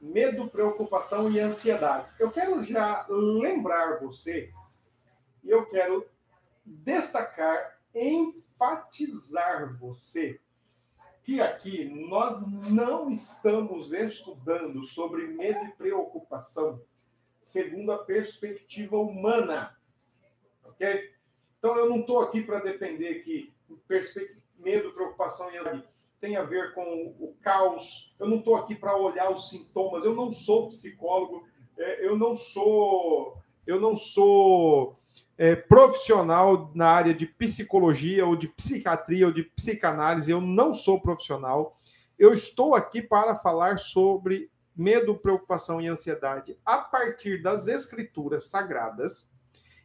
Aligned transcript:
medo, 0.00 0.48
preocupação 0.48 1.30
e 1.30 1.38
ansiedade. 1.38 2.08
Eu 2.18 2.30
quero 2.30 2.64
já 2.64 3.06
lembrar 3.08 4.00
você, 4.00 4.52
e 5.44 5.50
eu 5.50 5.66
quero 5.66 6.06
destacar, 6.64 7.78
enfatizar 7.94 9.76
você, 9.78 10.40
que 11.22 11.40
aqui 11.40 11.84
nós 12.08 12.46
não 12.70 13.10
estamos 13.10 13.92
estudando 13.92 14.86
sobre 14.86 15.26
medo 15.26 15.64
e 15.66 15.72
preocupação 15.72 16.80
segundo 17.42 17.92
a 17.92 17.98
perspectiva 17.98 18.96
humana. 18.98 19.76
Ok? 20.64 21.12
Então 21.58 21.76
eu 21.76 21.88
não 21.88 22.00
estou 22.00 22.20
aqui 22.20 22.42
para 22.42 22.60
defender 22.60 23.22
que 23.22 23.52
medo, 24.58 24.92
preocupação 24.92 25.50
e 25.52 25.56
ansiedade 25.56 25.89
tem 26.20 26.36
a 26.36 26.42
ver 26.42 26.74
com 26.74 27.14
o 27.18 27.34
caos. 27.40 28.14
Eu 28.18 28.28
não 28.28 28.38
estou 28.38 28.56
aqui 28.56 28.74
para 28.74 28.96
olhar 28.96 29.30
os 29.30 29.48
sintomas. 29.48 30.04
Eu 30.04 30.14
não 30.14 30.30
sou 30.30 30.68
psicólogo. 30.68 31.46
É, 31.78 32.06
eu 32.06 32.16
não 32.16 32.36
sou. 32.36 33.38
Eu 33.66 33.80
não 33.80 33.96
sou 33.96 34.98
é, 35.38 35.56
profissional 35.56 36.70
na 36.74 36.88
área 36.88 37.14
de 37.14 37.26
psicologia 37.26 38.26
ou 38.26 38.36
de 38.36 38.48
psiquiatria 38.48 39.26
ou 39.26 39.32
de 39.32 39.44
psicanálise. 39.44 40.30
Eu 40.30 40.40
não 40.40 40.74
sou 40.74 41.00
profissional. 41.00 41.78
Eu 42.18 42.34
estou 42.34 42.74
aqui 42.74 43.00
para 43.00 43.36
falar 43.36 43.78
sobre 43.78 44.50
medo, 44.76 45.16
preocupação 45.16 45.80
e 45.80 45.88
ansiedade 45.88 46.56
a 46.64 46.78
partir 46.78 47.42
das 47.42 47.66
escrituras 47.66 48.44
sagradas. 48.50 49.32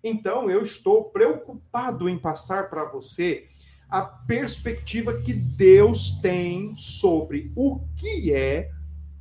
Então, 0.04 0.52
eu 0.52 0.62
estou 0.62 1.06
preocupado 1.06 2.08
em 2.08 2.20
passar 2.20 2.70
para 2.70 2.86
você 2.86 3.48
a 3.96 4.02
perspectiva 4.02 5.22
que 5.22 5.32
Deus 5.32 6.20
tem 6.22 6.76
sobre 6.76 7.50
o 7.56 7.80
que 7.96 8.34
é 8.34 8.70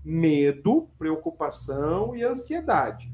medo, 0.04 0.88
preocupação 0.98 2.16
e 2.16 2.24
ansiedade. 2.24 3.08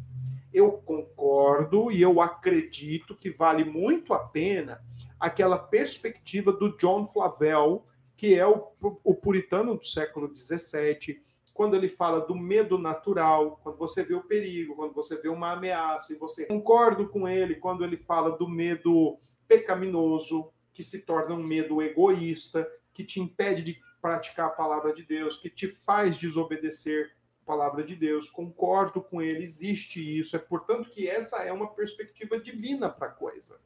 Eu 0.54 0.72
concordo 0.72 1.92
e 1.92 2.00
eu 2.00 2.18
acredito 2.22 3.14
que 3.14 3.28
vale 3.28 3.62
muito 3.62 4.14
a 4.14 4.20
pena 4.20 4.80
aquela 5.20 5.58
perspectiva 5.58 6.50
do 6.50 6.78
John 6.78 7.04
Flavel, 7.04 7.84
que 8.16 8.34
é 8.34 8.46
o, 8.46 8.72
o 9.04 9.14
puritano 9.14 9.76
do 9.76 9.84
século 9.84 10.34
XVII, 10.34 11.22
quando 11.52 11.76
ele 11.76 11.90
fala 11.90 12.22
do 12.22 12.34
medo 12.34 12.78
natural, 12.78 13.60
quando 13.62 13.76
você 13.76 14.02
vê 14.02 14.14
o 14.14 14.24
perigo, 14.24 14.76
quando 14.76 14.94
você 14.94 15.20
vê 15.20 15.28
uma 15.28 15.52
ameaça, 15.52 16.14
e 16.14 16.16
você 16.16 16.46
concordo 16.46 17.06
com 17.10 17.28
ele 17.28 17.56
quando 17.56 17.84
ele 17.84 17.98
fala 17.98 18.30
do 18.30 18.48
medo 18.48 19.18
pecaminoso, 19.46 20.50
que 20.72 20.82
se 20.82 21.02
torna 21.02 21.34
um 21.34 21.42
medo 21.42 21.82
egoísta, 21.82 22.70
que 22.92 23.04
te 23.04 23.20
impede 23.20 23.62
de 23.62 23.80
praticar 24.00 24.46
a 24.46 24.50
palavra 24.50 24.92
de 24.94 25.02
Deus, 25.02 25.38
que 25.38 25.50
te 25.50 25.68
faz 25.68 26.16
desobedecer 26.16 27.14
a 27.42 27.46
palavra 27.46 27.84
de 27.84 27.94
Deus. 27.94 28.30
Concordo 28.30 29.00
com 29.00 29.20
ele, 29.20 29.42
existe 29.42 30.00
isso. 30.18 30.36
É 30.36 30.38
portanto 30.38 30.90
que 30.90 31.08
essa 31.08 31.38
é 31.38 31.52
uma 31.52 31.72
perspectiva 31.74 32.38
divina 32.38 32.88
para 32.88 33.08
a 33.08 33.12
coisa. 33.12 33.60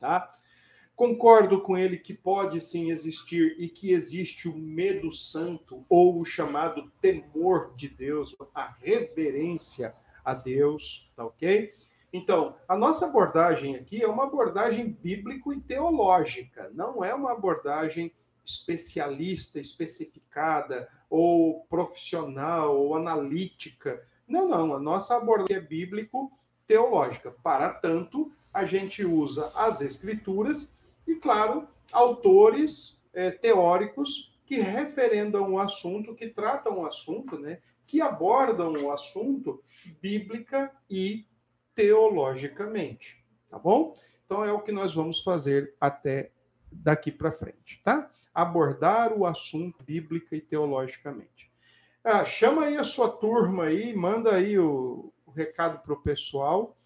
Tá? 0.00 0.30
Concordo 0.96 1.60
com 1.60 1.76
ele 1.76 1.96
que 1.96 2.14
pode 2.14 2.60
sim 2.60 2.90
existir 2.90 3.56
e 3.58 3.68
que 3.68 3.90
existe 3.90 4.48
o 4.48 4.56
medo 4.56 5.12
santo 5.12 5.84
ou 5.88 6.20
o 6.20 6.24
chamado 6.24 6.90
temor 7.00 7.74
de 7.74 7.88
Deus, 7.88 8.36
a 8.54 8.68
reverência 8.80 9.94
a 10.24 10.34
Deus, 10.34 11.10
tá 11.16 11.24
ok? 11.24 11.72
Então, 12.14 12.54
a 12.68 12.76
nossa 12.76 13.06
abordagem 13.06 13.74
aqui 13.74 14.00
é 14.00 14.06
uma 14.06 14.22
abordagem 14.22 14.96
bíblico 15.02 15.52
e 15.52 15.60
teológica, 15.60 16.70
não 16.72 17.04
é 17.04 17.12
uma 17.12 17.32
abordagem 17.32 18.12
especialista, 18.44 19.58
especificada, 19.58 20.88
ou 21.10 21.64
profissional, 21.68 22.78
ou 22.78 22.94
analítica. 22.94 24.00
Não, 24.28 24.48
não, 24.48 24.76
a 24.76 24.78
nossa 24.78 25.16
abordagem 25.16 25.56
é 25.56 25.60
bíblico-teológica. 25.60 27.32
Para 27.42 27.70
tanto, 27.70 28.30
a 28.52 28.64
gente 28.64 29.04
usa 29.04 29.50
as 29.52 29.80
escrituras 29.80 30.72
e, 31.08 31.16
claro, 31.16 31.66
autores 31.90 32.96
é, 33.12 33.32
teóricos 33.32 34.32
que 34.46 34.60
referendam 34.60 35.54
o 35.54 35.58
assunto, 35.58 36.14
que 36.14 36.28
tratam 36.28 36.78
o 36.78 36.86
assunto, 36.86 37.36
né, 37.36 37.58
que 37.88 38.00
abordam 38.00 38.72
o 38.84 38.92
assunto 38.92 39.60
bíblica 40.00 40.70
e 40.88 41.26
teologicamente, 41.74 43.22
tá 43.50 43.58
bom? 43.58 43.96
Então 44.24 44.44
é 44.44 44.52
o 44.52 44.60
que 44.60 44.72
nós 44.72 44.94
vamos 44.94 45.22
fazer 45.22 45.74
até 45.80 46.30
daqui 46.70 47.10
para 47.12 47.32
frente, 47.32 47.80
tá? 47.84 48.10
Abordar 48.32 49.12
o 49.12 49.26
assunto 49.26 49.82
bíblica 49.84 50.34
e 50.34 50.40
teologicamente. 50.40 51.52
Ah, 52.02 52.24
chama 52.24 52.64
aí 52.64 52.76
a 52.76 52.84
sua 52.84 53.08
turma 53.08 53.64
aí, 53.64 53.94
manda 53.94 54.34
aí 54.34 54.58
o, 54.58 55.12
o 55.26 55.30
recado 55.30 55.82
para 55.82 55.94
o 55.94 56.02
pessoal 56.02 56.76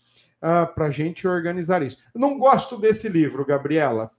ah, 0.41 0.66
para 0.66 0.87
a 0.87 0.91
gente 0.91 1.27
organizar 1.27 1.82
isso. 1.82 1.98
Não 2.15 2.38
gosto 2.38 2.77
desse 2.77 3.09
livro, 3.09 3.44
Gabriela. 3.44 4.10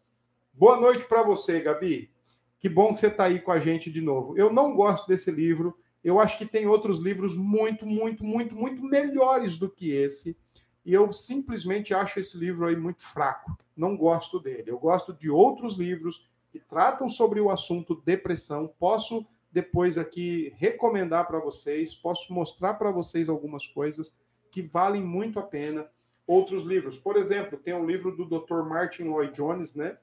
Boa 0.53 0.79
noite 0.79 1.05
para 1.05 1.23
você, 1.23 1.61
Gabi. 1.61 2.11
Que 2.59 2.67
bom 2.67 2.93
que 2.93 2.99
você 2.99 3.07
está 3.07 3.25
aí 3.25 3.39
com 3.39 3.51
a 3.51 3.59
gente 3.59 3.89
de 3.89 4.01
novo. 4.01 4.37
Eu 4.37 4.51
não 4.51 4.75
gosto 4.75 5.07
desse 5.07 5.31
livro. 5.31 5.77
Eu 6.03 6.19
acho 6.19 6.37
que 6.37 6.45
tem 6.45 6.67
outros 6.67 6.99
livros 6.99 7.35
muito, 7.35 7.85
muito, 7.85 8.25
muito, 8.25 8.55
muito 8.55 8.83
melhores 8.83 9.57
do 9.57 9.69
que 9.69 9.91
esse 9.91 10.37
e 10.85 10.93
eu 10.93 11.11
simplesmente 11.11 11.93
acho 11.93 12.19
esse 12.19 12.37
livro 12.37 12.65
aí 12.65 12.75
muito 12.75 13.03
fraco. 13.03 13.57
Não 13.75 13.95
gosto 13.95 14.39
dele. 14.39 14.71
Eu 14.71 14.79
gosto 14.79 15.13
de 15.13 15.29
outros 15.29 15.77
livros 15.77 16.27
que 16.51 16.59
tratam 16.59 17.09
sobre 17.09 17.39
o 17.39 17.49
assunto 17.49 18.01
depressão. 18.05 18.73
Posso 18.79 19.25
depois 19.51 19.97
aqui 19.97 20.53
recomendar 20.57 21.27
para 21.27 21.39
vocês, 21.39 21.95
posso 21.95 22.31
mostrar 22.33 22.75
para 22.75 22.91
vocês 22.91 23.29
algumas 23.29 23.67
coisas 23.67 24.15
que 24.51 24.61
valem 24.61 25.03
muito 25.03 25.39
a 25.39 25.43
pena. 25.43 25.87
Outros 26.25 26.63
livros, 26.63 26.97
por 26.97 27.17
exemplo, 27.17 27.57
tem 27.57 27.73
um 27.73 27.85
livro 27.85 28.15
do 28.15 28.25
Dr. 28.25 28.61
Martin 28.63 29.03
Lloyd 29.03 29.33
Jones, 29.33 29.75
né? 29.75 29.97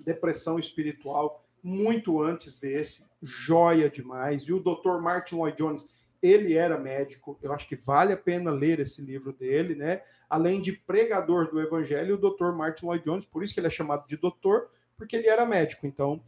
Depressão 0.00 0.58
espiritual, 0.58 1.44
muito 1.62 2.22
antes 2.22 2.54
desse, 2.54 3.04
joia 3.20 3.90
demais. 3.90 4.42
E 4.42 4.52
o 4.52 4.60
Dr. 4.60 5.00
Martin 5.00 5.36
Lloyd 5.36 5.56
Jones 5.56 5.88
ele 6.22 6.54
era 6.54 6.78
médico, 6.78 7.38
eu 7.42 7.52
acho 7.52 7.66
que 7.66 7.76
vale 7.76 8.12
a 8.12 8.16
pena 8.16 8.50
ler 8.50 8.80
esse 8.80 9.00
livro 9.00 9.32
dele, 9.32 9.74
né? 9.74 10.02
Além 10.28 10.60
de 10.60 10.72
pregador 10.72 11.50
do 11.50 11.60
evangelho, 11.60 12.14
o 12.14 12.18
Dr. 12.18 12.52
Martin 12.52 12.86
Lloyd 12.86 13.04
Jones, 13.04 13.24
por 13.24 13.42
isso 13.42 13.54
que 13.54 13.60
ele 13.60 13.68
é 13.68 13.70
chamado 13.70 14.06
de 14.06 14.16
doutor, 14.16 14.70
porque 14.96 15.16
ele 15.16 15.28
era 15.28 15.46
médico. 15.46 15.86
Então, 15.86 16.22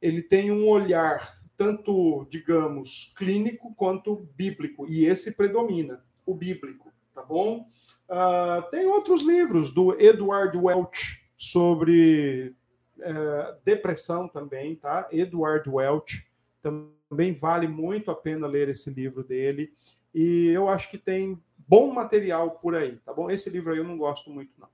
ele 0.00 0.22
tem 0.22 0.50
um 0.50 0.68
olhar 0.68 1.42
tanto, 1.56 2.26
digamos, 2.30 3.12
clínico 3.16 3.74
quanto 3.74 4.28
bíblico, 4.34 4.86
e 4.88 5.04
esse 5.04 5.32
predomina, 5.32 6.04
o 6.26 6.34
bíblico, 6.34 6.92
tá 7.14 7.22
bom? 7.22 7.68
Uh, 8.08 8.70
tem 8.70 8.86
outros 8.86 9.22
livros 9.22 9.72
do 9.72 9.98
Edward 10.00 10.56
Welch 10.56 11.22
sobre 11.36 12.54
uh, 12.98 13.60
depressão 13.64 14.28
também, 14.28 14.76
tá? 14.76 15.08
Edward 15.10 15.68
Welch 15.68 16.26
também 16.62 17.34
vale 17.34 17.66
muito 17.66 18.10
a 18.10 18.14
pena 18.14 18.46
ler 18.46 18.68
esse 18.68 18.90
livro 18.90 19.22
dele. 19.22 19.72
E 20.14 20.48
eu 20.48 20.68
acho 20.68 20.90
que 20.90 20.98
tem 20.98 21.42
bom 21.56 21.92
material 21.92 22.52
por 22.52 22.74
aí, 22.74 22.96
tá 22.98 23.12
bom? 23.12 23.30
Esse 23.30 23.50
livro 23.50 23.72
aí 23.72 23.78
eu 23.78 23.84
não 23.84 23.96
gosto 23.96 24.30
muito, 24.30 24.52
não. 24.58 24.68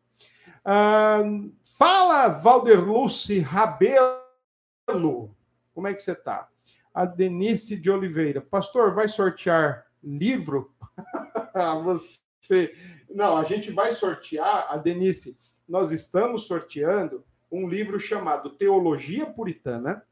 Ah, 0.65 1.23
fala, 1.79 2.29
Valderluce 2.29 3.39
Rabelo. 3.41 5.35
Como 5.75 5.87
é 5.87 5.95
que 5.95 6.03
você 6.03 6.13
está? 6.13 6.49
A 6.93 7.05
Denise 7.05 7.77
de 7.77 7.91
Oliveira. 7.91 8.41
Pastor, 8.41 8.95
vai 8.95 9.09
sortear 9.09 9.87
livro? 10.03 10.75
você. 11.85 12.75
Não, 13.09 13.37
a 13.37 13.45
gente 13.45 13.71
vai 13.71 13.93
sortear, 13.93 14.67
a 14.71 14.77
Denise, 14.77 15.39
nós 15.69 15.93
estamos 15.93 16.47
sorteando 16.47 17.25
um 17.51 17.69
livro 17.69 17.99
chamado 17.99 18.51
Teologia 18.51 19.27
Puritana, 19.27 20.03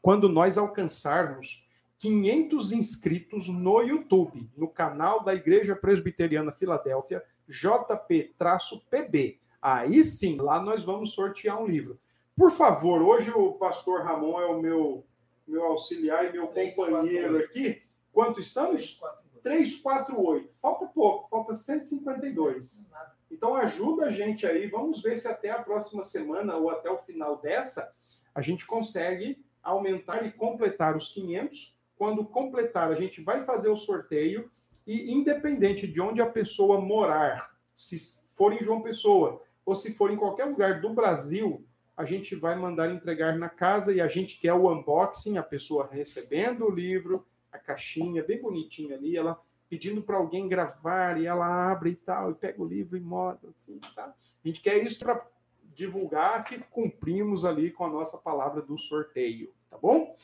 quando 0.00 0.28
nós 0.28 0.58
alcançarmos 0.58 1.66
500 1.98 2.72
inscritos 2.72 3.48
no 3.48 3.82
YouTube, 3.82 4.48
no 4.56 4.68
canal 4.68 5.24
da 5.24 5.34
Igreja 5.34 5.74
Presbiteriana 5.74 6.52
Filadélfia, 6.52 7.24
JP-PB. 7.48 9.40
Aí 9.60 10.04
sim, 10.04 10.36
lá 10.36 10.62
nós 10.62 10.84
vamos 10.84 11.12
sortear 11.12 11.60
um 11.60 11.66
livro. 11.66 11.98
Por 12.36 12.52
favor, 12.52 13.02
hoje 13.02 13.32
o 13.32 13.54
pastor 13.54 14.02
Ramon 14.02 14.40
é 14.40 14.46
o 14.46 14.60
meu, 14.60 15.04
meu 15.46 15.64
auxiliar 15.64 16.26
e 16.26 16.32
meu 16.32 16.46
3, 16.48 16.76
companheiro 16.76 17.32
4, 17.32 17.44
aqui. 17.44 17.82
Quanto 18.12 18.40
estamos? 18.40 19.00
348. 19.42 20.48
Falta 20.62 20.86
pouco, 20.86 21.28
falta 21.28 21.54
152. 21.56 22.86
Então 23.30 23.54
ajuda 23.56 24.06
a 24.06 24.10
gente 24.10 24.46
aí. 24.46 24.68
Vamos 24.68 25.02
ver 25.02 25.16
se 25.16 25.26
até 25.26 25.50
a 25.50 25.62
próxima 25.62 26.04
semana 26.04 26.56
ou 26.56 26.70
até 26.70 26.88
o 26.88 26.98
final 26.98 27.38
dessa 27.38 27.92
a 28.34 28.40
gente 28.40 28.64
consegue 28.66 29.44
aumentar 29.68 30.24
e 30.26 30.32
completar 30.32 30.96
os 30.96 31.10
500. 31.10 31.76
Quando 31.96 32.24
completar, 32.24 32.90
a 32.90 32.94
gente 32.94 33.22
vai 33.22 33.42
fazer 33.42 33.68
o 33.68 33.76
sorteio 33.76 34.50
e, 34.86 35.12
independente 35.12 35.86
de 35.86 36.00
onde 36.00 36.20
a 36.20 36.26
pessoa 36.26 36.80
morar, 36.80 37.54
se 37.74 37.98
for 38.34 38.52
em 38.52 38.62
João 38.62 38.82
Pessoa 38.82 39.42
ou 39.64 39.74
se 39.74 39.94
for 39.94 40.10
em 40.10 40.16
qualquer 40.16 40.46
lugar 40.46 40.80
do 40.80 40.90
Brasil, 40.90 41.64
a 41.96 42.04
gente 42.04 42.34
vai 42.36 42.56
mandar 42.56 42.90
entregar 42.90 43.36
na 43.36 43.48
casa 43.48 43.92
e 43.92 44.00
a 44.00 44.08
gente 44.08 44.38
quer 44.38 44.54
o 44.54 44.72
unboxing, 44.72 45.36
a 45.36 45.42
pessoa 45.42 45.88
recebendo 45.90 46.64
o 46.64 46.70
livro, 46.70 47.26
a 47.52 47.58
caixinha 47.58 48.22
bem 48.22 48.40
bonitinha 48.40 48.96
ali, 48.96 49.16
ela 49.16 49.38
pedindo 49.68 50.00
para 50.00 50.16
alguém 50.16 50.48
gravar 50.48 51.20
e 51.20 51.26
ela 51.26 51.70
abre 51.70 51.90
e 51.90 51.96
tal, 51.96 52.30
e 52.30 52.34
pega 52.34 52.62
o 52.62 52.66
livro 52.66 52.96
e 52.96 53.00
mostra 53.00 53.50
assim, 53.50 53.78
tá? 53.94 54.14
A 54.44 54.48
gente 54.48 54.60
quer 54.60 54.82
isso 54.82 55.00
para 55.00 55.26
divulgar 55.74 56.44
que 56.44 56.58
cumprimos 56.58 57.44
ali 57.44 57.70
com 57.70 57.84
a 57.84 57.90
nossa 57.90 58.16
palavra 58.16 58.62
do 58.62 58.78
sorteio, 58.78 59.52
tá 59.70 59.78
bom? 59.78 60.16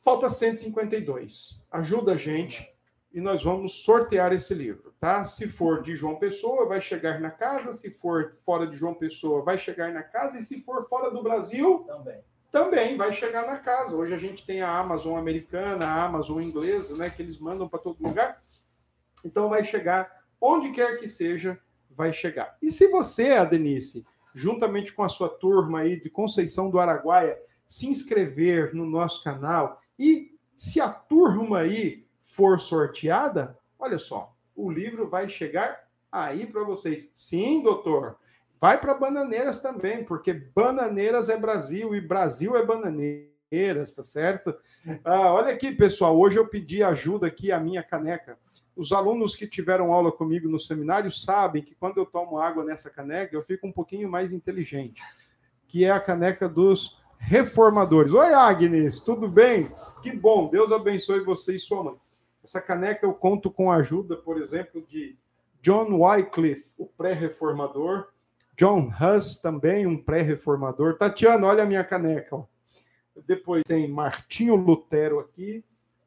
Falta 0.00 0.28
152. 0.28 1.60
Ajuda 1.70 2.12
a 2.12 2.16
gente 2.16 2.68
e 3.12 3.20
nós 3.20 3.42
vamos 3.42 3.84
sortear 3.84 4.32
esse 4.32 4.52
livro, 4.54 4.94
tá? 4.98 5.24
Se 5.24 5.46
for 5.46 5.82
de 5.82 5.94
João 5.96 6.16
Pessoa, 6.16 6.66
vai 6.66 6.80
chegar 6.80 7.20
na 7.20 7.30
casa, 7.30 7.72
se 7.72 7.90
for 7.90 8.36
fora 8.44 8.66
de 8.66 8.76
João 8.76 8.94
Pessoa, 8.94 9.42
vai 9.42 9.56
chegar 9.56 9.92
na 9.92 10.02
casa 10.02 10.38
e 10.38 10.42
se 10.42 10.60
for 10.60 10.88
fora 10.88 11.10
do 11.10 11.22
Brasil, 11.22 11.84
também 11.86 12.22
também 12.54 12.96
vai 12.96 13.12
chegar 13.12 13.44
na 13.44 13.58
casa. 13.58 13.96
Hoje 13.96 14.14
a 14.14 14.16
gente 14.16 14.46
tem 14.46 14.62
a 14.62 14.78
Amazon 14.78 15.18
americana, 15.18 15.86
a 15.86 16.04
Amazon 16.04 16.40
inglesa, 16.40 16.96
né, 16.96 17.10
que 17.10 17.20
eles 17.20 17.36
mandam 17.36 17.68
para 17.68 17.80
todo 17.80 18.00
lugar. 18.00 18.40
Então 19.24 19.48
vai 19.48 19.64
chegar 19.64 20.22
onde 20.40 20.70
quer 20.70 21.00
que 21.00 21.08
seja, 21.08 21.58
vai 21.90 22.12
chegar. 22.12 22.56
E 22.62 22.70
se 22.70 22.86
você, 22.86 23.32
a 23.32 23.44
Denise, 23.44 24.06
juntamente 24.32 24.92
com 24.92 25.02
a 25.02 25.08
sua 25.08 25.28
turma 25.28 25.80
aí 25.80 26.00
de 26.00 26.08
Conceição 26.08 26.70
do 26.70 26.78
Araguaia, 26.78 27.36
se 27.66 27.86
inscrever 27.86 28.74
no 28.74 28.86
nosso 28.86 29.22
canal 29.22 29.80
e 29.98 30.34
se 30.56 30.80
a 30.80 30.88
turma 30.88 31.60
aí 31.60 32.06
for 32.22 32.58
sorteada, 32.58 33.58
olha 33.78 33.98
só, 33.98 34.34
o 34.54 34.70
livro 34.70 35.08
vai 35.08 35.28
chegar 35.28 35.88
aí 36.10 36.46
para 36.46 36.62
vocês. 36.62 37.10
Sim, 37.14 37.62
doutor. 37.62 38.16
Vai 38.60 38.80
para 38.80 38.94
Bananeiras 38.94 39.60
também, 39.60 40.04
porque 40.04 40.32
Bananeiras 40.32 41.28
é 41.28 41.36
Brasil 41.36 41.94
e 41.94 42.00
Brasil 42.00 42.56
é 42.56 42.64
Bananeiras, 42.64 43.92
tá 43.94 44.02
certo? 44.02 44.54
Ah, 45.04 45.32
olha 45.32 45.52
aqui, 45.52 45.72
pessoal, 45.72 46.18
hoje 46.18 46.38
eu 46.38 46.48
pedi 46.48 46.82
ajuda 46.82 47.26
aqui 47.26 47.52
a 47.52 47.60
minha 47.60 47.82
caneca. 47.82 48.38
Os 48.76 48.90
alunos 48.90 49.36
que 49.36 49.46
tiveram 49.46 49.92
aula 49.92 50.10
comigo 50.10 50.48
no 50.48 50.58
seminário 50.58 51.10
sabem 51.12 51.62
que 51.62 51.74
quando 51.74 51.98
eu 51.98 52.06
tomo 52.06 52.38
água 52.38 52.64
nessa 52.64 52.90
caneca, 52.90 53.36
eu 53.36 53.42
fico 53.42 53.66
um 53.66 53.72
pouquinho 53.72 54.08
mais 54.08 54.32
inteligente, 54.32 55.02
que 55.68 55.84
é 55.84 55.90
a 55.90 56.00
caneca 56.00 56.48
dos 56.48 56.98
reformadores. 57.26 58.12
Oi, 58.12 58.34
Agnes, 58.34 59.00
tudo 59.00 59.26
bem? 59.26 59.70
Que 60.02 60.12
bom, 60.12 60.48
Deus 60.48 60.70
abençoe 60.70 61.20
você 61.20 61.56
e 61.56 61.58
sua 61.58 61.82
mãe. 61.82 61.96
Essa 62.42 62.60
caneca 62.60 63.06
eu 63.06 63.14
conto 63.14 63.50
com 63.50 63.72
a 63.72 63.76
ajuda, 63.76 64.16
por 64.16 64.38
exemplo, 64.38 64.82
de 64.86 65.16
John 65.62 65.98
Wycliffe, 65.98 66.68
o 66.76 66.86
pré-reformador, 66.86 68.08
John 68.56 68.90
Huss, 69.00 69.38
também 69.38 69.86
um 69.86 69.96
pré-reformador. 69.96 70.98
Tatiana, 70.98 71.46
olha 71.46 71.62
a 71.62 71.66
minha 71.66 71.82
caneca. 71.82 72.36
Ó. 72.36 72.44
Depois 73.26 73.62
tem 73.66 73.88
Martinho 73.88 74.54
Lutero 74.54 75.18
aqui, 75.18 75.64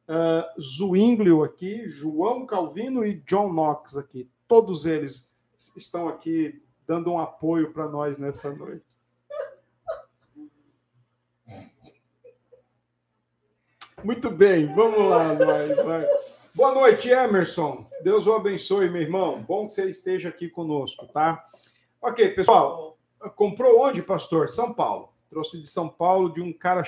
uh, 0.07 0.61
Zwinglio 0.61 1.43
aqui, 1.43 1.87
João 1.87 2.45
Calvino 2.45 3.03
e 3.03 3.15
John 3.25 3.51
Knox 3.51 3.97
aqui. 3.97 4.29
Todos 4.47 4.85
eles 4.85 5.29
estão 5.75 6.07
aqui 6.07 6.61
dando 6.87 7.11
um 7.11 7.19
apoio 7.19 7.73
para 7.73 7.89
nós 7.89 8.19
nessa 8.19 8.51
noite. 8.53 8.86
Muito 14.03 14.29
bem, 14.29 14.67
vamos 14.75 15.09
lá. 15.09 15.33
Vai. 15.33 16.07
Boa 16.53 16.73
noite, 16.73 17.09
Emerson. 17.09 17.89
Deus 18.03 18.27
o 18.27 18.33
abençoe, 18.33 18.89
meu 18.89 19.01
irmão. 19.01 19.41
Bom 19.41 19.67
que 19.67 19.73
você 19.73 19.89
esteja 19.89 20.29
aqui 20.29 20.47
conosco, 20.47 21.07
tá? 21.07 21.44
Ok, 22.01 22.29
pessoal. 22.29 22.97
Comprou 23.35 23.81
onde, 23.81 24.03
pastor? 24.03 24.51
São 24.51 24.71
Paulo. 24.71 25.11
Trouxe 25.29 25.59
de 25.59 25.67
São 25.67 25.89
Paulo 25.89 26.31
de 26.31 26.41
um 26.41 26.53
cara 26.53 26.83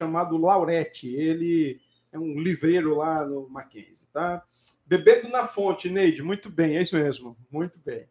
chamado 0.00 0.36
Laurete. 0.36 1.14
Ele 1.14 1.80
é 2.12 2.18
um 2.18 2.38
livreiro 2.38 2.96
lá 2.96 3.24
no 3.24 3.48
Mackenzie, 3.48 4.06
tá? 4.12 4.42
Bebendo 4.84 5.28
na 5.28 5.48
fonte, 5.48 5.88
Neide. 5.88 6.22
Muito 6.22 6.50
bem, 6.50 6.76
é 6.76 6.82
isso 6.82 6.96
mesmo. 6.96 7.34
Muito 7.50 7.78
bem. 7.78 8.06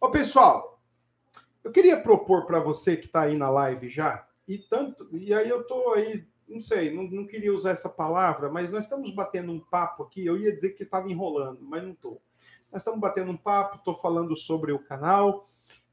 Ô, 0.00 0.10
pessoal, 0.10 0.80
eu 1.62 1.70
queria 1.70 2.00
propor 2.00 2.46
para 2.46 2.60
você 2.60 2.96
que 2.96 3.06
está 3.06 3.22
aí 3.22 3.36
na 3.36 3.50
live 3.50 3.90
já, 3.90 4.26
e 4.48 4.56
tanto, 4.56 5.06
e 5.12 5.34
aí 5.34 5.48
eu 5.48 5.60
estou 5.60 5.92
aí, 5.92 6.24
não 6.48 6.60
sei, 6.60 6.94
não, 6.94 7.04
não 7.04 7.26
queria 7.26 7.52
usar 7.52 7.70
essa 7.70 7.88
palavra, 7.88 8.50
mas 8.50 8.72
nós 8.72 8.84
estamos 8.84 9.10
batendo 9.10 9.52
um 9.52 9.60
papo 9.60 10.04
aqui. 10.04 10.24
Eu 10.24 10.36
ia 10.36 10.54
dizer 10.54 10.70
que 10.70 10.82
estava 10.82 11.10
enrolando, 11.10 11.60
mas 11.62 11.82
não 11.82 11.92
estou. 11.92 12.22
Nós 12.72 12.82
estamos 12.82 13.00
batendo 13.00 13.30
um 13.30 13.36
papo, 13.36 13.76
estou 13.76 13.96
falando 13.96 14.36
sobre 14.36 14.72
o 14.72 14.78
canal 14.78 15.46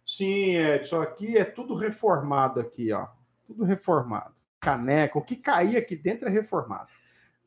Sim, 0.05 0.55
Edson, 0.55 1.01
aqui 1.01 1.35
é 1.35 1.43
tudo 1.43 1.73
reformado 1.73 2.59
aqui, 2.59 2.93
ó. 2.93 3.07
Tudo 3.47 3.63
reformado. 3.63 4.35
Caneca, 4.59 5.17
o 5.17 5.23
que 5.23 5.35
cair 5.35 5.77
aqui 5.77 5.95
dentro 5.95 6.27
é 6.27 6.31
reformado. 6.31 6.87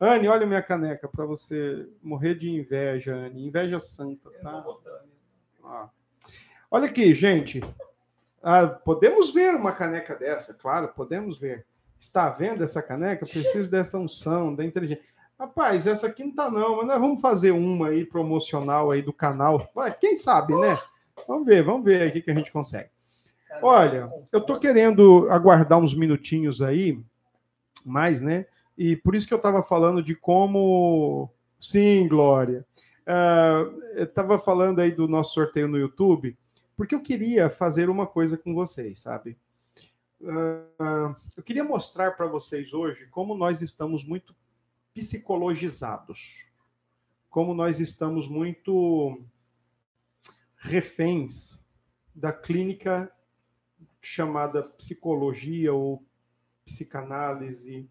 Anne, 0.01 0.29
olha 0.29 0.47
minha 0.47 0.63
caneca 0.63 1.09
para 1.09 1.25
você 1.25 1.89
morrer 2.03 2.35
de 2.35 2.51
inveja, 2.51 3.15
Anne. 3.15 3.47
Inveja 3.47 3.79
santa, 3.79 4.31
tá? 4.43 4.65
Ó. 5.63 5.89
Olha 6.71 6.87
aqui, 6.87 7.15
gente. 7.15 7.61
Ah, 8.43 8.67
podemos 8.67 9.33
ver 9.33 9.55
uma 9.55 9.73
caneca 9.73 10.17
dessa, 10.17 10.53
claro, 10.53 10.89
podemos 10.89 11.39
ver. 11.39 11.65
Está 11.99 12.31
vendo 12.31 12.63
essa 12.63 12.83
caneca? 12.83 13.27
Preciso 13.27 13.71
dessa 13.71 13.99
unção, 13.99 14.55
da 14.55 14.65
inteligência. 14.65 15.05
Rapaz, 15.39 15.87
essa 15.87 16.09
aqui 16.09 16.25
não 16.25 16.35
tá 16.35 16.51
não, 16.51 16.79
mas 16.79 16.87
nós 16.87 17.01
vamos 17.01 17.21
fazer 17.21 17.53
uma 17.53 17.89
aí 17.89 18.05
promocional 18.05 18.91
aí 18.91 19.03
do 19.03 19.13
canal. 19.13 19.71
Quem 20.01 20.17
sabe, 20.17 20.55
né? 20.57 20.79
Vamos 21.27 21.47
ver, 21.47 21.63
vamos 21.63 21.85
ver 21.85 22.09
aqui 22.09 22.21
que 22.21 22.31
a 22.31 22.35
gente 22.35 22.51
consegue. 22.51 22.91
Olha, 23.63 24.11
eu 24.33 24.41
estou 24.41 24.59
querendo 24.59 25.29
aguardar 25.31 25.79
uns 25.79 25.95
minutinhos 25.95 26.61
aí, 26.61 27.01
mais, 27.85 28.23
né? 28.23 28.47
E 28.77 28.95
por 28.97 29.15
isso 29.15 29.27
que 29.27 29.35
eu 29.35 29.39
estava 29.39 29.63
falando 29.63 30.03
de 30.03 30.15
como. 30.15 31.31
Sim, 31.59 32.07
Glória. 32.07 32.65
Uh, 33.07 33.81
eu 33.95 34.05
estava 34.05 34.39
falando 34.39 34.81
aí 34.81 34.93
do 34.93 35.09
nosso 35.09 35.35
sorteio 35.35 35.67
no 35.67 35.79
YouTube, 35.79 36.37
porque 36.77 36.95
eu 36.95 37.01
queria 37.01 37.49
fazer 37.49 37.89
uma 37.89 38.07
coisa 38.07 38.37
com 38.37 38.55
vocês, 38.55 39.01
sabe? 39.01 39.37
Uh, 40.21 41.15
eu 41.37 41.43
queria 41.45 41.63
mostrar 41.63 42.17
para 42.17 42.27
vocês 42.27 42.73
hoje 42.73 43.07
como 43.07 43.37
nós 43.37 43.63
estamos 43.63 44.05
muito 44.05 44.35
psicologizados, 44.93 46.45
como 47.31 47.55
nós 47.55 47.79
estamos 47.79 48.27
muito 48.27 49.23
reféns 50.57 51.65
da 52.13 52.33
clínica 52.33 53.13
chamada 54.01 54.63
psicologia 54.63 55.73
ou 55.73 56.05
psicanálise 56.65 57.89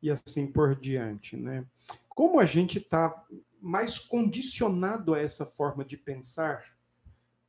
e 0.00 0.10
assim 0.10 0.46
por 0.46 0.76
diante, 0.76 1.36
né? 1.36 1.66
Como 2.08 2.38
a 2.38 2.46
gente 2.46 2.78
está 2.78 3.26
mais 3.60 3.98
condicionado 3.98 5.14
a 5.14 5.20
essa 5.20 5.44
forma 5.44 5.84
de 5.84 5.96
pensar 5.96 6.64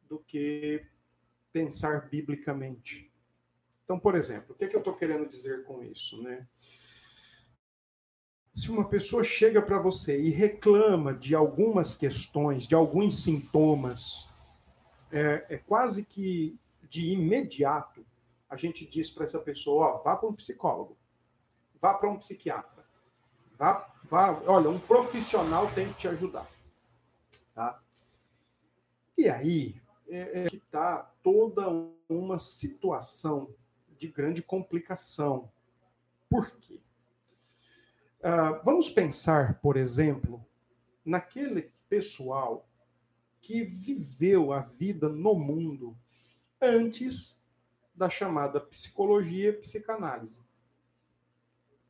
do 0.09 0.17
que 0.19 0.85
pensar 1.53 2.09
biblicamente. 2.09 3.10
Então, 3.91 3.99
por 3.99 4.15
exemplo, 4.15 4.53
o 4.53 4.57
que, 4.57 4.63
é 4.63 4.67
que 4.69 4.75
eu 4.77 4.79
estou 4.79 4.95
querendo 4.95 5.27
dizer 5.27 5.65
com 5.65 5.83
isso, 5.83 6.23
né? 6.23 6.47
Se 8.53 8.71
uma 8.71 8.87
pessoa 8.87 9.21
chega 9.21 9.61
para 9.61 9.79
você 9.79 10.17
e 10.17 10.29
reclama 10.29 11.13
de 11.13 11.35
algumas 11.35 11.93
questões, 11.93 12.65
de 12.65 12.73
alguns 12.73 13.21
sintomas 13.21 14.29
é, 15.11 15.45
é 15.49 15.57
quase 15.57 16.05
que 16.05 16.57
de 16.83 17.09
imediato 17.09 18.05
a 18.49 18.55
gente 18.55 18.85
diz 18.85 19.09
para 19.09 19.25
essa 19.25 19.39
pessoa: 19.39 19.87
ó, 19.87 19.97
vá 20.01 20.15
para 20.15 20.29
um 20.29 20.35
psicólogo, 20.35 20.97
vá 21.75 21.93
para 21.93 22.09
um 22.09 22.17
psiquiatra, 22.17 22.85
vá, 23.57 23.93
vá, 24.05 24.41
olha, 24.45 24.69
um 24.69 24.79
profissional 24.79 25.69
tem 25.75 25.91
que 25.91 25.99
te 25.99 26.07
ajudar, 26.07 26.49
tá? 27.53 27.83
E 29.17 29.27
aí 29.27 29.81
é, 30.07 30.45
é 30.45 30.49
que 30.49 30.55
está 30.55 31.11
toda 31.21 31.67
uma 32.07 32.39
situação 32.39 33.53
de 34.01 34.07
grande 34.07 34.41
complicação. 34.41 35.51
Por 36.27 36.49
quê? 36.57 36.81
Uh, 38.19 38.63
vamos 38.65 38.89
pensar, 38.89 39.61
por 39.61 39.77
exemplo, 39.77 40.43
naquele 41.05 41.71
pessoal 41.87 42.67
que 43.39 43.63
viveu 43.63 44.51
a 44.51 44.61
vida 44.61 45.07
no 45.07 45.35
mundo 45.35 45.95
antes 46.59 47.39
da 47.93 48.09
chamada 48.09 48.59
psicologia 48.59 49.49
e 49.49 49.53
psicanálise. 49.53 50.39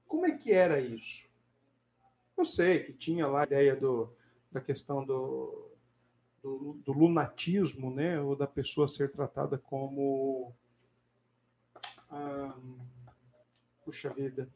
Como 0.06 0.26
é 0.26 0.32
que 0.32 0.52
era 0.52 0.82
isso? 0.82 1.26
Eu 2.38 2.44
sei 2.44 2.84
que 2.84 2.92
tinha 2.92 3.26
lá 3.26 3.42
a 3.42 3.46
ideia 3.46 3.74
do, 3.74 4.14
da 4.52 4.60
questão 4.60 5.06
do, 5.06 5.72
do, 6.44 6.74
do 6.86 6.92
lunatismo, 6.92 7.90
né? 7.90 8.20
ou 8.20 8.36
da 8.36 8.48
pessoa 8.48 8.90
ser 8.90 9.12
tratada 9.14 9.58
como. 9.58 10.54
Ah, 12.12 12.54
puxa 13.86 14.10
vida. 14.14 14.50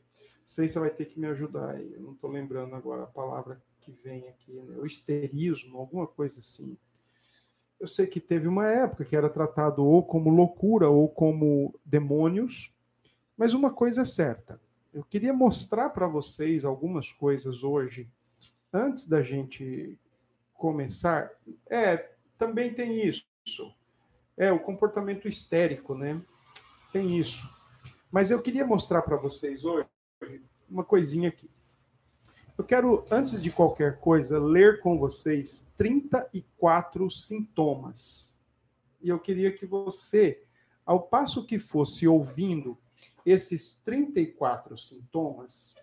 Sei 0.46 0.68
você 0.68 0.78
vai 0.78 0.90
ter 0.90 1.06
que 1.06 1.20
me 1.20 1.28
ajudar 1.28 1.72
aí. 1.72 1.94
Eu 1.94 2.02
não 2.02 2.14
estou 2.14 2.30
lembrando 2.30 2.76
agora 2.76 3.04
a 3.04 3.08
palavra 3.08 3.62
que 3.82 3.92
vem 4.04 4.28
aqui, 4.28 4.54
né? 4.54 4.78
o 4.78 4.86
histerismo, 4.86 5.78
alguma 5.78 6.06
coisa 6.06 6.40
assim. 6.40 6.78
Eu 7.80 7.88
sei 7.88 8.08
que 8.08 8.20
teve 8.20 8.48
uma 8.48 8.68
época 8.68 9.06
que 9.06 9.16
era 9.16 9.30
tratado 9.30 9.84
ou 9.86 10.04
como 10.04 10.30
loucura 10.30 10.90
ou 10.90 11.10
como 11.10 11.74
demônios, 11.84 12.74
mas 13.38 13.54
uma 13.54 13.72
coisa 13.72 14.02
é 14.02 14.06
certa: 14.06 14.60
Eu 14.94 15.04
queria 15.04 15.34
mostrar 15.34 15.90
para 15.90 16.08
vocês 16.08 16.66
algumas 16.66 17.12
coisas 17.12 17.64
hoje, 17.64 18.10
antes 18.72 19.08
da 19.08 19.22
gente 19.22 19.98
começar. 20.54 21.32
É, 21.70 22.12
também 22.38 22.74
tem 22.74 23.08
isso. 23.08 23.26
É, 24.38 24.52
o 24.52 24.60
comportamento 24.60 25.28
histérico, 25.28 25.96
né? 25.96 26.22
Tem 26.96 27.20
isso. 27.20 27.46
Mas 28.10 28.32
eu 28.32 28.42
queria 28.42 28.66
mostrar 28.66 29.02
para 29.02 29.18
vocês 29.18 29.66
hoje 29.66 29.86
uma 30.70 30.82
coisinha 30.82 31.28
aqui. 31.28 31.52
Eu 32.58 32.64
quero, 32.64 33.04
antes 33.12 33.42
de 33.42 33.52
qualquer 33.52 34.00
coisa, 34.00 34.40
ler 34.40 34.80
com 34.80 34.98
vocês 34.98 35.70
34 35.76 37.12
sintomas. 37.12 38.34
E 39.02 39.10
eu 39.10 39.20
queria 39.20 39.52
que 39.52 39.66
você, 39.66 40.42
ao 40.86 41.02
passo 41.02 41.46
que 41.46 41.60
fosse 41.60 42.08
ouvindo 42.08 42.78
esses 43.26 43.76
34 43.84 44.78
sintomas, 44.78 45.76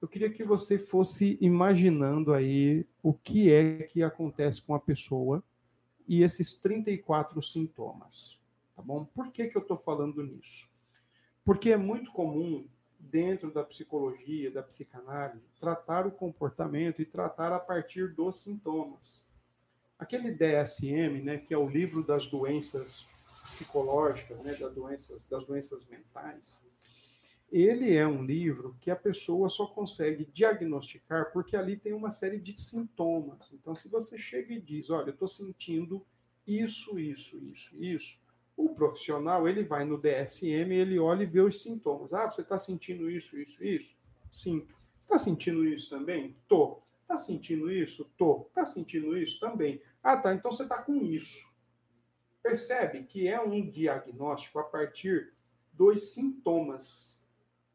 eu 0.00 0.08
queria 0.08 0.30
que 0.30 0.42
você 0.42 0.78
fosse 0.78 1.36
imaginando 1.38 2.32
aí 2.32 2.86
o 3.02 3.12
que 3.12 3.52
é 3.52 3.82
que 3.82 4.02
acontece 4.02 4.62
com 4.62 4.74
a 4.74 4.80
pessoa 4.80 5.44
e 6.08 6.22
esses 6.22 6.54
34 6.54 7.42
sintomas. 7.42 8.39
Tá 8.80 8.86
bom? 8.86 9.04
Por 9.04 9.30
que, 9.30 9.46
que 9.46 9.58
eu 9.58 9.60
estou 9.60 9.76
falando 9.76 10.22
nisso? 10.22 10.66
Porque 11.44 11.70
é 11.70 11.76
muito 11.76 12.10
comum, 12.12 12.66
dentro 12.98 13.52
da 13.52 13.62
psicologia, 13.62 14.50
da 14.50 14.62
psicanálise, 14.62 15.50
tratar 15.60 16.06
o 16.06 16.10
comportamento 16.10 17.02
e 17.02 17.04
tratar 17.04 17.52
a 17.52 17.58
partir 17.58 18.14
dos 18.14 18.40
sintomas. 18.40 19.22
Aquele 19.98 20.32
DSM, 20.32 21.20
né, 21.22 21.36
que 21.36 21.52
é 21.52 21.58
o 21.58 21.68
livro 21.68 22.02
das 22.02 22.26
doenças 22.26 23.06
psicológicas, 23.44 24.40
né, 24.40 24.54
das 24.54 24.74
doenças, 24.74 25.22
das 25.24 25.44
doenças 25.44 25.84
mentais, 25.84 26.64
ele 27.52 27.94
é 27.94 28.06
um 28.06 28.24
livro 28.24 28.78
que 28.80 28.90
a 28.90 28.96
pessoa 28.96 29.50
só 29.50 29.66
consegue 29.66 30.24
diagnosticar 30.32 31.30
porque 31.34 31.54
ali 31.54 31.76
tem 31.76 31.92
uma 31.92 32.10
série 32.10 32.40
de 32.40 32.58
sintomas. 32.58 33.52
Então, 33.52 33.76
se 33.76 33.90
você 33.90 34.16
chega 34.18 34.54
e 34.54 34.60
diz, 34.60 34.88
olha, 34.88 35.08
eu 35.08 35.12
estou 35.12 35.28
sentindo 35.28 36.02
isso, 36.46 36.98
isso, 36.98 37.36
isso, 37.38 37.76
isso, 37.76 38.20
o 38.64 38.74
profissional 38.74 39.48
ele 39.48 39.64
vai 39.64 39.84
no 39.84 39.96
DSM, 39.96 40.72
ele 40.72 40.98
olha 40.98 41.22
e 41.22 41.26
vê 41.26 41.40
os 41.40 41.62
sintomas. 41.62 42.12
Ah, 42.12 42.30
você 42.30 42.42
está 42.42 42.58
sentindo 42.58 43.10
isso, 43.10 43.38
isso, 43.38 43.62
isso? 43.64 43.96
Sim. 44.30 44.66
Está 45.00 45.18
sentindo 45.18 45.64
isso 45.64 45.88
também? 45.88 46.36
Tô. 46.46 46.82
Está 47.02 47.16
sentindo 47.16 47.70
isso? 47.70 48.10
Tô. 48.16 48.46
Está 48.48 48.66
sentindo 48.66 49.16
isso 49.16 49.40
também? 49.40 49.80
Ah, 50.02 50.16
tá. 50.16 50.34
Então 50.34 50.52
você 50.52 50.62
está 50.62 50.82
com 50.82 50.96
isso. 50.96 51.48
Percebe 52.42 53.04
que 53.04 53.28
é 53.28 53.40
um 53.40 53.70
diagnóstico 53.70 54.58
a 54.58 54.64
partir 54.64 55.32
dos 55.72 56.12
sintomas 56.12 57.20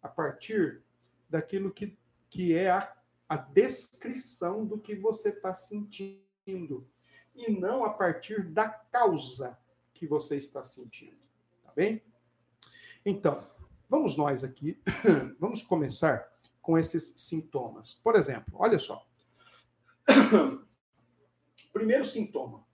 a 0.05 0.07
partir 0.07 0.83
daquilo 1.27 1.71
que, 1.71 1.97
que 2.29 2.53
é 2.53 2.69
a, 2.69 2.95
a 3.27 3.37
descrição 3.37 4.63
do 4.63 4.77
que 4.77 4.93
você 4.93 5.29
está 5.29 5.51
sentindo, 5.51 6.87
e 7.33 7.51
não 7.51 7.83
a 7.83 7.89
partir 7.89 8.43
da 8.43 8.69
causa 8.69 9.57
que 9.95 10.05
você 10.05 10.35
está 10.35 10.61
sentindo. 10.61 11.17
Tá 11.63 11.71
bem? 11.75 12.03
Então, 13.05 13.47
vamos 13.89 14.15
nós 14.15 14.43
aqui, 14.43 14.79
vamos 15.39 15.63
começar 15.63 16.31
com 16.61 16.77
esses 16.77 17.13
sintomas. 17.15 17.93
Por 18.03 18.15
exemplo, 18.15 18.55
olha 18.59 18.77
só. 18.77 19.07
Primeiro 21.73 22.05
sintoma. 22.05 22.65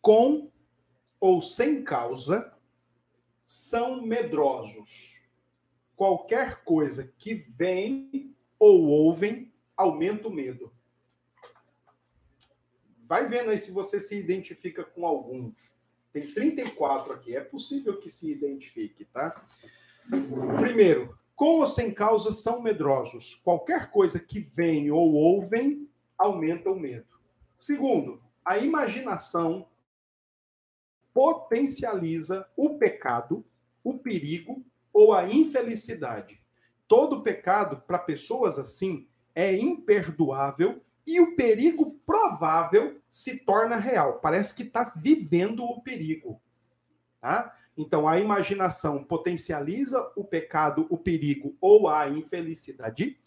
Com 0.00 0.50
ou 1.20 1.40
sem 1.40 1.84
causa, 1.84 2.52
são 3.44 4.02
medrosos. 4.02 5.20
Qualquer 5.94 6.64
coisa 6.64 7.06
que 7.16 7.34
vem 7.34 8.34
ou 8.58 8.88
ouvem 8.88 9.52
aumenta 9.76 10.28
o 10.28 10.32
medo. 10.32 10.72
Vai 13.12 13.28
vendo 13.28 13.50
aí 13.50 13.58
se 13.58 13.70
você 13.70 14.00
se 14.00 14.16
identifica 14.16 14.82
com 14.82 15.04
algum. 15.04 15.52
Tem 16.14 16.26
34 16.32 17.12
aqui, 17.12 17.36
é 17.36 17.42
possível 17.42 18.00
que 18.00 18.08
se 18.08 18.32
identifique, 18.32 19.04
tá? 19.04 19.46
Primeiro, 20.58 21.14
com 21.36 21.58
ou 21.58 21.66
sem 21.66 21.92
causa 21.92 22.32
são 22.32 22.62
medrosos. 22.62 23.34
Qualquer 23.44 23.90
coisa 23.90 24.18
que 24.18 24.40
vem 24.40 24.90
ou 24.90 25.12
ouvem 25.12 25.86
aumenta 26.16 26.70
o 26.70 26.80
medo. 26.80 27.04
Segundo, 27.54 28.18
a 28.42 28.56
imaginação 28.56 29.68
potencializa 31.12 32.48
o 32.56 32.78
pecado, 32.78 33.44
o 33.84 33.98
perigo 33.98 34.64
ou 34.90 35.12
a 35.12 35.28
infelicidade. 35.28 36.40
Todo 36.88 37.22
pecado, 37.22 37.82
para 37.86 37.98
pessoas 37.98 38.58
assim, 38.58 39.06
é 39.34 39.54
imperdoável 39.54 40.80
e 41.06 41.20
o 41.20 41.36
perigo 41.36 42.00
provável 42.06 43.01
se 43.12 43.44
torna 43.44 43.76
real. 43.76 44.20
Parece 44.20 44.54
que 44.54 44.62
está 44.62 44.90
vivendo 44.96 45.62
o 45.62 45.82
perigo. 45.82 46.40
Tá? 47.20 47.54
Então, 47.76 48.08
a 48.08 48.18
imaginação 48.18 49.04
potencializa 49.04 50.10
o 50.16 50.24
pecado, 50.24 50.86
o 50.88 50.96
perigo 50.96 51.54
ou 51.60 51.90
a 51.90 52.08
infelicidade. 52.08 53.20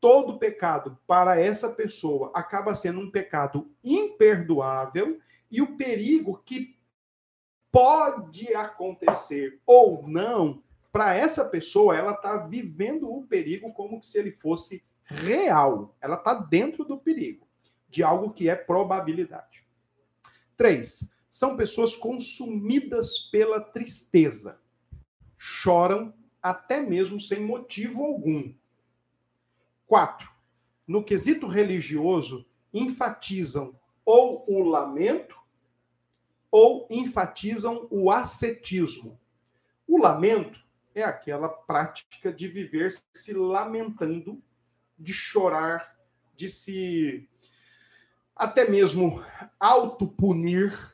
Todo 0.00 0.38
pecado 0.38 0.96
para 1.08 1.40
essa 1.40 1.70
pessoa 1.70 2.30
acaba 2.32 2.72
sendo 2.72 3.00
um 3.00 3.10
pecado 3.10 3.68
imperdoável 3.82 5.18
e 5.50 5.60
o 5.60 5.76
perigo 5.76 6.40
que 6.44 6.78
pode 7.72 8.54
acontecer 8.54 9.60
ou 9.66 10.06
não, 10.06 10.62
para 10.92 11.16
essa 11.16 11.44
pessoa, 11.46 11.96
ela 11.96 12.12
está 12.12 12.36
vivendo 12.36 13.12
o 13.12 13.26
perigo 13.26 13.72
como 13.72 14.00
se 14.04 14.18
ele 14.20 14.30
fosse 14.30 14.84
real. 15.02 15.96
Ela 16.00 16.16
está 16.16 16.34
dentro 16.34 16.84
do 16.84 16.96
perigo, 16.96 17.48
de 17.92 18.02
algo 18.02 18.32
que 18.32 18.48
é 18.48 18.56
probabilidade. 18.56 19.66
Três, 20.56 21.12
são 21.28 21.56
pessoas 21.58 21.94
consumidas 21.94 23.18
pela 23.30 23.60
tristeza. 23.60 24.58
Choram 25.36 26.14
até 26.42 26.80
mesmo 26.80 27.20
sem 27.20 27.40
motivo 27.40 28.02
algum. 28.02 28.54
Quatro, 29.86 30.30
no 30.88 31.04
quesito 31.04 31.46
religioso, 31.46 32.46
enfatizam 32.72 33.72
ou 34.06 34.42
o 34.48 34.62
lamento 34.62 35.36
ou 36.50 36.88
enfatizam 36.90 37.86
o 37.90 38.10
ascetismo. 38.10 39.20
O 39.86 39.98
lamento 39.98 40.58
é 40.94 41.02
aquela 41.02 41.48
prática 41.48 42.32
de 42.32 42.48
viver 42.48 42.90
se 43.12 43.34
lamentando, 43.34 44.42
de 44.98 45.12
chorar, 45.12 45.94
de 46.34 46.48
se 46.48 47.28
até 48.36 48.68
mesmo 48.68 49.24
autopunir. 49.58 50.92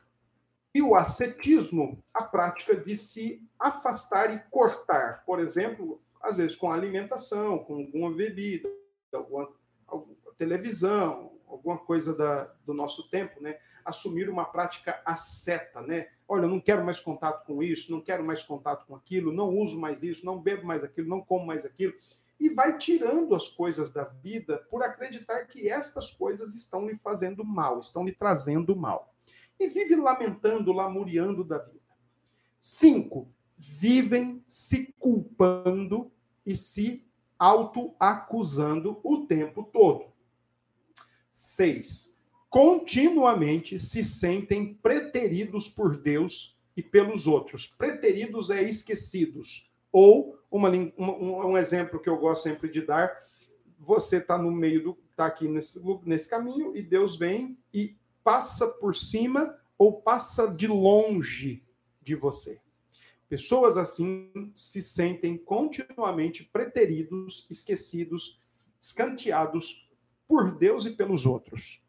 E 0.73 0.81
o 0.83 0.93
ascetismo, 0.93 2.03
a 2.13 2.23
prática 2.23 2.75
de 2.75 2.95
se 2.95 3.43
afastar 3.59 4.33
e 4.33 4.39
cortar, 4.51 5.23
por 5.25 5.39
exemplo, 5.39 5.99
às 6.21 6.37
vezes 6.37 6.55
com 6.55 6.71
alimentação, 6.71 7.57
com 7.59 7.77
alguma 7.77 8.13
bebida, 8.13 8.69
alguma, 9.11 9.49
alguma 9.87 10.15
televisão, 10.37 11.31
alguma 11.47 11.77
coisa 11.77 12.13
da, 12.13 12.53
do 12.65 12.73
nosso 12.73 13.09
tempo, 13.09 13.41
né? 13.41 13.57
Assumir 13.83 14.29
uma 14.29 14.45
prática 14.45 15.01
asceta, 15.03 15.81
né? 15.81 16.09
Olha, 16.27 16.47
não 16.47 16.59
quero 16.59 16.85
mais 16.85 16.99
contato 16.99 17.45
com 17.45 17.63
isso, 17.63 17.91
não 17.91 18.01
quero 18.01 18.23
mais 18.23 18.43
contato 18.43 18.85
com 18.85 18.95
aquilo, 18.95 19.31
não 19.31 19.57
uso 19.57 19.79
mais 19.79 20.03
isso, 20.03 20.25
não 20.25 20.39
bebo 20.39 20.65
mais 20.65 20.83
aquilo, 20.83 21.09
não 21.09 21.21
como 21.21 21.47
mais 21.47 21.65
aquilo. 21.65 21.93
E 22.39 22.49
vai 22.49 22.77
tirando 22.77 23.35
as 23.35 23.49
coisas 23.49 23.91
da 23.91 24.05
vida 24.05 24.65
por 24.69 24.81
acreditar 24.81 25.45
que 25.45 25.69
estas 25.69 26.11
coisas 26.11 26.55
estão 26.55 26.87
lhe 26.87 26.95
fazendo 26.95 27.43
mal, 27.43 27.79
estão 27.79 28.05
lhe 28.05 28.13
trazendo 28.13 28.75
mal. 28.75 29.13
E 29.59 29.67
vive 29.67 29.95
lamentando, 29.95 30.71
lamuriando 30.71 31.43
da 31.43 31.57
vida. 31.57 31.79
Cinco, 32.61 33.29
vivem 33.57 34.43
se 34.47 34.93
culpando 34.97 36.11
e 36.45 36.55
se 36.55 37.05
autoacusando 37.37 38.99
o 39.03 39.25
tempo 39.25 39.63
todo. 39.63 40.13
Seis, 41.29 42.15
continuamente 42.49 43.77
se 43.77 44.03
sentem 44.03 44.73
preteridos 44.73 45.67
por 45.67 45.97
Deus 45.97 46.57
e 46.75 46.81
pelos 46.81 47.27
outros. 47.27 47.67
Preteridos 47.67 48.49
é 48.49 48.63
esquecidos. 48.63 49.69
Ou, 49.91 50.38
uma, 50.49 50.69
um, 50.69 51.51
um 51.51 51.57
exemplo 51.57 51.99
que 51.99 52.09
eu 52.09 52.17
gosto 52.17 52.43
sempre 52.43 52.69
de 52.69 52.81
dar, 52.81 53.17
você 53.79 54.17
está 54.17 54.37
no 54.37 54.51
meio 54.51 54.83
do. 54.83 54.97
está 55.09 55.25
aqui 55.25 55.47
nesse, 55.47 55.81
nesse 56.03 56.29
caminho 56.29 56.75
e 56.75 56.81
Deus 56.81 57.17
vem 57.17 57.57
e 57.73 57.95
passa 58.23 58.67
por 58.67 58.95
cima 58.95 59.57
ou 59.77 60.01
passa 60.01 60.47
de 60.47 60.67
longe 60.67 61.63
de 62.01 62.15
você. 62.15 62.59
Pessoas 63.29 63.77
assim 63.77 64.51
se 64.55 64.81
sentem 64.81 65.37
continuamente 65.37 66.43
preteridos, 66.43 67.45
esquecidos, 67.49 68.39
escanteados 68.81 69.87
por 70.27 70.57
Deus 70.57 70.85
e 70.85 70.91
pelos 70.91 71.25
outros. 71.25 71.81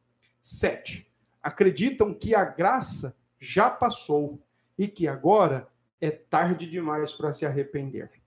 Sete, 0.43 1.11
acreditam 1.43 2.14
que 2.14 2.35
a 2.35 2.45
graça 2.45 3.17
já 3.38 3.71
passou 3.71 4.38
e 4.79 4.87
que 4.87 5.09
agora 5.09 5.69
é 6.00 6.11
tarde 6.11 6.71
demais 6.71 7.12
para 7.12 7.33
se 7.33 7.45
arrepender. 7.45 8.19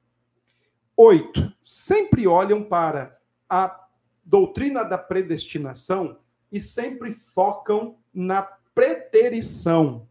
Oito, 0.95 1.51
sempre 1.61 2.27
olham 2.27 2.63
para 2.63 3.19
a 3.49 3.87
doutrina 4.23 4.83
da 4.83 4.97
predestinação 4.97 6.19
e 6.51 6.59
sempre 6.59 7.15
focam 7.15 7.97
na 8.13 8.43
preterição. 8.43 10.07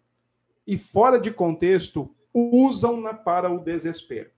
E 0.67 0.77
fora 0.77 1.21
de 1.21 1.31
contexto, 1.31 2.13
usam-na 2.35 3.15
para 3.15 3.51
o 3.51 3.61
desespero. 3.61 4.31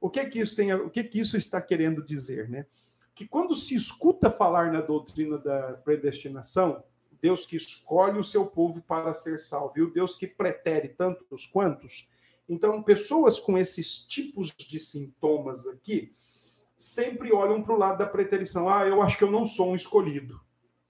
O 0.00 0.08
que 0.08 0.24
que 0.24 0.40
isso 0.40 0.56
tem, 0.56 0.72
o 0.72 0.90
que 0.90 1.04
que 1.04 1.20
isso 1.20 1.36
está 1.36 1.60
querendo 1.60 2.04
dizer, 2.04 2.48
né? 2.48 2.66
Que 3.14 3.28
quando 3.28 3.54
se 3.54 3.74
escuta 3.74 4.30
falar 4.30 4.72
na 4.72 4.80
doutrina 4.80 5.36
da 5.36 5.74
predestinação, 5.74 6.82
Deus 7.20 7.46
que 7.46 7.56
escolhe 7.56 8.18
o 8.18 8.24
seu 8.24 8.46
povo 8.46 8.82
para 8.82 9.12
ser 9.12 9.38
salvo, 9.38 9.74
e 9.76 9.82
o 9.82 9.92
Deus 9.92 10.16
que 10.16 10.26
pretere 10.26 10.88
tantos 10.88 11.46
quantos, 11.46 12.08
então, 12.48 12.82
pessoas 12.82 13.38
com 13.38 13.56
esses 13.56 14.00
tipos 14.00 14.50
de 14.50 14.78
sintomas 14.78 15.66
aqui 15.66 16.12
sempre 16.76 17.32
olham 17.32 17.62
para 17.62 17.74
o 17.74 17.78
lado 17.78 17.98
da 17.98 18.06
preterição. 18.06 18.68
Ah, 18.68 18.86
eu 18.86 19.00
acho 19.02 19.16
que 19.16 19.24
eu 19.24 19.30
não 19.30 19.46
sou 19.46 19.70
um 19.70 19.76
escolhido. 19.76 20.40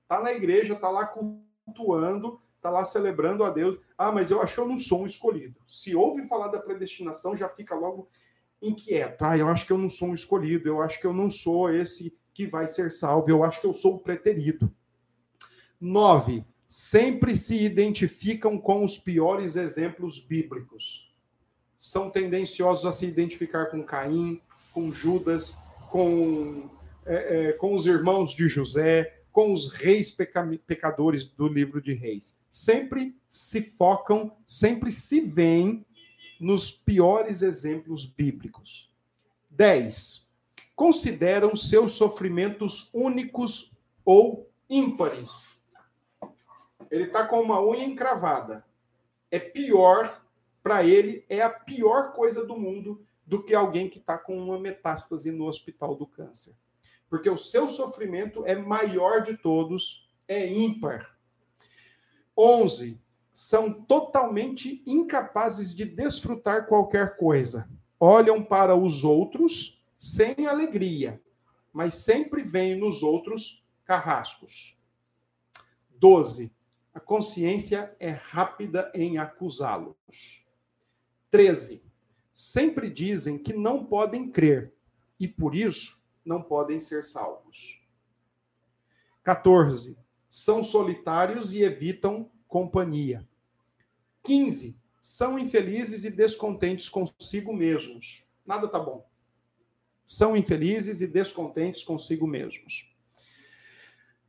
Tá 0.09 0.21
na 0.21 0.33
igreja, 0.33 0.75
tá 0.75 0.89
lá 0.89 1.07
cultuando, 1.07 2.41
tá 2.61 2.71
lá 2.71 2.85
celebrando 2.85 3.45
a 3.45 3.51
Deus. 3.51 3.79
Ah, 3.97 4.11
mas 4.11 4.31
eu 4.31 4.41
acho 4.41 4.55
que 4.55 4.61
eu 4.61 4.69
não 4.69 4.79
sou 4.79 5.03
um 5.03 5.07
escolhido. 5.07 5.61
Se 5.69 5.95
ouve 5.95 6.27
falar 6.27 6.49
da 6.49 6.59
predestinação, 6.59 7.37
já 7.37 7.49
fica 7.49 7.75
logo 7.75 8.09
inquieto. 8.61 9.23
Ah, 9.23 9.37
eu 9.37 9.49
acho 9.49 9.67
que 9.67 9.73
eu 9.73 9.79
não 9.79 9.91
sou 9.91 10.09
um 10.09 10.15
escolhido. 10.15 10.69
Eu 10.69 10.81
acho 10.81 11.01
que 11.01 11.07
eu 11.07 11.13
não 11.13 11.31
sou 11.31 11.71
esse 11.71 12.17
que 12.33 12.47
vai 12.47 12.67
ser 12.67 12.91
salvo. 12.91 13.29
Eu 13.29 13.45
acho 13.45 13.61
que 13.61 13.67
eu 13.67 13.75
sou 13.75 13.97
o 13.97 14.01
preterido. 14.01 14.75
Nove. 15.81 16.45
Sempre 16.67 17.37
se 17.37 17.63
identificam 17.63 18.57
com 18.57 18.83
os 18.83 18.97
piores 18.97 19.57
exemplos 19.57 20.19
bíblicos 20.19 21.12
são 21.83 22.09
tendenciosos 22.09 22.87
a 22.87 22.93
se 22.93 23.07
identificar 23.07 23.67
com 23.67 23.83
Caim, 23.83 24.41
com 24.73 24.93
Judas, 24.93 25.59
com, 25.91 26.71
é, 27.05 27.49
é, 27.49 27.53
com 27.55 27.75
os 27.75 27.89
irmãos 27.89 28.37
de 28.37 28.47
José, 28.47 29.23
com 29.33 29.53
os 29.53 29.73
reis 29.73 30.13
peca 30.13 30.49
pecadores 30.65 31.27
do 31.27 31.49
livro 31.49 31.83
de 31.83 31.93
Reis. 31.93 32.39
Sempre 32.49 33.17
se 33.29 33.63
focam, 33.63 34.33
sempre 34.47 34.93
se 34.93 35.23
veem 35.23 35.85
nos 36.39 36.71
piores 36.71 37.43
exemplos 37.43 38.07
bíblicos. 38.07 38.89
10. 39.51 40.31
Consideram 40.77 41.57
seus 41.57 41.95
sofrimentos 41.95 42.91
únicos 42.95 43.73
ou 44.05 44.49
ímpares. 44.71 45.61
Ele 46.89 47.07
está 47.07 47.27
com 47.27 47.41
uma 47.41 47.61
unha 47.61 47.85
encravada. 47.85 48.65
É 49.33 49.41
pior 49.41 50.22
para 50.63 50.85
ele 50.85 51.25
é 51.29 51.43
a 51.43 51.51
pior 51.51 52.13
coisa 52.13 52.45
do 52.47 52.57
mundo 52.57 53.05
do 53.27 53.43
que 53.43 53.55
alguém 53.55 53.89
que 53.89 53.99
está 53.99 54.17
com 54.19 54.37
uma 54.39 54.59
metástase 54.59 55.31
no 55.31 55.47
hospital 55.47 55.95
do 55.95 56.07
câncer. 56.07 56.55
Porque 57.09 57.29
o 57.29 57.37
seu 57.37 57.69
sofrimento 57.69 58.45
é 58.47 58.55
maior 58.55 59.23
de 59.23 59.37
todos, 59.37 60.09
é 60.27 60.47
ímpar. 60.47 61.19
11. 62.37 63.01
São 63.33 63.73
totalmente 63.73 64.83
incapazes 64.87 65.75
de 65.75 65.85
desfrutar 65.85 66.67
qualquer 66.67 67.17
coisa. 67.17 67.69
Olham 67.99 68.43
para 68.43 68.75
os 68.75 69.05
outros 69.05 69.83
sem 69.97 70.47
alegria, 70.47 71.21
mas 71.73 71.95
sempre 71.95 72.43
veem 72.43 72.77
nos 72.77 73.03
outros 73.03 73.65
carrascos. 73.85 74.77
12. 75.91 76.53
A 76.95 77.01
consciência 77.01 77.95
é 77.99 78.11
rápida 78.11 78.91
em 78.95 79.19
acusá-los. 79.19 80.42
13. 81.33 81.83
Sempre 82.35 82.91
dizem 82.91 83.39
que 83.39 83.55
não 83.55 83.87
podem 83.87 84.31
crer 84.31 84.73
e 85.19 85.27
por 85.27 85.55
isso 85.55 85.99
não 86.23 86.43
podem 86.43 86.79
ser 86.79 87.05
salvos. 87.05 87.81
14. 89.25 89.97
São 90.29 90.63
solitários 90.63 91.55
e 91.55 91.63
evitam 91.63 92.31
companhia. 92.47 93.27
15. 94.23 94.77
São 95.01 95.39
infelizes 95.39 96.05
e 96.05 96.11
descontentes 96.11 96.91
consigo 96.91 97.53
mesmos. 97.55 98.25
Nada 98.45 98.69
tá 98.69 98.79
bom. 98.79 99.09
São 100.07 100.37
infelizes 100.37 101.01
e 101.01 101.07
descontentes 101.07 101.83
consigo 101.83 102.27
mesmos. 102.27 102.95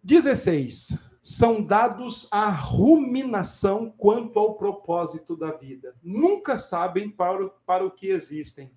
16 0.02 0.98
são 1.26 1.64
dados 1.64 2.28
à 2.34 2.50
ruminação 2.50 3.90
quanto 3.90 4.38
ao 4.38 4.56
propósito 4.56 5.38
da 5.38 5.52
vida. 5.52 5.96
Nunca 6.04 6.58
sabem 6.58 7.10
para 7.10 7.46
o, 7.46 7.50
para 7.66 7.86
o 7.86 7.92
que 7.92 8.08
existem. 8.08 8.70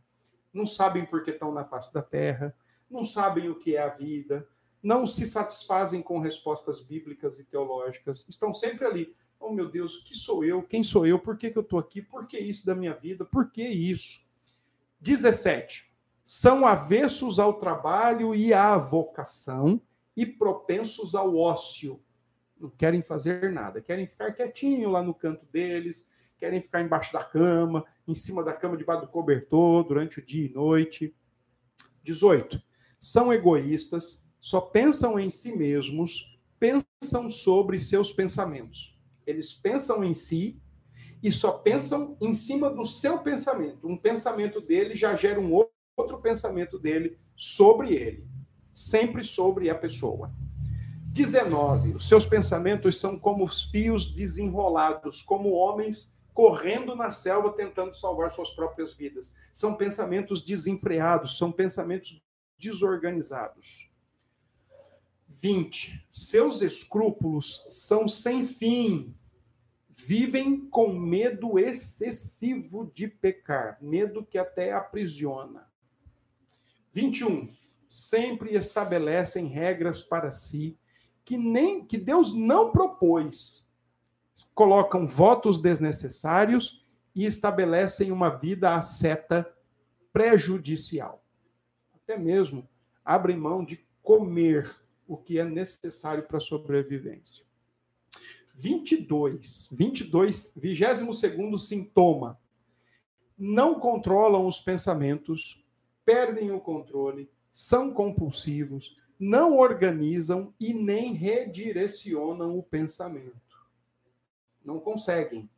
Não 0.52 0.64
sabem 0.64 1.04
por 1.04 1.24
que 1.24 1.32
estão 1.32 1.50
na 1.50 1.64
face 1.64 1.92
da 1.92 2.00
terra, 2.00 2.54
não 2.88 3.04
sabem 3.04 3.50
o 3.50 3.58
que 3.58 3.74
é 3.74 3.82
a 3.82 3.88
vida, 3.88 4.48
não 4.80 5.08
se 5.08 5.26
satisfazem 5.26 6.00
com 6.00 6.20
respostas 6.20 6.80
bíblicas 6.80 7.40
e 7.40 7.44
teológicas. 7.44 8.24
Estão 8.28 8.54
sempre 8.54 8.86
ali. 8.86 9.16
Oh, 9.40 9.50
meu 9.50 9.68
Deus, 9.68 9.98
que 10.06 10.14
sou 10.14 10.44
eu? 10.44 10.62
Quem 10.62 10.84
sou 10.84 11.04
eu? 11.04 11.18
Por 11.18 11.36
que, 11.36 11.50
que 11.50 11.58
eu 11.58 11.62
estou 11.62 11.80
aqui? 11.80 12.00
Por 12.00 12.28
que 12.28 12.38
isso 12.38 12.64
da 12.64 12.76
minha 12.76 12.94
vida? 12.94 13.24
Por 13.24 13.50
que 13.50 13.66
isso? 13.66 14.24
17. 15.00 15.92
São 16.22 16.64
avessos 16.64 17.40
ao 17.40 17.54
trabalho 17.54 18.36
e 18.36 18.54
à 18.54 18.78
vocação 18.78 19.82
e 20.16 20.24
propensos 20.24 21.16
ao 21.16 21.36
ócio 21.36 22.00
não 22.58 22.70
querem 22.70 23.02
fazer 23.02 23.52
nada, 23.52 23.80
querem 23.80 24.06
ficar 24.06 24.32
quietinho 24.32 24.90
lá 24.90 25.02
no 25.02 25.14
canto 25.14 25.44
deles, 25.46 26.08
querem 26.38 26.60
ficar 26.60 26.82
embaixo 26.82 27.12
da 27.12 27.22
cama, 27.22 27.84
em 28.06 28.14
cima 28.14 28.42
da 28.42 28.52
cama, 28.52 28.76
debaixo 28.76 29.02
do 29.02 29.08
cobertor, 29.08 29.84
durante 29.84 30.18
o 30.18 30.24
dia 30.24 30.46
e 30.46 30.52
noite. 30.52 31.14
18. 32.02 32.60
São 32.98 33.32
egoístas, 33.32 34.26
só 34.40 34.60
pensam 34.60 35.18
em 35.18 35.28
si 35.28 35.56
mesmos, 35.56 36.38
pensam 36.58 37.30
sobre 37.30 37.78
seus 37.78 38.12
pensamentos. 38.12 38.98
Eles 39.26 39.52
pensam 39.52 40.04
em 40.04 40.14
si 40.14 40.60
e 41.22 41.32
só 41.32 41.52
pensam 41.52 42.16
em 42.20 42.32
cima 42.32 42.70
do 42.70 42.84
seu 42.84 43.18
pensamento. 43.18 43.88
Um 43.88 43.96
pensamento 43.96 44.60
dele 44.60 44.94
já 44.94 45.16
gera 45.16 45.40
um 45.40 45.52
outro 45.96 46.18
pensamento 46.20 46.78
dele 46.78 47.18
sobre 47.34 47.94
ele, 47.94 48.26
sempre 48.72 49.24
sobre 49.24 49.68
a 49.68 49.74
pessoa. 49.74 50.32
19. 51.16 51.94
Os 51.94 52.06
seus 52.06 52.26
pensamentos 52.26 53.00
são 53.00 53.18
como 53.18 53.42
os 53.42 53.62
fios 53.62 54.12
desenrolados, 54.12 55.22
como 55.22 55.52
homens 55.52 56.14
correndo 56.34 56.94
na 56.94 57.10
selva 57.10 57.54
tentando 57.54 57.94
salvar 57.94 58.34
suas 58.34 58.50
próprias 58.50 58.92
vidas. 58.92 59.34
São 59.50 59.74
pensamentos 59.76 60.42
desenfreados, 60.42 61.38
são 61.38 61.50
pensamentos 61.50 62.22
desorganizados. 62.58 63.90
20. 65.26 66.06
Seus 66.10 66.60
escrúpulos 66.60 67.64
são 67.66 68.06
sem 68.06 68.44
fim. 68.44 69.16
Vivem 69.88 70.68
com 70.68 70.92
medo 70.92 71.58
excessivo 71.58 72.92
de 72.94 73.08
pecar, 73.08 73.78
medo 73.80 74.22
que 74.22 74.36
até 74.36 74.74
aprisiona. 74.74 75.66
21. 76.92 77.48
Sempre 77.88 78.54
estabelecem 78.54 79.46
regras 79.46 80.02
para 80.02 80.30
si 80.30 80.78
que 81.26 81.36
nem 81.36 81.84
que 81.84 81.98
Deus 81.98 82.32
não 82.32 82.70
propôs. 82.70 83.68
Colocam 84.54 85.08
votos 85.08 85.58
desnecessários 85.60 86.86
e 87.12 87.24
estabelecem 87.24 88.12
uma 88.12 88.30
vida 88.30 88.80
seta 88.80 89.52
prejudicial. 90.12 91.24
Até 91.92 92.16
mesmo 92.16 92.66
abrem 93.04 93.36
mão 93.36 93.64
de 93.64 93.84
comer 94.02 94.72
o 95.08 95.16
que 95.16 95.38
é 95.40 95.44
necessário 95.44 96.22
para 96.22 96.36
a 96.36 96.40
sobrevivência. 96.40 97.44
22, 98.54 99.68
22, 99.72 100.52
22 100.56 101.62
sintoma. 101.62 102.38
Não 103.36 103.80
controlam 103.80 104.46
os 104.46 104.60
pensamentos, 104.60 105.60
perdem 106.04 106.52
o 106.52 106.60
controle, 106.60 107.28
são 107.52 107.92
compulsivos, 107.92 108.96
não 109.18 109.56
organizam 109.56 110.52
e 110.60 110.74
nem 110.74 111.14
redirecionam 111.14 112.58
o 112.58 112.62
pensamento. 112.62 113.34
Não 114.64 114.78
conseguem. 114.78 115.48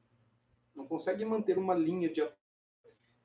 Não 0.75 0.87
conseguem 0.87 1.27
manter 1.27 1.59
uma 1.59 1.75
linha 1.75 2.09
de, 2.09 2.23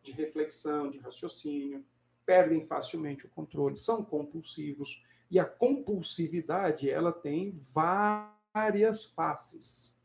de 0.02 0.12
reflexão, 0.12 0.90
de 0.90 0.98
raciocínio, 0.98 1.86
perdem 2.26 2.66
facilmente 2.66 3.26
o 3.26 3.30
controle, 3.30 3.78
são 3.78 4.04
compulsivos. 4.04 5.04
E 5.30 5.40
a 5.40 5.46
compulsividade, 5.46 6.90
ela 6.90 7.12
tem 7.12 7.60
várias 7.74 9.06
faces. 9.06 9.96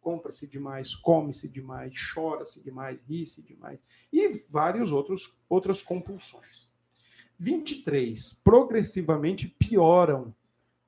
Compra-se 0.00 0.46
demais, 0.46 0.94
come-se 0.94 1.48
demais, 1.48 1.94
chora-se 2.14 2.62
demais, 2.62 3.02
ri-se 3.02 3.42
demais 3.42 3.78
e 4.10 4.44
vários 4.48 4.92
outros 4.92 5.38
outras 5.46 5.82
compulsões. 5.82 6.69
23 7.40 8.34
progressivamente 8.44 9.48
pioram 9.48 10.34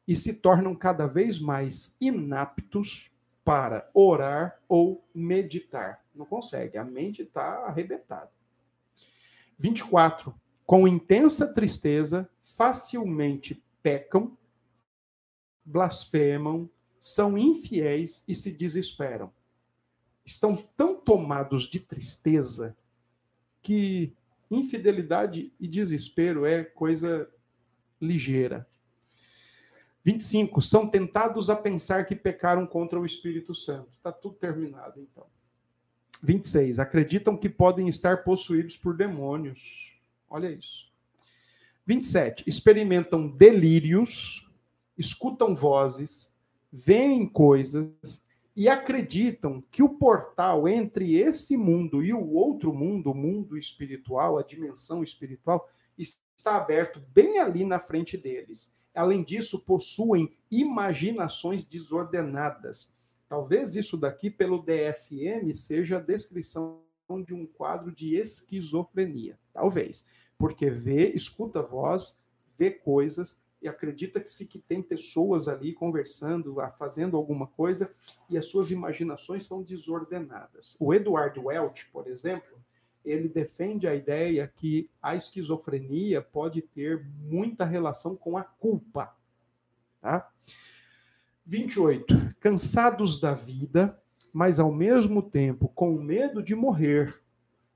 e 0.06 0.14
se 0.14 0.34
tornam 0.34 0.74
cada 0.74 1.06
vez 1.06 1.38
mais 1.38 1.96
inaptos 1.98 3.10
para 3.42 3.90
orar 3.94 4.60
ou 4.68 5.02
meditar. 5.14 6.04
Não 6.14 6.26
consegue, 6.26 6.76
a 6.76 6.84
mente 6.84 7.22
está 7.22 7.64
arrebentada. 7.64 8.30
24. 9.58 10.34
Com 10.66 10.86
intensa 10.86 11.50
tristeza, 11.50 12.28
facilmente 12.42 13.64
pecam, 13.82 14.36
blasfemam, 15.64 16.68
são 17.00 17.38
infiéis 17.38 18.22
e 18.28 18.34
se 18.34 18.52
desesperam. 18.52 19.32
Estão 20.22 20.56
tão 20.76 21.00
tomados 21.00 21.62
de 21.62 21.80
tristeza 21.80 22.76
que 23.62 24.14
infidelidade 24.54 25.52
e 25.58 25.66
desespero 25.66 26.44
é 26.44 26.64
coisa 26.64 27.28
ligeira. 28.00 28.66
25. 30.04 30.60
São 30.60 30.88
tentados 30.88 31.48
a 31.48 31.56
pensar 31.56 32.04
que 32.04 32.16
pecaram 32.16 32.66
contra 32.66 32.98
o 32.98 33.06
Espírito 33.06 33.54
Santo. 33.54 33.90
Está 33.92 34.10
tudo 34.10 34.34
terminado, 34.34 35.00
então. 35.00 35.26
26. 36.22 36.78
Acreditam 36.78 37.36
que 37.36 37.48
podem 37.48 37.88
estar 37.88 38.24
possuídos 38.24 38.76
por 38.76 38.96
demônios. 38.96 39.92
Olha 40.28 40.50
isso. 40.50 40.90
27. 41.86 42.44
Experimentam 42.46 43.28
delírios, 43.28 44.48
escutam 44.96 45.54
vozes, 45.54 46.32
veem 46.72 47.26
coisas 47.28 48.22
e 48.54 48.68
acreditam 48.68 49.62
que 49.70 49.82
o 49.82 49.88
portal 49.88 50.68
entre 50.68 51.16
esse 51.16 51.56
mundo 51.56 52.02
e 52.02 52.12
o 52.12 52.32
outro 52.32 52.72
mundo, 52.72 53.10
o 53.10 53.14
mundo 53.14 53.56
espiritual, 53.56 54.38
a 54.38 54.42
dimensão 54.42 55.02
espiritual, 55.02 55.66
está 55.98 56.56
aberto 56.56 57.00
bem 57.12 57.38
ali 57.38 57.64
na 57.64 57.78
frente 57.78 58.16
deles. 58.16 58.76
Além 58.94 59.22
disso, 59.22 59.64
possuem 59.64 60.36
imaginações 60.50 61.64
desordenadas. 61.64 62.94
Talvez 63.28 63.74
isso 63.74 63.96
daqui, 63.96 64.30
pelo 64.30 64.62
DSM, 64.62 65.52
seja 65.54 65.96
a 65.96 66.00
descrição 66.00 66.82
de 67.24 67.34
um 67.34 67.46
quadro 67.46 67.94
de 67.94 68.14
esquizofrenia. 68.14 69.38
Talvez. 69.52 70.06
Porque 70.36 70.70
vê, 70.70 71.10
escuta 71.10 71.60
a 71.60 71.62
voz, 71.62 72.18
vê 72.58 72.70
coisas 72.70 73.41
e 73.62 73.68
acredita 73.68 74.20
que 74.20 74.28
se 74.28 74.46
que 74.46 74.58
tem 74.58 74.82
pessoas 74.82 75.46
ali 75.46 75.72
conversando, 75.72 76.56
fazendo 76.78 77.16
alguma 77.16 77.46
coisa, 77.46 77.94
e 78.28 78.36
as 78.36 78.46
suas 78.46 78.70
imaginações 78.70 79.46
são 79.46 79.62
desordenadas. 79.62 80.76
O 80.80 80.92
Edward 80.92 81.38
Welch, 81.38 81.88
por 81.92 82.08
exemplo, 82.08 82.60
ele 83.04 83.28
defende 83.28 83.86
a 83.86 83.94
ideia 83.94 84.52
que 84.54 84.90
a 85.00 85.14
esquizofrenia 85.14 86.20
pode 86.20 86.62
ter 86.62 87.04
muita 87.20 87.64
relação 87.64 88.16
com 88.16 88.36
a 88.36 88.42
culpa. 88.42 89.14
Tá? 90.00 90.28
28. 91.46 92.34
Cansados 92.40 93.20
da 93.20 93.34
vida, 93.34 94.00
mas 94.32 94.58
ao 94.58 94.72
mesmo 94.72 95.22
tempo 95.22 95.68
com 95.68 95.92
medo 95.92 96.42
de 96.42 96.54
morrer. 96.54 97.20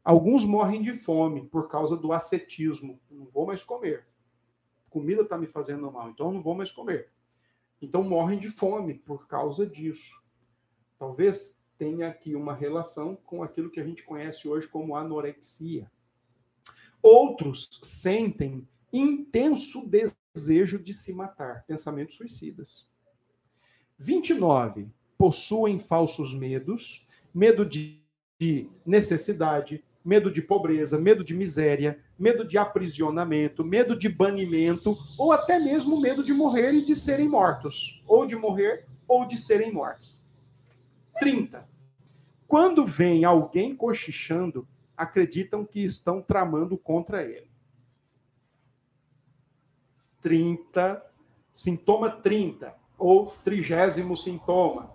Alguns 0.04 0.44
morrem 0.44 0.82
de 0.82 0.94
fome 0.94 1.46
por 1.46 1.68
causa 1.68 1.96
do 1.96 2.12
ascetismo. 2.12 3.00
Não 3.10 3.26
vou 3.26 3.46
mais 3.46 3.64
comer. 3.64 4.06
Comida 4.96 5.20
está 5.20 5.36
me 5.36 5.46
fazendo 5.46 5.92
mal, 5.92 6.08
então 6.08 6.32
não 6.32 6.40
vou 6.40 6.54
mais 6.54 6.72
comer. 6.72 7.10
Então 7.82 8.02
morrem 8.02 8.38
de 8.38 8.48
fome 8.48 8.94
por 8.94 9.26
causa 9.26 9.66
disso. 9.66 10.18
Talvez 10.98 11.62
tem 11.76 12.02
aqui 12.02 12.34
uma 12.34 12.54
relação 12.54 13.14
com 13.14 13.42
aquilo 13.42 13.68
que 13.68 13.78
a 13.78 13.84
gente 13.84 14.02
conhece 14.02 14.48
hoje 14.48 14.66
como 14.66 14.96
anorexia. 14.96 15.92
Outros 17.02 17.68
sentem 17.82 18.66
intenso 18.90 19.86
desejo 19.86 20.78
de 20.78 20.94
se 20.94 21.12
matar, 21.12 21.66
pensamentos 21.66 22.16
suicidas. 22.16 22.88
29. 23.98 24.88
Possuem 25.18 25.78
falsos 25.78 26.32
medos, 26.32 27.06
medo 27.34 27.66
de, 27.66 28.02
de 28.40 28.70
necessidade, 28.86 29.84
medo 30.02 30.30
de 30.30 30.40
pobreza, 30.40 30.98
medo 30.98 31.22
de 31.22 31.34
miséria, 31.34 32.02
medo 32.18 32.46
de 32.46 32.56
aprisionamento, 32.56 33.64
medo 33.64 33.96
de 33.96 34.08
banimento, 34.08 34.96
ou 35.18 35.32
até 35.32 35.58
mesmo 35.58 36.00
medo 36.00 36.24
de 36.24 36.32
morrer 36.32 36.72
e 36.72 36.82
de 36.82 36.96
serem 36.96 37.28
mortos, 37.28 38.02
ou 38.06 38.26
de 38.26 38.34
morrer 38.34 38.86
ou 39.06 39.26
de 39.26 39.38
serem 39.38 39.72
mortos. 39.72 40.18
30. 41.18 41.68
Quando 42.48 42.84
vem 42.84 43.24
alguém 43.24 43.74
cochichando, 43.74 44.66
acreditam 44.96 45.64
que 45.64 45.80
estão 45.84 46.22
tramando 46.22 46.78
contra 46.78 47.22
ele. 47.22 47.50
30, 50.22 51.04
sintoma 51.52 52.10
30, 52.10 52.74
ou 52.98 53.26
trigésimo 53.44 54.16
sintoma. 54.16 54.90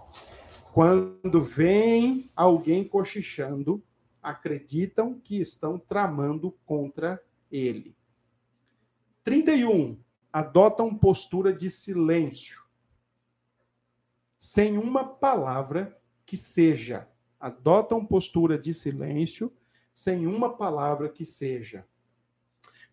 Quando 0.73 1.43
vem 1.43 2.29
alguém 2.35 2.83
cochichando, 2.83 3.83
acreditam 4.21 5.19
que 5.19 5.39
estão 5.39 5.79
tramando 5.79 6.51
contra 6.65 7.21
ele. 7.51 7.95
31. 9.23 9.99
Adotam 10.31 10.95
postura 10.97 11.51
de 11.51 11.69
silêncio, 11.69 12.63
sem 14.37 14.77
uma 14.77 15.03
palavra 15.05 15.99
que 16.25 16.37
seja. 16.37 17.07
Adotam 17.39 18.05
postura 18.05 18.57
de 18.57 18.73
silêncio 18.73 19.51
sem 19.93 20.25
uma 20.25 20.55
palavra 20.55 21.09
que 21.09 21.25
seja. 21.25 21.85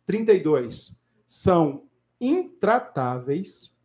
32. 0.04 1.00
São 1.26 1.88
intratáveis 2.20 3.76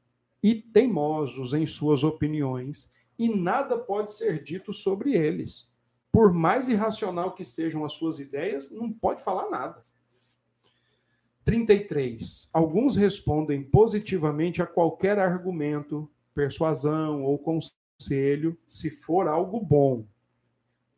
e 0.42 0.56
teimosos 0.56 1.54
em 1.54 1.68
suas 1.68 2.04
opiniões, 2.04 2.92
e 3.18 3.30
nada 3.30 3.78
pode 3.78 4.14
ser 4.14 4.44
dito 4.44 4.74
sobre 4.74 5.14
eles. 5.14 5.73
Por 6.14 6.32
mais 6.32 6.70
irracional 6.70 7.34
que 7.34 7.44
sejam 7.44 7.84
as 7.84 7.94
suas 7.94 8.20
ideias, 8.20 8.70
não 8.70 8.94
pode 8.94 9.24
falar 9.24 9.50
nada. 9.50 9.84
33. 11.44 12.52
Alguns 12.54 12.96
respondem 12.96 13.64
positivamente 13.64 14.62
a 14.62 14.68
qualquer 14.68 15.18
argumento, 15.18 16.08
persuasão 16.36 17.24
ou 17.24 17.40
conselho, 17.40 18.56
se 18.68 18.92
for 18.92 19.28
algo 19.28 19.60
bom. 19.60 20.06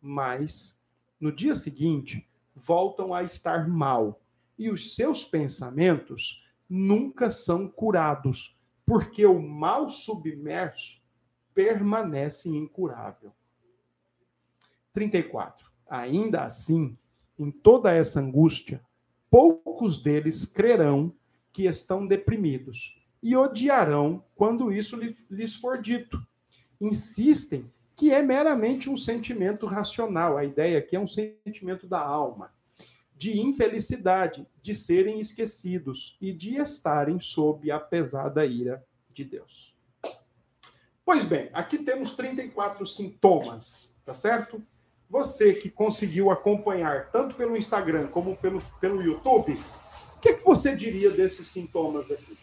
Mas, 0.02 0.78
no 1.18 1.32
dia 1.32 1.56
seguinte, 1.56 2.30
voltam 2.54 3.14
a 3.14 3.24
estar 3.24 3.70
mal. 3.70 4.22
E 4.60 4.70
os 4.70 4.96
seus 4.96 5.24
pensamentos 5.24 6.46
nunca 6.70 7.32
são 7.32 7.70
curados, 7.70 8.60
porque 8.86 9.26
o 9.26 9.42
mal 9.42 9.88
submerso 9.90 11.02
permanece 11.54 12.50
incurável. 12.50 13.32
34. 14.96 15.68
Ainda 15.88 16.42
assim, 16.42 16.98
em 17.38 17.52
toda 17.52 17.94
essa 17.94 18.20
angústia, 18.20 18.82
poucos 19.30 20.02
deles 20.02 20.46
crerão 20.46 21.14
que 21.54 21.66
estão 21.66 22.06
deprimidos 22.06 23.00
e 23.22 23.36
odiarão 23.36 24.24
quando 24.36 24.72
isso 24.72 24.98
lhes 25.30 25.56
for 25.56 25.82
dito 25.82 26.26
insistem 26.80 27.72
que 27.96 28.12
é 28.12 28.22
meramente 28.22 28.90
um 28.90 28.98
sentimento 28.98 29.66
racional. 29.66 30.38
A 30.38 30.44
ideia 30.44 30.80
aqui 30.80 30.96
é 30.96 31.00
um 31.00 31.08
sentimento 31.08 31.88
da 31.88 32.00
alma, 32.00 32.54
de 33.16 33.40
infelicidade, 33.40 34.46
de 34.62 34.76
serem 34.76 35.20
esquecidos 35.20 36.18
e 36.20 36.34
de 36.34 36.56
estarem 36.56 37.20
sob 37.20 37.72
a 37.72 37.80
pesada 37.80 38.46
ira 38.46 38.86
de 39.14 39.24
Deus. 39.24 39.76
Pois 41.06 41.24
bem, 41.24 41.50
aqui 41.54 41.78
temos 41.78 42.16
34 42.16 42.86
sintomas, 42.86 43.96
tá 44.04 44.14
certo? 44.14 44.62
Você 45.10 45.54
que 45.54 45.70
conseguiu 45.70 46.32
acompanhar 46.32 47.12
tanto 47.12 47.36
pelo 47.36 47.56
Instagram 47.56 48.08
como 48.08 48.36
pelo, 48.36 48.62
pelo 48.82 49.02
YouTube, 49.02 49.54
o 50.16 50.20
que, 50.20 50.30
é 50.30 50.34
que 50.34 50.44
você 50.44 50.76
diria 50.76 51.12
desses 51.12 51.48
sintomas 51.48 52.10
aqui? 52.12 52.34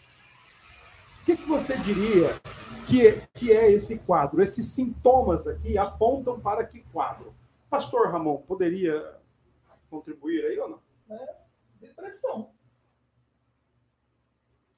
O 1.21 1.25
que, 1.25 1.37
que 1.37 1.47
você 1.47 1.77
diria 1.77 2.29
que, 2.87 3.07
é, 3.07 3.27
que 3.33 3.51
é 3.51 3.71
esse 3.71 3.99
quadro? 3.99 4.41
Esses 4.41 4.67
sintomas 4.73 5.47
aqui 5.47 5.77
apontam 5.77 6.39
para 6.39 6.65
que 6.65 6.81
quadro? 6.91 7.33
Pastor 7.69 8.11
Ramon, 8.11 8.37
poderia 8.37 9.17
contribuir 9.89 10.45
aí 10.45 10.59
ou 10.59 10.69
não? 10.69 10.79
É, 11.09 11.35
depressão. 11.79 12.51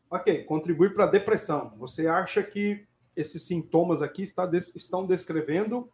Ok, 0.10 0.44
contribuir 0.46 0.94
para 0.94 1.06
depressão. 1.06 1.74
Você 1.78 2.08
acha 2.08 2.44
que 2.44 2.88
esses 3.16 3.44
sintomas 3.44 4.02
aqui 4.02 4.22
está, 4.22 4.50
estão 4.54 5.06
descrevendo 5.06 5.92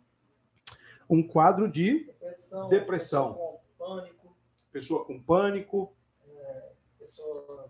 um 1.12 1.22
quadro 1.22 1.70
de 1.70 2.06
depressão? 2.06 2.70
depressão. 2.70 3.34
Pessoa 3.34 3.52
com 3.58 3.78
pânico. 3.78 4.36
Pessoa 4.72 5.06
com 5.06 5.22
pânico. 5.22 5.94
É, 6.38 6.70
pessoa 6.98 7.70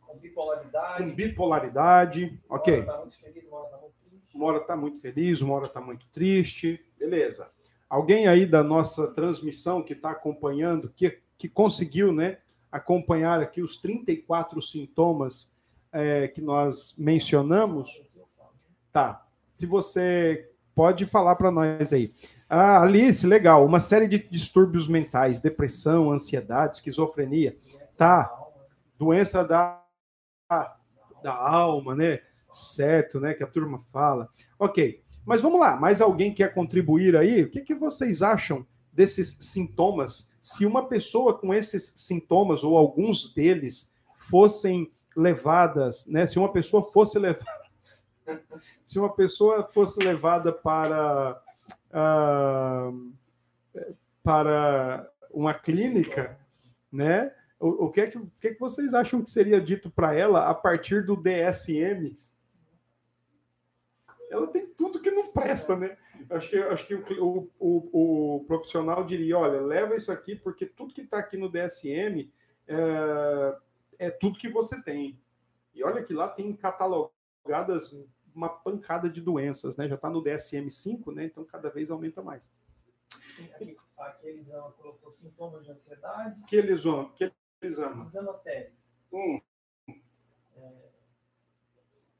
com 0.00 0.16
bipolaridade. 0.16 1.04
Com 1.04 1.14
bipolaridade, 1.14 2.42
ok. 2.48 2.80
Uma 2.82 2.86
hora 2.86 3.02
está 3.02 3.04
muito 3.04 3.20
feliz, 3.20 3.52
uma 3.52 3.58
hora 3.58 3.66
está 3.66 3.78
muito 3.78 3.98
triste. 4.00 4.34
Uma 4.34 4.46
hora 4.46 4.58
está 4.58 4.76
muito 4.76 5.00
feliz, 5.00 5.40
uma 5.42 5.54
hora 5.54 5.66
está 5.66 5.80
muito 5.80 6.06
triste. 6.08 6.86
Beleza. 6.98 7.50
Alguém 7.88 8.26
aí 8.26 8.46
da 8.46 8.62
nossa 8.62 9.12
transmissão 9.12 9.82
que 9.82 9.92
está 9.92 10.10
acompanhando, 10.10 10.90
que, 10.96 11.20
que 11.36 11.48
conseguiu 11.48 12.12
né, 12.12 12.38
acompanhar 12.72 13.40
aqui 13.40 13.60
os 13.60 13.76
34 13.76 14.60
sintomas 14.62 15.54
é, 15.92 16.28
que 16.28 16.40
nós 16.40 16.94
mencionamos? 16.96 18.02
Tá. 18.90 19.26
Se 19.54 19.66
você 19.66 20.50
pode 20.76 21.06
falar 21.06 21.34
para 21.36 21.50
nós 21.50 21.90
aí. 21.90 22.12
Ah, 22.48 22.82
Alice, 22.82 23.26
legal. 23.26 23.64
Uma 23.64 23.80
série 23.80 24.06
de 24.06 24.18
distúrbios 24.30 24.86
mentais, 24.86 25.40
depressão, 25.40 26.12
ansiedade, 26.12 26.76
esquizofrenia. 26.76 27.56
Tá. 27.96 28.30
Doença 28.98 29.42
da, 29.42 29.82
da 31.22 31.34
alma, 31.34 31.94
né? 31.94 32.20
Certo, 32.52 33.18
né? 33.18 33.32
Que 33.32 33.42
a 33.42 33.46
turma 33.46 33.80
fala. 33.90 34.28
Ok. 34.58 35.02
Mas 35.24 35.40
vamos 35.40 35.58
lá. 35.58 35.76
Mais 35.76 36.02
alguém 36.02 36.32
quer 36.32 36.52
contribuir 36.52 37.16
aí? 37.16 37.42
O 37.42 37.50
que, 37.50 37.62
que 37.62 37.74
vocês 37.74 38.20
acham 38.20 38.64
desses 38.92 39.38
sintomas? 39.40 40.30
Se 40.42 40.66
uma 40.66 40.86
pessoa 40.86 41.36
com 41.36 41.54
esses 41.54 41.94
sintomas, 41.96 42.62
ou 42.62 42.76
alguns 42.76 43.34
deles, 43.34 43.92
fossem 44.14 44.92
levadas, 45.16 46.06
né? 46.06 46.26
Se 46.26 46.38
uma 46.38 46.52
pessoa 46.52 46.82
fosse 46.92 47.18
levada. 47.18 47.55
Se 48.84 48.98
uma 48.98 49.14
pessoa 49.14 49.68
fosse 49.72 50.02
levada 50.02 50.52
para 50.52 51.40
uh, 51.90 53.12
para 54.22 55.10
uma 55.30 55.54
clínica, 55.54 56.38
né? 56.90 57.32
O, 57.58 57.86
o, 57.86 57.90
que 57.90 58.00
é 58.00 58.06
que, 58.06 58.18
o 58.18 58.30
que, 58.40 58.48
é 58.48 58.54
que 58.54 58.60
vocês 58.60 58.92
acham 58.92 59.22
que 59.22 59.30
seria 59.30 59.60
dito 59.60 59.90
para 59.90 60.14
ela 60.14 60.48
a 60.48 60.54
partir 60.54 61.04
do 61.04 61.16
DSM? 61.16 62.18
Ela 64.30 64.46
tem 64.48 64.66
tudo 64.66 65.00
que 65.00 65.10
não 65.10 65.28
presta, 65.28 65.76
né? 65.76 65.96
Acho 66.28 66.50
que, 66.50 66.58
acho 66.58 66.86
que 66.86 66.94
o, 66.94 67.48
o, 67.58 68.36
o 68.38 68.44
profissional 68.46 69.04
diria: 69.04 69.38
olha, 69.38 69.60
leva 69.60 69.94
isso 69.94 70.10
aqui, 70.10 70.34
porque 70.34 70.66
tudo 70.66 70.92
que 70.92 71.02
está 71.02 71.18
aqui 71.18 71.36
no 71.36 71.48
DSM 71.48 72.30
é, 72.66 73.56
é 73.98 74.10
tudo 74.10 74.38
que 74.38 74.48
você 74.48 74.82
tem. 74.82 75.18
E 75.74 75.84
olha 75.84 76.02
que 76.02 76.12
lá 76.12 76.28
tem 76.28 76.54
catalogadas 76.54 77.94
uma 78.36 78.50
pancada 78.50 79.08
de 79.08 79.20
doenças, 79.20 79.76
né? 79.76 79.88
Já 79.88 79.94
está 79.94 80.10
no 80.10 80.22
DSM-5, 80.22 81.12
né? 81.14 81.24
Então 81.24 81.42
cada 81.44 81.70
vez 81.70 81.90
aumenta 81.90 82.22
mais. 82.22 82.50
Sim, 83.34 83.48
aqui, 83.54 83.76
aqui 83.96 84.28
Elisama 84.28 84.70
colocou 84.72 85.10
sintomas 85.10 85.64
de 85.64 85.72
ansiedade. 85.72 86.42
Que 86.44 86.56
Elisama? 86.56 87.10
Que 87.14 87.32
Elisama? 87.62 88.02
Elisama 88.02 88.34
Teres. 88.34 88.86
Hum. 89.10 89.40
É, 89.88 90.72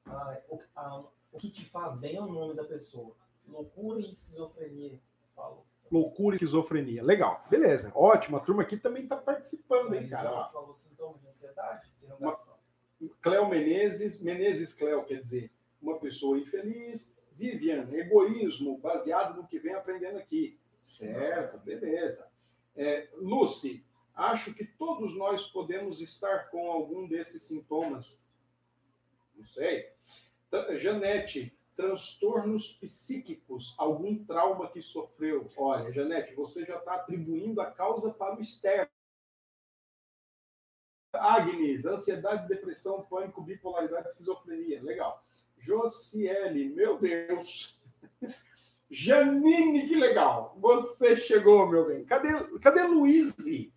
a, 0.06 0.40
o, 0.48 0.60
a, 0.74 1.00
o 1.32 1.38
que 1.38 1.50
te 1.50 1.66
faz 1.66 1.96
bem 1.98 2.16
é 2.16 2.20
o 2.20 2.26
nome 2.26 2.54
da 2.54 2.64
pessoa. 2.64 3.14
Loucura 3.46 4.00
e 4.00 4.10
esquizofrenia. 4.10 4.98
Falou. 5.34 5.66
Loucura 5.90 6.34
e 6.34 6.36
esquizofrenia. 6.36 7.02
Legal, 7.02 7.44
beleza. 7.50 7.92
Ótimo. 7.94 8.38
A 8.38 8.40
turma 8.40 8.62
aqui 8.62 8.78
também 8.78 9.02
está 9.02 9.16
participando, 9.16 9.94
hein, 9.94 10.08
cara? 10.08 10.48
falou 10.48 10.74
sintomas 10.74 11.20
de 11.20 11.28
ansiedade, 11.28 11.92
Uma... 12.18 12.38
Cléo 13.20 13.48
Menezes, 13.48 14.22
Menezes 14.22 14.72
Cléo, 14.72 15.04
quer 15.04 15.20
dizer, 15.20 15.52
uma 15.86 15.98
pessoa 15.98 16.38
infeliz. 16.38 17.16
Vivian, 17.32 17.88
egoísmo 17.92 18.78
baseado 18.78 19.36
no 19.36 19.46
que 19.46 19.58
vem 19.58 19.74
aprendendo 19.74 20.18
aqui. 20.18 20.58
Certo, 20.82 21.58
beleza. 21.58 22.30
É, 22.74 23.08
Lucy, 23.14 23.84
acho 24.14 24.54
que 24.54 24.64
todos 24.64 25.16
nós 25.16 25.46
podemos 25.48 26.00
estar 26.00 26.50
com 26.50 26.70
algum 26.70 27.06
desses 27.06 27.42
sintomas. 27.42 28.18
Não 29.34 29.44
sei. 29.44 29.90
Janete, 30.78 31.56
transtornos 31.76 32.78
psíquicos, 32.78 33.74
algum 33.76 34.24
trauma 34.24 34.70
que 34.70 34.80
sofreu. 34.80 35.50
Olha, 35.56 35.92
Janete, 35.92 36.34
você 36.34 36.64
já 36.64 36.78
está 36.78 36.94
atribuindo 36.94 37.60
a 37.60 37.70
causa 37.70 38.14
para 38.14 38.36
o 38.36 38.40
externo. 38.40 38.90
Agnes, 41.12 41.84
ansiedade, 41.84 42.48
depressão, 42.48 43.02
pânico, 43.02 43.42
bipolaridade, 43.42 44.08
esquizofrenia. 44.08 44.82
Legal. 44.82 45.25
Josiele, 45.66 46.68
meu 46.68 46.96
Deus. 46.96 47.76
Janine, 48.88 49.88
que 49.88 49.96
legal. 49.96 50.56
Você 50.60 51.16
chegou, 51.16 51.68
meu 51.68 51.88
bem. 51.88 52.04
Cadê, 52.04 52.28
cadê 52.60 52.84
Luíse? 52.84 53.72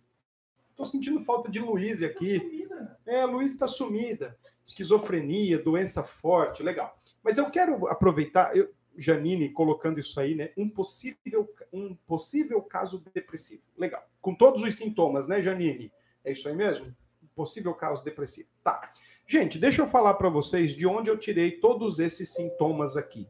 Estou 0.70 0.86
sentindo 0.86 1.20
falta 1.24 1.50
de 1.50 1.58
Luíse 1.58 2.04
aqui. 2.04 2.66
Tá 2.68 2.96
é, 3.04 3.24
Luíse 3.24 3.54
está 3.54 3.66
sumida. 3.66 4.38
Esquizofrenia, 4.64 5.58
doença 5.58 6.04
forte, 6.04 6.62
legal. 6.62 6.96
Mas 7.24 7.38
eu 7.38 7.50
quero 7.50 7.88
aproveitar, 7.88 8.56
eu, 8.56 8.72
Janine 8.96 9.50
colocando 9.50 9.98
isso 9.98 10.20
aí, 10.20 10.36
né? 10.36 10.52
Um 10.56 10.68
possível, 10.68 11.52
um 11.72 11.96
possível 12.06 12.62
caso 12.62 13.02
depressivo. 13.12 13.62
Legal. 13.76 14.08
Com 14.20 14.32
todos 14.32 14.62
os 14.62 14.76
sintomas, 14.76 15.26
né, 15.26 15.42
Janine? 15.42 15.92
É 16.24 16.30
isso 16.30 16.48
aí 16.48 16.54
mesmo? 16.54 16.94
Possível 17.34 17.74
caso 17.74 18.04
depressivo. 18.04 18.48
Tá. 18.62 18.92
Gente, 19.30 19.60
deixa 19.60 19.82
eu 19.82 19.86
falar 19.86 20.14
para 20.14 20.28
vocês 20.28 20.74
de 20.74 20.84
onde 20.88 21.08
eu 21.08 21.16
tirei 21.16 21.52
todos 21.52 22.00
esses 22.00 22.30
sintomas 22.30 22.96
aqui. 22.96 23.28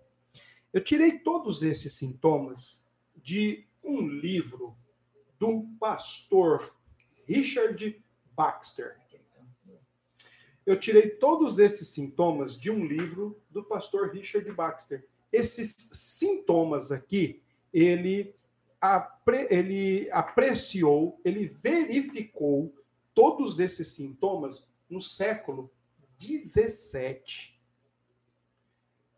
Eu 0.72 0.82
tirei 0.82 1.18
todos 1.18 1.62
esses 1.62 1.92
sintomas 1.92 2.88
de 3.14 3.66
um 3.84 4.08
livro 4.08 4.74
do 5.38 5.68
pastor 5.78 6.74
Richard 7.26 8.02
Baxter. 8.34 8.96
Eu 10.64 10.80
tirei 10.80 11.10
todos 11.10 11.58
esses 11.58 11.88
sintomas 11.88 12.58
de 12.58 12.70
um 12.70 12.82
livro 12.86 13.38
do 13.50 13.62
pastor 13.62 14.10
Richard 14.10 14.50
Baxter. 14.52 15.06
Esses 15.30 15.76
sintomas 15.92 16.90
aqui, 16.90 17.42
ele, 17.74 18.34
apre, 18.80 19.48
ele 19.50 20.10
apreciou, 20.12 21.20
ele 21.22 21.44
verificou 21.44 22.74
todos 23.12 23.60
esses 23.60 23.88
sintomas 23.88 24.66
no 24.88 25.02
século 25.02 25.70
17. 26.20 27.58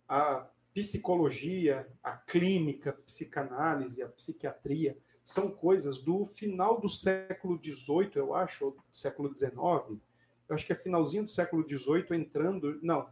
A 0.09 0.47
psicologia, 0.73 1.89
a 2.03 2.13
clínica, 2.13 2.91
a 2.91 2.93
psicanálise, 2.93 4.03
a 4.03 4.09
psiquiatria 4.09 4.97
são 5.23 5.51
coisas 5.51 5.99
do 5.99 6.25
final 6.25 6.81
do 6.81 6.89
século 6.89 7.61
XVIII, 7.63 8.13
eu 8.17 8.35
acho, 8.35 8.67
ou 8.67 8.77
século 8.93 9.35
XIX. 9.35 9.53
Eu 9.53 10.55
acho 10.55 10.65
que 10.67 10.73
é 10.73 10.77
finalzinho 10.77 11.25
do 11.25 11.31
século 11.31 11.67
XVIII 11.69 12.07
entrando, 12.13 12.79
não, 12.83 13.09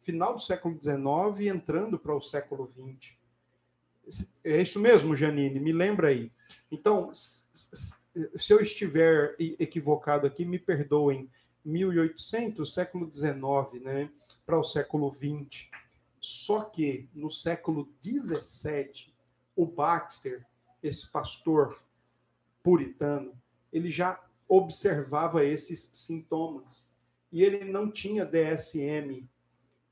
final 0.00 0.34
do 0.34 0.40
século 0.40 0.78
XIX 0.80 1.46
entrando 1.46 1.98
para 1.98 2.14
o 2.14 2.20
século 2.20 2.72
XX. 2.72 3.14
É 4.44 4.60
isso 4.60 4.80
mesmo, 4.80 5.14
Janine, 5.16 5.60
me 5.60 5.72
lembra 5.72 6.08
aí. 6.08 6.32
Então, 6.70 7.12
se 7.14 7.94
eu 8.50 8.60
estiver 8.60 9.36
equivocado 9.38 10.26
aqui, 10.26 10.44
me 10.44 10.58
perdoem 10.58 11.30
1800, 11.64 12.72
século 12.72 13.10
XIX, 13.10 13.82
né, 13.82 14.10
para 14.44 14.58
o 14.58 14.64
século 14.64 15.14
XX. 15.14 15.68
Só 16.20 16.62
que 16.64 17.08
no 17.14 17.30
século 17.30 17.88
XVII, 18.02 19.12
o 19.56 19.66
Baxter, 19.66 20.44
esse 20.82 21.08
pastor 21.08 21.80
puritano, 22.62 23.32
ele 23.72 23.90
já 23.90 24.20
observava 24.48 25.44
esses 25.44 25.90
sintomas 25.92 26.90
e 27.30 27.42
ele 27.42 27.64
não 27.64 27.90
tinha 27.90 28.26
DSM 28.26 29.26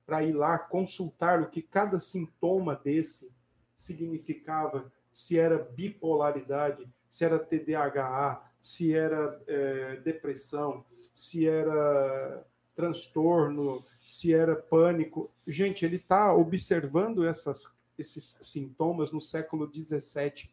para 0.04 0.24
ir 0.24 0.32
lá 0.32 0.58
consultar 0.58 1.40
o 1.40 1.48
que 1.48 1.62
cada 1.62 1.98
sintoma 1.98 2.76
desse 2.76 3.32
significava, 3.76 4.92
se 5.12 5.38
era 5.38 5.58
bipolaridade, 5.58 6.86
se 7.08 7.24
era 7.24 7.38
TDAH, 7.38 8.52
se 8.60 8.94
era 8.94 9.40
é, 9.46 9.96
depressão, 9.96 10.84
se 11.12 11.46
era 11.46 12.46
transtorno, 12.74 13.84
se 14.04 14.32
era 14.32 14.56
pânico. 14.56 15.30
Gente, 15.46 15.84
ele 15.84 15.96
está 15.96 16.34
observando 16.34 17.26
essas, 17.26 17.78
esses 17.98 18.38
sintomas 18.42 19.10
no 19.10 19.20
século 19.20 19.70
XVII. 19.72 20.50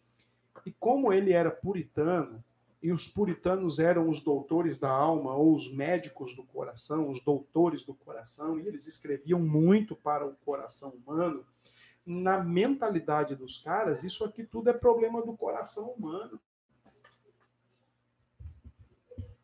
E 0.65 0.71
como 0.73 1.13
ele 1.13 1.31
era 1.31 1.49
puritano, 1.49 2.43
e 2.81 2.91
os 2.91 3.07
puritanos 3.07 3.79
eram 3.79 4.07
os 4.07 4.21
doutores 4.21 4.77
da 4.77 4.89
alma, 4.89 5.33
ou 5.33 5.53
os 5.53 5.71
médicos 5.71 6.35
do 6.35 6.43
coração, 6.43 7.09
os 7.09 7.19
doutores 7.23 7.83
do 7.83 7.93
coração, 7.93 8.59
e 8.59 8.67
eles 8.67 8.85
escreviam 8.85 9.39
muito 9.39 9.95
para 9.95 10.25
o 10.25 10.35
coração 10.45 10.89
humano, 10.89 11.45
na 12.05 12.41
mentalidade 12.41 13.35
dos 13.35 13.57
caras, 13.57 14.03
isso 14.03 14.23
aqui 14.23 14.43
tudo 14.43 14.69
é 14.69 14.73
problema 14.73 15.21
do 15.21 15.35
coração 15.35 15.89
humano. 15.89 16.39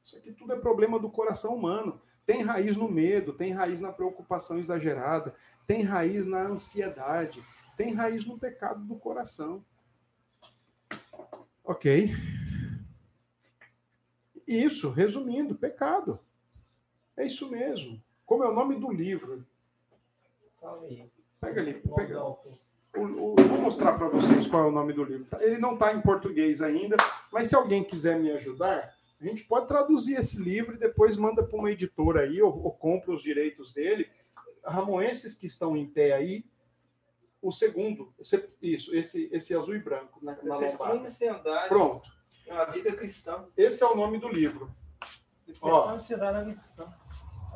Isso 0.03 0.17
aqui 0.17 0.33
tudo 0.33 0.53
é 0.53 0.59
problema 0.59 0.99
do 0.99 1.09
coração 1.09 1.55
humano. 1.55 2.01
Tem 2.25 2.41
raiz 2.41 2.77
no 2.77 2.89
medo, 2.89 3.33
tem 3.33 3.51
raiz 3.51 3.79
na 3.79 3.91
preocupação 3.91 4.57
exagerada, 4.57 5.35
tem 5.67 5.81
raiz 5.81 6.25
na 6.25 6.41
ansiedade, 6.47 7.43
tem 7.75 7.93
raiz 7.93 8.25
no 8.25 8.37
pecado 8.37 8.83
do 8.85 8.95
coração. 8.95 9.63
Ok. 11.63 12.09
Isso, 14.47 14.89
resumindo, 14.89 15.55
pecado. 15.55 16.19
É 17.15 17.25
isso 17.25 17.49
mesmo. 17.49 18.01
Como 18.25 18.43
é 18.43 18.49
o 18.49 18.53
nome 18.53 18.75
do 18.75 18.91
livro? 18.91 19.45
Pega 21.39 21.61
ali. 21.61 21.73
Pega. 21.95 22.23
O, 22.23 22.43
o, 22.95 23.35
vou 23.35 23.61
mostrar 23.61 23.93
para 23.93 24.07
vocês 24.07 24.47
qual 24.47 24.65
é 24.65 24.67
o 24.67 24.71
nome 24.71 24.93
do 24.93 25.03
livro. 25.03 25.27
Ele 25.39 25.57
não 25.57 25.73
está 25.73 25.93
em 25.93 26.01
português 26.01 26.61
ainda, 26.61 26.95
mas 27.31 27.49
se 27.49 27.55
alguém 27.55 27.83
quiser 27.83 28.19
me 28.19 28.31
ajudar, 28.31 28.93
a 29.23 29.29
gente 29.29 29.45
pode 29.45 29.67
traduzir 29.67 30.15
esse 30.15 30.41
livro 30.41 30.75
e 30.75 30.79
depois 30.79 31.15
manda 31.15 31.43
para 31.43 31.57
uma 31.57 31.71
editora 31.71 32.21
aí, 32.21 32.41
ou, 32.41 32.63
ou 32.63 32.71
compra 32.71 33.13
os 33.13 33.21
direitos 33.21 33.73
dele. 33.73 34.09
Ramoenses 34.65 35.35
que 35.35 35.45
estão 35.45 35.75
em 35.77 35.87
pé 35.87 36.13
aí, 36.13 36.45
o 37.41 37.51
segundo, 37.51 38.13
esse, 38.19 38.49
isso, 38.61 38.95
esse, 38.95 39.29
esse 39.31 39.55
azul 39.55 39.75
e 39.75 39.79
branco 39.79 40.19
na, 40.23 40.41
na 40.43 40.55
ansiedade. 40.57 41.67
Pronto. 41.67 42.09
É 42.47 42.53
uma 42.53 42.65
vida 42.65 42.91
cristã. 42.93 43.45
Esse 43.55 43.83
é 43.83 43.85
o 43.85 43.95
nome 43.95 44.17
do 44.17 44.29
livro. 44.29 44.73
Depressão 45.45 45.69
Ó. 45.69 45.89
ansiedade 45.89 46.37
na 46.37 46.43
vida 46.43 46.55
cristã. 46.55 46.87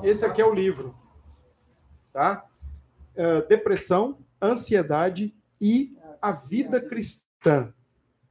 Esse 0.04 0.26
aqui 0.26 0.42
é 0.42 0.46
o 0.46 0.54
livro, 0.54 0.96
tá? 2.14 2.48
É, 3.16 3.42
depressão, 3.42 4.24
ansiedade 4.42 5.36
e 5.60 5.98
a 6.22 6.32
vida 6.32 6.80
cristã. 6.80 7.74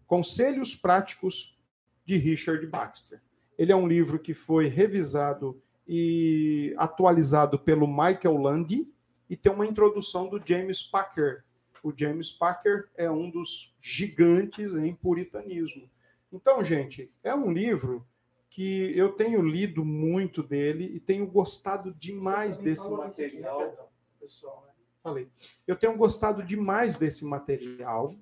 Conselhos 0.07 0.77
práticos 0.77 1.59
de 2.05 2.17
Richard 2.17 2.65
Baxter. 2.67 3.21
Ele 3.59 3.73
é 3.73 3.77
um 3.77 3.87
livro 3.89 4.19
que 4.19 4.35
foi 4.35 4.67
revisado 4.67 5.61
e 5.87 6.75
atualizado 6.77 7.59
pelo 7.59 7.87
Michael 7.87 8.37
Landy 8.37 8.89
e 9.31 9.37
tem 9.37 9.53
uma 9.53 9.67
introdução 9.67 10.29
do 10.29 10.41
James 10.45 10.83
Packer. 10.83 11.45
O 11.83 11.93
James 11.97 12.33
Packer 12.33 12.89
é 12.97 13.11
um 13.11 13.31
dos 13.31 13.75
gigantes 13.81 14.75
em 14.75 14.95
puritanismo. 14.95 15.89
Então, 16.33 16.63
gente, 16.63 17.13
é 17.23 17.35
um 17.35 17.53
livro 17.53 18.07
que 18.51 18.97
eu 18.97 19.13
tenho 19.13 19.43
lido 19.43 19.85
muito 19.85 20.43
dele 20.43 20.85
e 20.95 20.99
tenho 20.99 21.27
gostado 21.27 21.95
demais 21.95 22.59
desse 22.59 22.87
aqui, 22.87 22.97
né, 22.97 23.05
material. 23.05 23.93
pessoal, 24.19 24.65
né? 24.67 24.73
Falei. 25.03 25.29
Eu 25.67 25.77
tenho 25.77 25.97
gostado 25.97 26.43
demais 26.43 26.97
desse 26.97 27.25
material, 27.25 28.15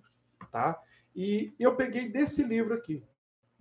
tá? 0.50 0.80
E 1.14 1.54
eu 1.58 1.76
peguei 1.76 2.08
desse 2.08 2.42
livro 2.42 2.74
aqui, 2.74 3.02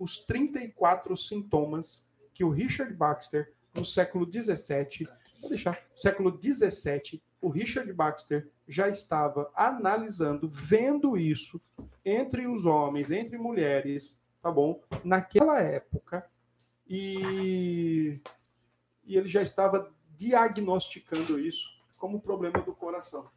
os 0.04 0.18
34 0.18 1.16
sintomas 1.16 2.06
que 2.34 2.44
o 2.44 2.50
Richard 2.50 2.92
Baxter, 2.92 3.54
no 3.72 3.86
século 3.86 4.26
17, 4.26 5.08
vou 5.40 5.48
deixar, 5.48 5.82
século 5.96 6.30
17, 6.30 7.22
o 7.40 7.48
Richard 7.48 7.90
Baxter 7.90 8.50
já 8.68 8.86
estava 8.90 9.50
analisando, 9.54 10.46
vendo 10.46 11.16
isso 11.16 11.58
entre 12.04 12.46
os 12.46 12.66
homens, 12.66 13.10
entre 13.10 13.38
mulheres, 13.38 14.20
tá 14.42 14.50
bom? 14.50 14.82
Naquela 15.02 15.58
época, 15.60 16.28
e, 16.86 18.20
e 19.04 19.16
ele 19.16 19.28
já 19.28 19.40
estava 19.40 19.90
diagnosticando 20.10 21.40
isso 21.40 21.66
como 21.98 22.20
problema 22.20 22.60
do 22.60 22.74
coração. 22.74 23.30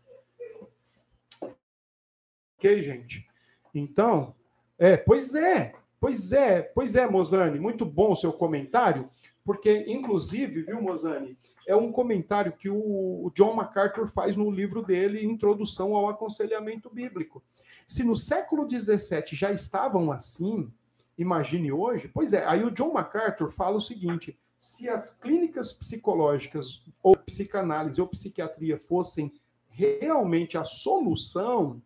Ok, 2.58 2.84
gente? 2.84 3.26
Então, 3.74 4.36
é, 4.78 4.98
pois 4.98 5.34
é, 5.34 5.74
pois 6.00 6.32
é, 6.32 6.62
pois 6.62 6.96
é, 6.96 7.10
Mozani, 7.10 7.60
muito 7.60 7.86
bom 7.86 8.12
o 8.12 8.16
seu 8.16 8.34
comentário, 8.34 9.10
porque, 9.44 9.86
inclusive, 9.88 10.64
viu, 10.64 10.82
Mozani, 10.82 11.38
é 11.66 11.76
um 11.76 11.92
comentário 11.92 12.52
que 12.52 12.70
o 12.70 13.32
John 13.34 13.54
MacArthur 13.54 14.08
faz 14.10 14.36
no 14.36 14.52
livro 14.52 14.82
dele, 14.82 15.26
Introdução 15.26 15.96
ao 15.96 16.10
Aconselhamento 16.10 16.90
Bíblico. 16.90 17.42
Se 17.86 18.04
no 18.04 18.16
século 18.16 18.70
XVII 18.70 19.24
já 19.32 19.52
estavam 19.52 20.12
assim, 20.12 20.72
imagine 21.18 21.72
hoje, 21.72 22.10
pois 22.10 22.34
é, 22.34 22.46
aí 22.46 22.64
o 22.64 22.72
John 22.72 22.94
MacArthur 22.94 23.52
fala 23.52 23.78
o 23.78 23.82
seguinte: 23.82 24.38
se 24.60 24.90
as 24.90 25.14
clínicas 25.14 25.72
psicológicas, 25.72 26.82
ou 27.02 27.16
psicanálise, 27.16 28.02
ou 28.02 28.08
psiquiatria 28.08 28.78
fossem 28.78 29.32
realmente 29.70 30.58
a 30.58 30.66
solução, 30.66 31.82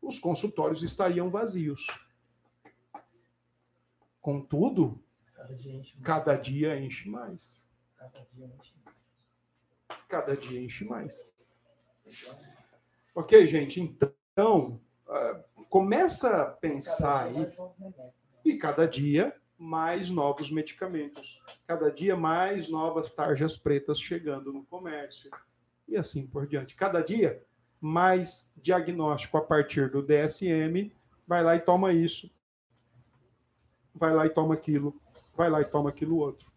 os 0.00 0.18
consultórios 0.18 0.82
estariam 0.82 1.30
vazios. 1.30 1.86
Contudo, 4.20 5.00
Cada 5.34 5.54
dia 5.54 5.72
enche 5.74 5.96
mais. 5.98 6.04
cada 6.04 6.34
dia 6.36 6.78
enche 6.80 7.08
mais. 7.08 7.66
Cada 7.96 8.20
dia 8.34 8.46
enche 8.46 8.74
mais. 8.84 10.06
Cada 10.08 10.36
dia 10.36 10.60
enche 10.60 10.84
mais. 10.84 11.26
Ok, 13.14 13.46
gente? 13.46 13.80
Então, 13.80 14.80
ah, 15.08 15.40
começa 15.68 16.42
a 16.42 16.46
pensar 16.46 17.26
aí. 17.26 17.34
novos 17.34 17.76
remédios. 17.78 18.14
E 18.44 18.56
cada 18.56 18.86
dia 18.86 19.36
mais 19.58 20.08
novos 20.08 20.50
medicamentos, 20.50 21.42
cada 21.66 21.90
dia 21.90 22.16
mais 22.16 22.68
novas 22.68 23.10
tarjas 23.10 23.56
pretas 23.56 24.00
chegando 24.00 24.52
no 24.52 24.64
comércio 24.64 25.30
e 25.88 25.96
assim 25.96 26.26
por 26.26 26.46
diante. 26.46 26.76
Cada 26.76 27.02
dia 27.02 27.42
mais 27.80 28.52
diagnóstico 28.56 29.36
a 29.36 29.42
partir 29.42 29.90
do 29.90 30.00
DSM, 30.02 30.92
vai 31.26 31.42
lá 31.42 31.56
e 31.56 31.60
toma 31.60 31.92
isso, 31.92 32.30
vai 33.98 34.14
lá 34.14 34.26
e 34.26 34.30
toma 34.30 34.54
aquilo, 34.54 35.00
vai 35.36 35.50
lá 35.50 35.60
e 35.60 35.64
toma 35.64 35.90
aquilo 35.90 36.16
outro. 36.16 36.50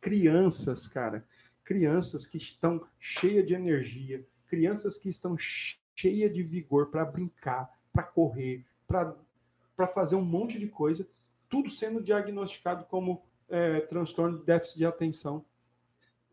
Crianças, 0.00 0.88
cara, 0.88 1.24
crianças 1.64 2.26
que 2.26 2.38
estão 2.38 2.86
cheias 2.98 3.46
de 3.46 3.54
energia, 3.54 4.26
crianças 4.46 4.98
que 4.98 5.08
estão 5.08 5.36
cheias 5.38 6.32
de 6.32 6.42
vigor 6.42 6.86
para 6.86 7.04
brincar, 7.04 7.70
para 7.92 8.02
correr, 8.02 8.64
para 8.86 9.86
fazer 9.86 10.16
um 10.16 10.24
monte 10.24 10.58
de 10.58 10.68
coisa, 10.68 11.06
tudo 11.48 11.68
sendo 11.68 12.02
diagnosticado 12.02 12.84
como 12.84 13.22
é, 13.48 13.80
transtorno 13.80 14.38
de 14.38 14.44
déficit 14.44 14.78
de 14.78 14.86
atenção. 14.86 15.44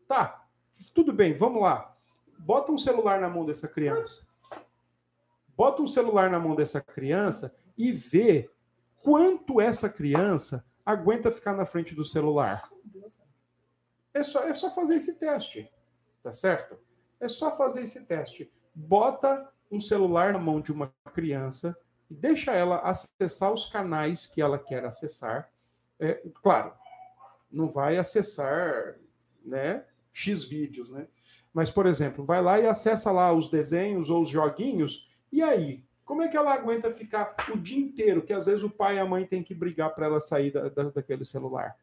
Tá, 0.06 0.46
tudo 0.92 1.12
bem, 1.12 1.34
vamos 1.34 1.62
lá. 1.62 1.96
Bota 2.38 2.72
um 2.72 2.78
celular 2.78 3.20
na 3.20 3.28
mão 3.28 3.46
dessa 3.46 3.66
criança. 3.66 4.26
Bota 5.56 5.82
um 5.82 5.86
celular 5.86 6.30
na 6.30 6.38
mão 6.38 6.54
dessa 6.54 6.80
criança 6.80 7.56
e 7.76 7.92
vê 7.92 8.50
quanto 9.04 9.60
essa 9.60 9.88
criança 9.88 10.64
aguenta 10.84 11.30
ficar 11.30 11.54
na 11.54 11.66
frente 11.66 11.94
do 11.94 12.06
celular. 12.06 12.70
É 14.14 14.24
só, 14.24 14.44
é 14.44 14.54
só 14.54 14.70
fazer 14.70 14.96
esse 14.96 15.18
teste, 15.18 15.70
tá 16.22 16.32
certo? 16.32 16.78
É 17.20 17.28
só 17.28 17.54
fazer 17.54 17.82
esse 17.82 18.06
teste. 18.06 18.50
Bota 18.74 19.52
um 19.70 19.80
celular 19.80 20.32
na 20.32 20.38
mão 20.38 20.58
de 20.58 20.72
uma 20.72 20.90
criança 21.12 21.76
e 22.10 22.14
deixa 22.14 22.52
ela 22.52 22.78
acessar 22.78 23.52
os 23.52 23.66
canais 23.66 24.26
que 24.26 24.40
ela 24.40 24.58
quer 24.58 24.84
acessar. 24.86 25.50
É, 26.00 26.22
claro, 26.42 26.72
não 27.50 27.68
vai 27.68 27.98
acessar, 27.98 28.96
né, 29.44 29.84
X 30.12 30.44
vídeos, 30.44 30.90
né? 30.90 31.06
Mas, 31.52 31.70
por 31.70 31.86
exemplo, 31.86 32.24
vai 32.24 32.40
lá 32.40 32.58
e 32.58 32.66
acessa 32.66 33.12
lá 33.12 33.32
os 33.32 33.50
desenhos 33.50 34.08
ou 34.08 34.22
os 34.22 34.28
joguinhos, 34.30 35.08
e 35.30 35.42
aí? 35.42 35.83
Como 36.04 36.22
é 36.22 36.28
que 36.28 36.36
ela 36.36 36.52
aguenta 36.52 36.92
ficar 36.92 37.34
o 37.52 37.56
dia 37.56 37.78
inteiro, 37.78 38.22
que 38.22 38.32
às 38.32 38.46
vezes 38.46 38.62
o 38.62 38.70
pai 38.70 38.96
e 38.96 38.98
a 38.98 39.06
mãe 39.06 39.24
têm 39.26 39.42
que 39.42 39.54
brigar 39.54 39.94
para 39.94 40.06
ela 40.06 40.20
sair 40.20 40.50
da, 40.52 40.68
da- 40.68 40.90
daquele 40.90 41.24
celular? 41.24 41.76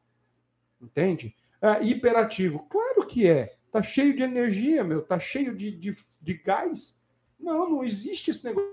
Entende? 0.82 1.36
É, 1.62 1.84
hiperativo. 1.84 2.66
Claro 2.70 3.06
que 3.08 3.28
é. 3.28 3.56
Tá 3.72 3.82
cheio 3.82 4.16
de 4.16 4.22
energia, 4.24 4.84
meu. 4.84 5.02
Tá 5.02 5.20
cheio 5.20 5.56
de, 5.56 5.72
de, 5.72 5.96
de 6.22 6.34
gás. 6.36 7.00
Não, 7.40 7.70
não 7.70 7.84
existe 7.84 8.30
esse 8.32 8.44
negócio 8.46 8.70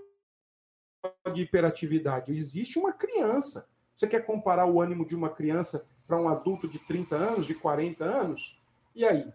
de 1.35 1.43
hiperatividade. 1.43 2.33
Existe 2.35 2.79
uma 2.79 2.93
criança. 2.93 3.69
Você 3.95 4.07
quer 4.07 4.25
comparar 4.25 4.67
o 4.67 4.81
ânimo 4.81 5.07
de 5.07 5.15
uma 5.15 5.31
criança 5.31 5.87
para 6.07 6.21
um 6.21 6.29
adulto 6.29 6.67
de 6.69 6.79
30 6.79 7.17
anos, 7.17 7.47
de 7.47 7.55
40 7.55 8.05
anos? 8.05 8.59
E 8.95 9.05
aí? 9.05 9.33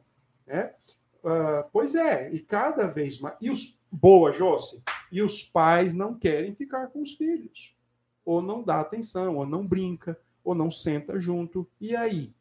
Ah, 1.23 1.65
pois 1.71 1.95
é, 1.95 2.32
e 2.34 2.39
cada 2.39 2.88
vez 2.88 3.19
mais. 3.19 3.36
E 3.39 3.49
os. 3.49 3.80
Boa, 3.91 4.32
Josse. 4.32 4.84
E 5.13 5.21
os 5.21 5.43
pais 5.43 5.93
não 5.93 6.17
querem 6.17 6.56
ficar 6.56 6.88
com 6.88 6.99
os 6.99 7.13
filhos. 7.13 7.78
Ou 8.26 8.41
não 8.41 8.63
dá 8.63 8.80
atenção, 8.80 9.38
ou 9.38 9.45
não 9.45 9.63
brinca, 9.63 10.19
ou 10.43 10.56
não 10.56 10.71
senta 10.71 11.19
junto. 11.19 11.69
E 11.80 11.95
aí? 11.95 12.34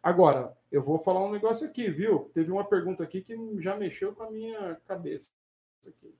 Agora, 0.00 0.56
eu 0.70 0.84
vou 0.84 1.00
falar 1.00 1.24
um 1.24 1.32
negócio 1.32 1.66
aqui, 1.66 1.90
viu? 1.90 2.30
Teve 2.32 2.52
uma 2.52 2.64
pergunta 2.64 3.02
aqui 3.02 3.22
que 3.22 3.36
já 3.60 3.76
mexeu 3.76 4.14
com 4.14 4.22
a 4.22 4.30
minha 4.30 4.76
cabeça. 4.86 5.30
Aqui. 5.84 6.14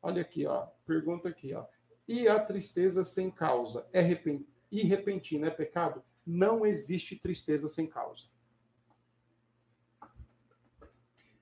Olha 0.00 0.22
aqui, 0.22 0.46
ó. 0.46 0.66
Pergunta 0.86 1.28
aqui, 1.28 1.52
ó. 1.52 1.66
E 2.08 2.26
a 2.26 2.40
tristeza 2.40 3.04
sem 3.04 3.30
causa 3.30 3.86
é 3.92 4.00
repen... 4.00 4.46
repentina 4.72 5.48
é 5.48 5.50
pecado? 5.50 6.02
Não 6.26 6.64
existe 6.64 7.16
tristeza 7.16 7.68
sem 7.68 7.86
causa. 7.86 8.24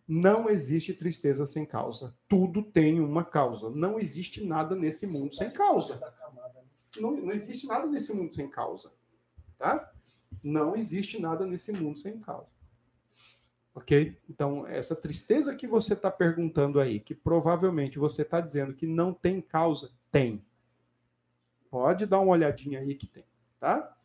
Não 0.09 0.49
existe 0.49 0.95
tristeza 0.95 1.47
sem 1.47 1.67
causa. 1.67 2.15
Tudo 2.29 2.63
tem 2.63 3.01
uma 3.01 3.25
causa. 3.25 3.71
Não 3.71 3.99
existe 3.99 4.45
nada 4.45 4.77
nesse 4.77 5.07
mundo 5.07 5.35
sem 5.35 5.51
causa. 5.51 6.01
Não, 7.01 7.11
não 7.17 7.33
existe 7.33 7.67
nada 7.67 7.87
nesse 7.87 8.13
mundo 8.13 8.33
sem 8.35 8.49
causa. 8.49 8.93
Tá? 9.59 9.93
Não 10.43 10.77
existe 10.77 11.21
nada 11.21 11.45
nesse 11.45 11.73
mundo 11.73 11.99
sem 11.99 12.21
causa. 12.21 12.49
Ok? 13.75 14.17
Então, 14.31 14.67
essa 14.67 14.95
tristeza 14.95 15.55
que 15.55 15.67
você 15.67 15.95
está 15.95 16.11
perguntando 16.11 16.81
aí, 16.81 17.01
que 17.01 17.15
provavelmente 17.15 17.99
você 17.99 18.23
está 18.23 18.41
dizendo 18.41 18.75
que 18.75 18.87
não 18.87 19.13
tem 19.13 19.41
causa, 19.41 19.91
tem. 20.11 20.43
Pode 21.71 22.07
dar 22.07 22.21
uma 22.21 22.33
olhadinha 22.33 22.81
aí 22.81 22.95
que 22.95 23.07
tem, 23.07 23.25
tá? 23.61 23.96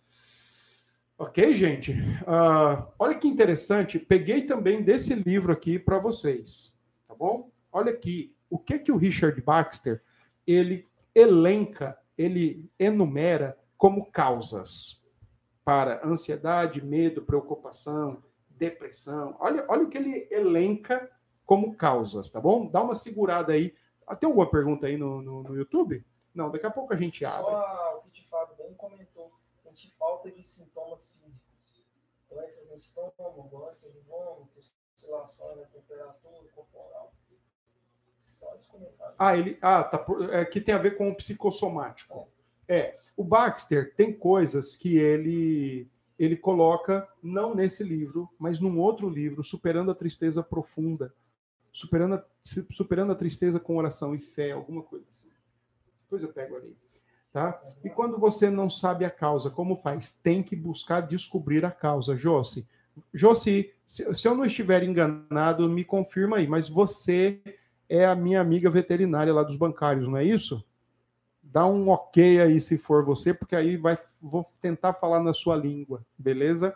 Ok, 1.21 1.53
gente? 1.53 1.93
Ah, 2.25 2.87
olha 2.97 3.13
que 3.13 3.27
interessante, 3.27 3.99
peguei 3.99 4.41
também 4.41 4.81
desse 4.81 5.13
livro 5.13 5.53
aqui 5.53 5.77
para 5.77 5.99
vocês, 5.99 6.75
tá 7.07 7.13
bom? 7.13 7.51
Olha 7.71 7.91
aqui, 7.91 8.35
o 8.49 8.57
que 8.57 8.79
que 8.79 8.91
o 8.91 8.97
Richard 8.97 9.39
Baxter 9.39 10.01
ele 10.47 10.89
elenca, 11.13 11.95
ele 12.17 12.67
enumera 12.79 13.55
como 13.77 14.07
causas 14.07 14.99
para 15.63 16.01
ansiedade, 16.03 16.83
medo, 16.83 17.21
preocupação, 17.21 18.23
depressão. 18.49 19.37
Olha, 19.39 19.63
olha 19.69 19.83
o 19.83 19.89
que 19.89 19.99
ele 19.99 20.27
elenca 20.31 21.07
como 21.45 21.75
causas, 21.75 22.31
tá 22.31 22.41
bom? 22.41 22.65
Dá 22.65 22.81
uma 22.81 22.95
segurada 22.95 23.53
aí 23.53 23.75
Ah, 24.07 24.15
tem 24.15 24.25
alguma 24.25 24.49
pergunta 24.49 24.87
aí 24.87 24.97
no, 24.97 25.21
no, 25.21 25.43
no, 25.43 25.55
YouTube? 25.55 26.03
Não, 26.33 26.49
daqui 26.49 26.65
a 26.65 26.71
pouco 26.71 26.95
a 26.95 26.97
gente 26.97 27.23
abre. 27.23 27.51
Só 27.51 27.99
o 27.99 28.09
que 28.09 28.09
te 28.09 28.27
faz 28.27 28.49
bem 28.57 28.73
comentou, 28.73 29.31
sentir 29.71 29.91
falta 29.97 30.29
de 30.29 30.47
sintomas 30.47 31.09
físicos. 31.09 31.41
Doenças 32.29 32.69
no 32.69 32.75
estômago, 32.75 33.49
doenças 33.49 33.91
de 33.91 33.99
vômito, 34.01 34.59
oscilações 34.93 35.57
na 35.57 35.65
temperatura 35.65 36.37
corporal. 36.53 37.13
Ah, 39.17 39.37
ele, 39.37 39.57
ah, 39.61 39.83
tá, 39.83 40.03
é, 40.31 40.43
que 40.43 40.59
tem 40.59 40.73
a 40.73 40.79
ver 40.79 40.97
com 40.97 41.09
o 41.09 41.15
psicossomático. 41.15 42.27
É. 42.67 42.77
é, 42.77 42.95
o 43.15 43.23
Baxter 43.23 43.93
tem 43.95 44.11
coisas 44.13 44.75
que 44.75 44.97
ele 44.97 45.89
ele 46.17 46.37
coloca 46.37 47.07
não 47.21 47.55
nesse 47.55 47.83
livro, 47.83 48.29
mas 48.37 48.59
num 48.59 48.79
outro 48.79 49.09
livro, 49.09 49.43
Superando 49.43 49.89
a 49.89 49.95
Tristeza 49.95 50.43
Profunda, 50.43 51.13
superando 51.73 52.15
a, 52.15 52.25
superando 52.43 53.11
a 53.11 53.15
tristeza 53.15 53.59
com 53.59 53.77
oração 53.77 54.13
e 54.13 54.19
fé, 54.19 54.51
alguma 54.51 54.83
coisa 54.83 55.05
assim. 55.07 55.31
Depois 56.03 56.21
eu 56.21 56.31
pego 56.31 56.57
ali. 56.57 56.75
Tá? 57.31 57.61
E 57.83 57.89
quando 57.89 58.17
você 58.17 58.49
não 58.49 58.69
sabe 58.69 59.05
a 59.05 59.09
causa, 59.09 59.49
como 59.49 59.77
faz? 59.77 60.11
Tem 60.21 60.43
que 60.43 60.55
buscar 60.55 61.01
descobrir 61.01 61.63
a 61.63 61.71
causa. 61.71 62.15
Josi, 62.17 62.67
Josi, 63.13 63.71
se 63.87 64.27
eu 64.27 64.35
não 64.35 64.45
estiver 64.45 64.83
enganado, 64.83 65.69
me 65.69 65.83
confirma 65.83 66.37
aí, 66.37 66.47
mas 66.47 66.67
você 66.67 67.41
é 67.89 68.05
a 68.05 68.15
minha 68.15 68.39
amiga 68.39 68.69
veterinária 68.69 69.33
lá 69.33 69.43
dos 69.43 69.55
bancários, 69.55 70.07
não 70.07 70.17
é 70.17 70.23
isso? 70.23 70.63
Dá 71.43 71.65
um 71.65 71.89
ok 71.89 72.39
aí 72.41 72.59
se 72.59 72.77
for 72.77 73.03
você, 73.03 73.33
porque 73.33 73.55
aí 73.55 73.75
vai, 73.75 73.97
vou 74.21 74.45
tentar 74.61 74.93
falar 74.93 75.21
na 75.21 75.33
sua 75.33 75.57
língua, 75.57 76.05
beleza? 76.17 76.73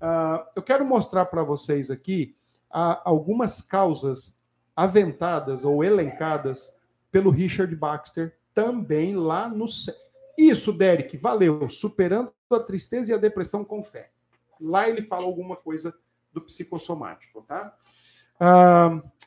Uh, 0.00 0.44
eu 0.56 0.62
quero 0.62 0.84
mostrar 0.84 1.26
para 1.26 1.44
vocês 1.44 1.90
aqui 1.90 2.34
uh, 2.70 2.98
algumas 3.04 3.60
causas 3.60 4.36
aventadas 4.74 5.64
ou 5.64 5.84
elencadas 5.84 6.76
pelo 7.12 7.30
Richard 7.30 7.74
Baxter, 7.76 8.34
também 8.54 9.16
lá 9.16 9.48
no. 9.48 9.66
Isso, 10.36 10.72
Derek, 10.72 11.16
valeu. 11.16 11.68
Superando 11.68 12.32
a 12.50 12.60
tristeza 12.60 13.12
e 13.12 13.14
a 13.14 13.18
depressão 13.18 13.64
com 13.64 13.82
fé. 13.82 14.10
Lá 14.60 14.88
ele 14.88 15.02
fala 15.02 15.24
alguma 15.24 15.56
coisa 15.56 15.94
do 16.32 16.40
psicossomático, 16.40 17.42
tá? 17.42 17.76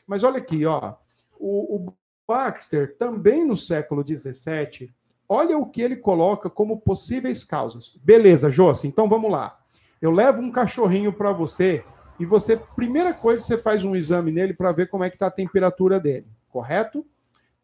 Mas 0.06 0.24
olha 0.24 0.38
aqui, 0.38 0.64
ó. 0.66 0.94
O, 1.38 1.76
o 1.76 1.94
Baxter, 2.26 2.96
também 2.96 3.44
no 3.46 3.56
século 3.56 4.04
XVII, 4.06 4.92
olha 5.28 5.58
o 5.58 5.66
que 5.66 5.82
ele 5.82 5.96
coloca 5.96 6.50
como 6.50 6.80
possíveis 6.80 7.44
causas. 7.44 7.96
Beleza, 8.02 8.50
Josi, 8.50 8.88
então 8.88 9.08
vamos 9.08 9.30
lá. 9.30 9.58
Eu 10.00 10.10
levo 10.10 10.40
um 10.40 10.50
cachorrinho 10.50 11.12
para 11.12 11.32
você 11.32 11.84
e 12.18 12.24
você, 12.24 12.56
primeira 12.56 13.12
coisa, 13.12 13.42
você 13.42 13.58
faz 13.58 13.84
um 13.84 13.94
exame 13.94 14.32
nele 14.32 14.54
para 14.54 14.72
ver 14.72 14.88
como 14.88 15.04
é 15.04 15.10
que 15.10 15.16
está 15.16 15.26
a 15.26 15.30
temperatura 15.30 16.00
dele, 16.00 16.26
correto? 16.48 17.06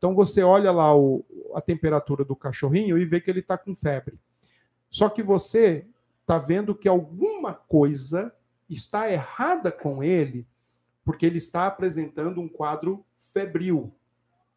Então 0.03 0.17
você 0.17 0.43
olha 0.43 0.73
lá 0.73 0.93
o, 0.97 1.25
a 1.55 1.61
temperatura 1.61 2.25
do 2.25 2.35
cachorrinho 2.35 2.99
e 2.99 3.05
vê 3.05 3.21
que 3.21 3.31
ele 3.31 3.39
está 3.39 3.57
com 3.57 3.73
febre. 3.73 4.19
Só 4.91 5.09
que 5.09 5.23
você 5.23 5.87
está 6.23 6.39
vendo 6.39 6.75
que 6.75 6.89
alguma 6.89 7.55
coisa 7.55 8.35
está 8.69 9.09
errada 9.09 9.71
com 9.71 10.03
ele, 10.03 10.45
porque 11.05 11.25
ele 11.25 11.37
está 11.39 11.69
apresentando 11.69 12.41
um 12.41 12.49
quadro 12.49 13.07
febril. 13.33 13.95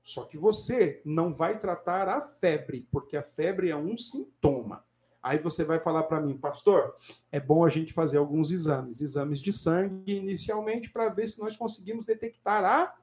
Só 0.01 0.23
que 0.23 0.35
você 0.35 0.99
não 1.05 1.31
vai 1.31 1.59
tratar 1.59 2.09
a 2.09 2.21
febre, 2.21 2.87
porque 2.91 3.15
a 3.15 3.21
febre 3.21 3.69
é 3.69 3.75
um 3.75 3.95
sintoma. 3.99 4.83
Aí 5.21 5.37
você 5.37 5.63
vai 5.63 5.79
falar 5.79 6.05
para 6.05 6.21
mim, 6.21 6.35
pastor, 6.35 6.95
é 7.31 7.39
bom 7.39 7.63
a 7.63 7.69
gente 7.69 7.93
fazer 7.93 8.17
alguns 8.17 8.49
exames, 8.49 8.99
exames 8.99 9.39
de 9.39 9.53
sangue 9.53 10.11
inicialmente 10.11 10.89
para 10.89 11.07
ver 11.09 11.27
se 11.27 11.39
nós 11.39 11.55
conseguimos 11.55 12.03
detectar 12.03 12.65
a 12.65 12.95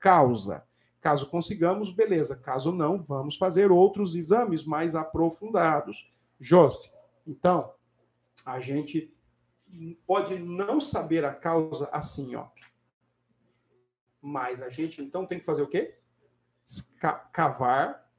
causa. 0.00 0.64
Caso 1.04 1.28
consigamos, 1.28 1.92
beleza. 1.92 2.34
Caso 2.34 2.72
não, 2.72 3.02
vamos 3.02 3.36
fazer 3.36 3.70
outros 3.70 4.16
exames 4.16 4.64
mais 4.64 4.94
aprofundados. 4.94 6.10
Josi, 6.40 6.94
então, 7.26 7.74
a 8.46 8.58
gente 8.58 9.14
pode 10.06 10.38
não 10.38 10.80
saber 10.80 11.22
a 11.22 11.34
causa 11.34 11.90
assim, 11.92 12.34
ó. 12.34 12.48
Mas 14.18 14.62
a 14.62 14.70
gente 14.70 15.02
então 15.02 15.26
tem 15.26 15.38
que 15.38 15.44
fazer 15.44 15.60
o 15.62 15.68
quê? 15.68 15.98
Cavar 17.34 18.10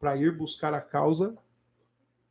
para 0.00 0.16
ir 0.16 0.36
buscar 0.36 0.74
a 0.74 0.80
causa 0.80 1.38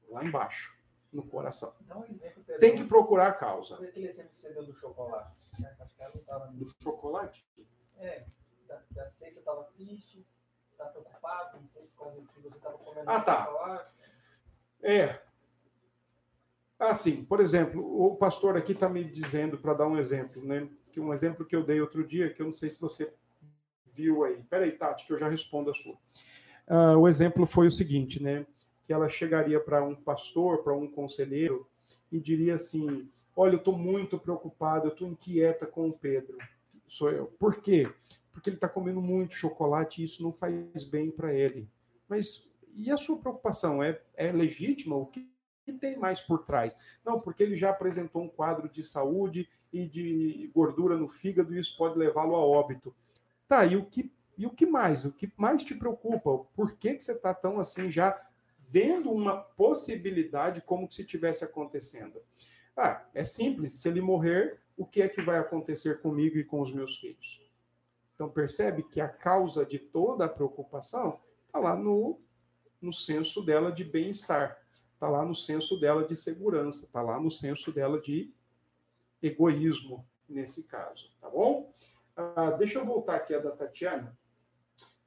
lá 0.10 0.26
embaixo, 0.26 0.78
no 1.10 1.24
coração. 1.24 1.74
Um 1.96 2.04
exemplo, 2.04 2.44
tem 2.60 2.76
que 2.76 2.84
procurar 2.84 3.28
a 3.28 3.34
causa. 3.34 3.76
Aquele 3.76 4.10
exemplo 4.10 4.32
que 4.32 4.38
você 4.40 4.52
deu 4.52 4.66
do 4.66 4.74
chocolate. 4.74 5.38
Né? 5.58 5.74
Acho 5.80 5.96
que 5.96 6.04
ela 6.04 6.12
não 6.14 6.20
estava 6.20 6.48
Do 6.48 6.68
chocolate? 6.84 7.48
É, 7.98 8.26
da, 8.70 8.82
da 8.92 9.10
você 9.10 9.28
estava 9.28 9.64
triste, 9.76 10.26
estava 10.72 10.92
preocupado, 10.92 11.60
não 11.60 11.68
sei 11.68 11.84
por 11.88 12.06
causa 12.06 12.22
que 12.22 12.42
você 12.42 12.56
estava 12.56 12.78
comendo 12.78 13.10
ah, 13.10 13.20
tá. 13.20 13.46
chocolate. 13.46 13.92
É. 14.82 15.22
Assim, 16.80 17.26
por 17.26 17.42
exemplo, 17.42 17.82
o 17.84 18.16
pastor 18.16 18.56
aqui 18.56 18.72
está 18.72 18.88
me 18.88 19.04
dizendo, 19.04 19.58
para 19.58 19.74
dar 19.74 19.88
um 19.88 19.98
exemplo, 19.98 20.42
né? 20.46 20.70
que 20.92 21.00
um 21.00 21.14
exemplo 21.14 21.46
que 21.46 21.56
eu 21.56 21.64
dei 21.64 21.82
outro 21.82 22.06
dia, 22.06 22.32
que 22.34 22.42
eu 22.42 22.46
não 22.46 22.54
sei 22.54 22.70
se 22.70 22.80
você 22.80 23.14
viu 23.94 24.24
aí. 24.24 24.42
Peraí, 24.50 24.72
Tati, 24.72 25.06
que 25.06 25.14
eu 25.14 25.18
já 25.18 25.28
respondo 25.28 25.72
a 25.72 25.74
sua. 25.74 25.96
Uh, 26.68 26.98
o 27.00 27.08
exemplo 27.08 27.46
foi 27.46 27.68
o 27.68 27.72
seguinte, 27.72 28.22
né? 28.22 28.46
Que 28.86 28.94
ela 28.94 29.10
chegaria 29.10 29.60
para 29.60 29.84
um 29.84 29.96
pastor, 29.96 30.64
para 30.64 30.74
um 30.74 30.90
conselheiro, 30.90 31.68
e 32.12 32.20
diria 32.20 32.56
assim: 32.56 33.10
Olha, 33.36 33.54
eu 33.54 33.60
estou 33.60 33.78
muito 33.78 34.18
preocupado, 34.18 34.88
eu 34.88 34.92
estou 34.92 35.08
inquieta 35.08 35.66
com 35.66 35.90
o 35.90 35.94
Pedro. 35.94 36.38
Sou 36.88 37.12
eu. 37.12 37.28
Por 37.40 37.62
quê? 37.62 37.92
Porque 38.40 38.50
ele 38.50 38.56
está 38.56 38.70
comendo 38.70 39.02
muito 39.02 39.36
chocolate 39.36 40.02
e 40.02 40.06
isso 40.06 40.24
não 40.24 40.32
faz 40.32 40.86
bem 40.86 41.12
para 41.12 41.34
ele. 41.34 41.68
Mas 42.08 42.50
e 42.74 42.90
a 42.90 42.96
sua 42.96 43.20
preocupação? 43.20 43.84
É, 43.84 44.02
é 44.16 44.32
legítima? 44.32 44.96
O 44.96 45.08
que 45.08 45.30
tem 45.82 45.98
mais 45.98 46.22
por 46.22 46.46
trás? 46.46 46.74
Não, 47.04 47.20
porque 47.20 47.44
ele 47.44 47.58
já 47.58 47.70
apresentou 47.70 48.22
um 48.24 48.30
quadro 48.30 48.70
de 48.70 48.82
saúde 48.82 49.50
e 49.74 49.86
de 49.86 50.50
gordura 50.56 50.96
no 50.96 51.10
fígado 51.10 51.54
e 51.54 51.60
isso 51.60 51.76
pode 51.78 52.00
levá-lo 52.00 52.34
a 52.34 52.40
óbito. 52.40 52.96
Tá, 53.46 53.66
e 53.66 53.76
o 53.76 53.86
que, 53.86 54.10
e 54.38 54.46
o 54.46 54.52
que 54.52 54.66
mais? 54.66 55.04
O 55.04 55.12
que 55.12 55.30
mais 55.36 55.62
te 55.62 55.76
preocupa? 55.76 56.46
Por 56.56 56.78
que, 56.78 56.96
que 56.96 57.04
você 57.04 57.12
está 57.12 57.34
tão 57.34 57.60
assim 57.60 57.92
já 57.92 58.18
vendo 58.58 59.12
uma 59.12 59.36
possibilidade 59.36 60.62
como 60.62 60.90
se 60.90 61.04
tivesse 61.04 61.44
acontecendo? 61.44 62.22
Ah, 62.76 63.06
é 63.14 63.26
simples, 63.26 63.74
se 63.74 63.90
ele 63.90 64.00
morrer, 64.00 64.62
o 64.78 64.86
que 64.86 65.02
é 65.02 65.10
que 65.10 65.22
vai 65.22 65.38
acontecer 65.40 66.02
comigo 66.02 66.38
e 66.38 66.46
com 66.46 66.62
os 66.62 66.72
meus 66.72 66.98
filhos? 66.98 67.49
Então 68.20 68.30
percebe 68.30 68.84
que 68.84 69.00
a 69.00 69.08
causa 69.08 69.66
de 69.66 69.80
toda 69.80 70.26
a 70.26 70.30
preocupação 70.30 71.22
está 71.48 71.58
lá 71.58 71.74
no, 71.74 72.20
no 72.82 72.92
senso 72.92 73.42
dela 73.42 73.72
de 73.72 73.86
bem-estar 73.86 74.60
está 75.00 75.08
lá 75.08 75.24
no 75.24 75.34
senso 75.34 75.80
dela 75.80 76.06
de 76.06 76.14
segurança, 76.14 76.84
está 76.86 77.02
lá 77.02 77.18
no 77.18 77.32
senso 77.32 77.72
dela 77.72 78.02
de 78.02 78.34
egoísmo, 79.24 80.06
nesse 80.28 80.68
caso, 80.68 81.10
tá 81.22 81.30
bom? 81.30 81.74
Ah, 82.18 82.52
deixa 82.52 82.80
eu 82.80 82.86
voltar 82.86 83.16
aqui 83.16 83.34
a 83.34 83.40
da 83.40 83.52
Tatiana. 83.52 84.18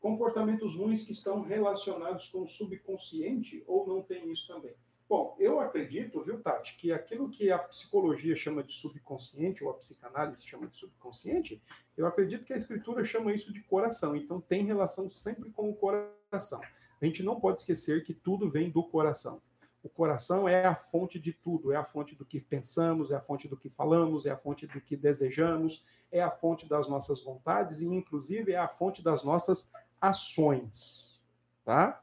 Comportamentos 0.01 0.77
ruins 0.77 1.05
que 1.05 1.13
estão 1.13 1.43
relacionados 1.43 2.31
com 2.31 2.45
o 2.45 2.49
subconsciente 2.49 3.63
ou 3.67 3.87
não 3.87 4.03
tem 4.03 4.33
isso 4.33 4.49
também? 4.49 4.75
Bom, 5.13 5.37
eu 5.39 5.61
acredito, 5.61 6.25
viu, 6.25 6.41
Tati, 6.41 6.75
que 6.75 6.91
aquilo 6.91 7.29
que 7.29 7.51
a 7.51 7.59
psicologia 7.59 8.35
chama 8.35 8.63
de 8.63 8.73
subconsciente, 8.73 9.63
ou 9.63 9.69
a 9.69 9.75
psicanálise 9.75 10.43
chama 10.49 10.67
de 10.67 10.79
subconsciente, 10.79 11.63
eu 11.95 12.07
acredito 12.07 12.47
que 12.47 12.53
a 12.55 12.57
escritura 12.57 13.05
chama 13.05 13.31
isso 13.31 13.53
de 13.53 13.61
coração. 13.61 14.17
Então, 14.17 14.41
tem 14.41 14.65
relação 14.65 15.11
sempre 15.11 15.51
com 15.51 15.69
o 15.69 15.75
coração. 15.75 16.63
A 16.99 17.05
gente 17.05 17.23
não 17.23 17.39
pode 17.39 17.61
esquecer 17.61 18.03
que 18.05 18.15
tudo 18.15 18.51
vem 18.51 18.71
do 18.71 18.83
coração. 18.83 19.43
O 19.83 19.89
coração 19.91 20.49
é 20.49 20.65
a 20.65 20.75
fonte 20.75 21.21
de 21.21 21.35
tudo, 21.35 21.73
é 21.73 21.77
a 21.77 21.85
fonte 21.85 22.15
do 22.15 22.25
que 22.25 22.41
pensamos, 22.41 23.11
é 23.11 23.15
a 23.15 23.21
fonte 23.21 23.47
do 23.47 23.57
que 23.59 23.69
falamos, 23.69 24.25
é 24.25 24.31
a 24.31 24.37
fonte 24.39 24.67
do 24.67 24.81
que 24.81 24.97
desejamos, 24.97 25.85
é 26.11 26.23
a 26.23 26.31
fonte 26.31 26.67
das 26.67 26.89
nossas 26.89 27.23
vontades 27.23 27.83
e, 27.83 27.87
inclusive, 27.87 28.53
é 28.53 28.57
a 28.57 28.67
fonte 28.67 29.03
das 29.03 29.23
nossas 29.23 29.71
ações. 30.01 31.21
Tá? 31.67 32.02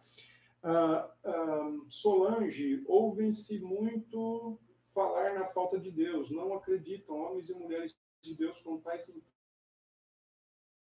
Uh, 0.64 1.08
uh, 1.30 1.86
Solange, 1.90 2.84
ouvem-se 2.86 3.60
muito 3.60 4.60
falar 4.94 5.34
na 5.34 5.46
falta 5.48 5.80
de 5.80 5.92
Deus, 5.92 6.30
não 6.30 6.54
acreditam 6.54 7.16
homens 7.16 7.50
e 7.50 7.54
mulheres 7.54 7.96
de 8.22 8.36
Deus 8.36 8.60
com 8.62 8.80
tais 8.80 9.14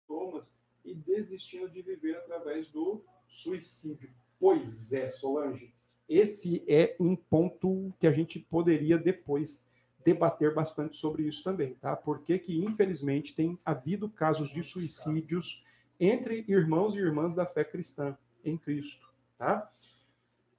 sintomas 0.08 0.60
e 0.84 0.94
desistindo 0.94 1.70
de 1.70 1.82
viver 1.82 2.18
através 2.18 2.70
do 2.70 3.04
suicídio. 3.28 4.14
Pois 4.38 4.92
é, 4.92 5.08
Solange 5.08 5.74
esse 6.08 6.64
é 6.68 6.96
um 7.00 7.16
ponto 7.16 7.94
que 8.00 8.08
a 8.08 8.12
gente 8.12 8.40
poderia 8.40 8.98
depois 8.98 9.66
debater 10.04 10.54
bastante 10.54 10.98
sobre 10.98 11.24
isso 11.24 11.44
também, 11.44 11.76
tá? 11.76 11.96
Porque 11.96 12.38
que 12.38 12.60
infelizmente 12.60 13.34
tem 13.34 13.58
havido 13.64 14.10
casos 14.10 14.52
de 14.52 14.62
suicídios 14.64 15.64
entre 16.00 16.44
irmãos 16.48 16.94
e 16.94 17.00
irmãs 17.00 17.34
da 17.34 17.46
fé 17.46 17.64
cristã 17.64 18.18
em 18.44 18.58
Cristo, 18.58 19.13
tá? 19.38 19.72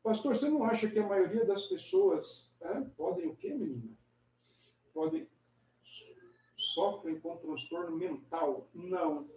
Pastor, 0.03 0.37
você 0.37 0.49
não 0.49 0.64
acha 0.64 0.89
que 0.89 0.99
a 0.99 1.07
maioria 1.07 1.45
das 1.45 1.66
pessoas 1.66 2.55
é, 2.61 2.81
podem 2.97 3.27
o 3.27 3.37
quê, 3.37 3.55
menina? 3.55 3.97
Podem 4.93 5.27
sofrem 6.57 7.20
com 7.20 7.37
transtorno 7.37 7.97
mental? 7.97 8.68
Não. 8.75 9.29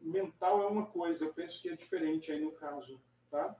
mental 0.00 0.62
é 0.62 0.66
uma 0.66 0.86
coisa, 0.86 1.24
eu 1.24 1.34
penso 1.34 1.60
que 1.60 1.68
é 1.68 1.76
diferente 1.76 2.32
aí 2.32 2.40
no 2.40 2.52
caso, 2.52 3.00
tá? 3.30 3.54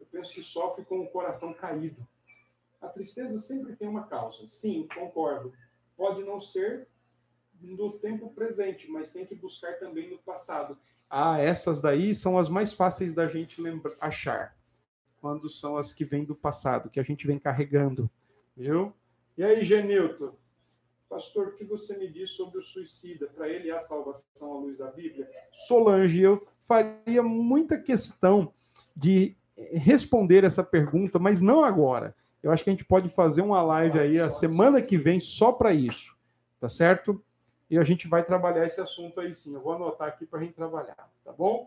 Eu 0.00 0.06
penso 0.06 0.34
que 0.34 0.42
sofre 0.42 0.84
com 0.84 1.00
o 1.00 1.10
coração 1.10 1.54
caído. 1.54 2.06
A 2.80 2.88
tristeza 2.88 3.38
sempre 3.38 3.76
tem 3.76 3.86
uma 3.86 4.06
causa. 4.08 4.48
Sim, 4.48 4.88
concordo. 4.92 5.54
Pode 5.96 6.24
não 6.24 6.40
ser 6.40 6.88
no 7.60 7.98
tempo 7.98 8.34
presente, 8.34 8.90
mas 8.90 9.12
tem 9.12 9.24
que 9.24 9.36
buscar 9.36 9.78
também 9.78 10.10
no 10.10 10.18
passado. 10.18 10.76
Ah, 11.14 11.38
essas 11.38 11.78
daí 11.82 12.14
são 12.14 12.38
as 12.38 12.48
mais 12.48 12.72
fáceis 12.72 13.12
da 13.12 13.26
gente 13.26 13.60
lembrar, 13.60 13.94
achar. 14.00 14.56
Quando 15.20 15.50
são 15.50 15.76
as 15.76 15.92
que 15.92 16.06
vêm 16.06 16.24
do 16.24 16.34
passado, 16.34 16.88
que 16.88 16.98
a 16.98 17.02
gente 17.02 17.26
vem 17.26 17.38
carregando. 17.38 18.10
Viu? 18.56 18.94
E 19.36 19.44
aí, 19.44 19.62
Genilton? 19.62 20.34
Pastor, 21.10 21.48
o 21.48 21.52
que 21.54 21.66
você 21.66 21.98
me 21.98 22.08
diz 22.08 22.30
sobre 22.30 22.58
o 22.58 22.62
suicida? 22.62 23.26
Para 23.26 23.46
ele 23.46 23.68
é 23.68 23.76
a 23.76 23.80
salvação 23.80 24.54
à 24.54 24.60
luz 24.60 24.78
da 24.78 24.90
Bíblia? 24.90 25.28
Solange, 25.68 26.22
eu 26.22 26.40
faria 26.66 27.22
muita 27.22 27.76
questão 27.76 28.50
de 28.96 29.36
responder 29.54 30.44
essa 30.44 30.64
pergunta, 30.64 31.18
mas 31.18 31.42
não 31.42 31.62
agora. 31.62 32.16
Eu 32.42 32.50
acho 32.50 32.64
que 32.64 32.70
a 32.70 32.72
gente 32.72 32.86
pode 32.86 33.10
fazer 33.10 33.42
uma 33.42 33.62
live 33.62 33.98
aí 33.98 34.18
a 34.18 34.30
semana 34.30 34.80
que 34.80 34.96
vem 34.96 35.20
só 35.20 35.52
para 35.52 35.74
isso, 35.74 36.16
tá 36.58 36.70
certo? 36.70 37.22
E 37.72 37.78
a 37.78 37.84
gente 37.84 38.06
vai 38.06 38.22
trabalhar 38.22 38.66
esse 38.66 38.82
assunto 38.82 39.18
aí 39.18 39.32
sim. 39.32 39.54
Eu 39.54 39.62
vou 39.62 39.72
anotar 39.72 40.06
aqui 40.06 40.26
para 40.26 40.40
a 40.40 40.42
gente 40.42 40.52
trabalhar, 40.52 41.10
tá 41.24 41.32
bom? 41.32 41.66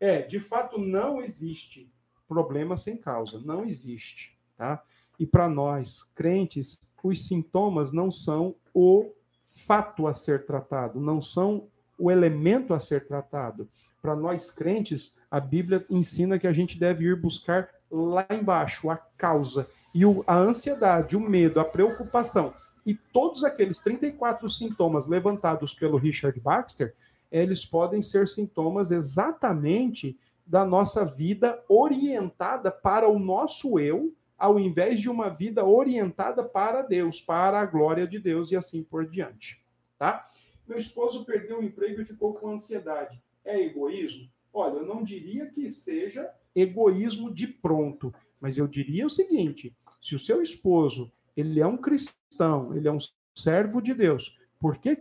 É, 0.00 0.22
de 0.22 0.40
fato, 0.40 0.78
não 0.78 1.22
existe 1.22 1.92
problema 2.26 2.74
sem 2.74 2.96
causa, 2.96 3.38
não 3.38 3.62
existe, 3.62 4.34
tá? 4.56 4.82
E 5.18 5.26
para 5.26 5.50
nós, 5.50 6.04
crentes, 6.14 6.80
os 7.04 7.26
sintomas 7.26 7.92
não 7.92 8.10
são 8.10 8.54
o 8.72 9.12
fato 9.50 10.06
a 10.06 10.14
ser 10.14 10.46
tratado, 10.46 10.98
não 10.98 11.20
são 11.20 11.68
o 11.98 12.10
elemento 12.10 12.72
a 12.72 12.80
ser 12.80 13.06
tratado. 13.06 13.68
Para 14.00 14.16
nós 14.16 14.50
crentes, 14.50 15.14
a 15.30 15.38
Bíblia 15.38 15.84
ensina 15.90 16.38
que 16.38 16.46
a 16.46 16.52
gente 16.54 16.78
deve 16.78 17.04
ir 17.04 17.20
buscar 17.20 17.68
lá 17.90 18.26
embaixo 18.30 18.88
a 18.88 18.96
causa 18.96 19.68
e 19.94 20.06
o, 20.06 20.24
a 20.26 20.34
ansiedade, 20.34 21.14
o 21.14 21.20
medo, 21.20 21.60
a 21.60 21.64
preocupação 21.64 22.54
e 22.84 22.94
todos 22.94 23.44
aqueles 23.44 23.78
34 23.78 24.48
sintomas 24.50 25.06
levantados 25.06 25.74
pelo 25.74 25.96
Richard 25.96 26.38
Baxter, 26.40 26.94
eles 27.30 27.64
podem 27.64 28.02
ser 28.02 28.28
sintomas 28.28 28.90
exatamente 28.90 30.18
da 30.46 30.64
nossa 30.64 31.04
vida 31.04 31.62
orientada 31.68 32.70
para 32.70 33.08
o 33.08 33.18
nosso 33.18 33.78
eu, 33.78 34.12
ao 34.36 34.58
invés 34.58 35.00
de 35.00 35.08
uma 35.08 35.28
vida 35.28 35.64
orientada 35.64 36.42
para 36.42 36.82
Deus, 36.82 37.20
para 37.20 37.60
a 37.60 37.64
glória 37.64 38.06
de 38.06 38.18
Deus 38.18 38.50
e 38.50 38.56
assim 38.56 38.82
por 38.82 39.06
diante, 39.06 39.62
tá? 39.98 40.28
Meu 40.66 40.78
esposo 40.78 41.24
perdeu 41.24 41.60
o 41.60 41.62
emprego 41.62 42.02
e 42.02 42.04
ficou 42.04 42.34
com 42.34 42.50
ansiedade. 42.50 43.22
É 43.44 43.60
egoísmo? 43.60 44.28
Olha, 44.52 44.78
eu 44.78 44.86
não 44.86 45.02
diria 45.02 45.46
que 45.46 45.70
seja 45.70 46.28
egoísmo 46.54 47.32
de 47.32 47.46
pronto, 47.46 48.12
mas 48.40 48.58
eu 48.58 48.66
diria 48.66 49.06
o 49.06 49.10
seguinte: 49.10 49.74
se 50.00 50.14
o 50.14 50.18
seu 50.18 50.42
esposo 50.42 51.12
ele 51.36 51.60
é 51.60 51.66
um 51.66 51.76
cristão, 51.76 52.74
ele 52.76 52.88
é 52.88 52.92
um 52.92 52.98
servo 53.34 53.80
de 53.80 53.94
Deus, 53.94 54.38
por 54.58 54.76
que, 54.76 54.98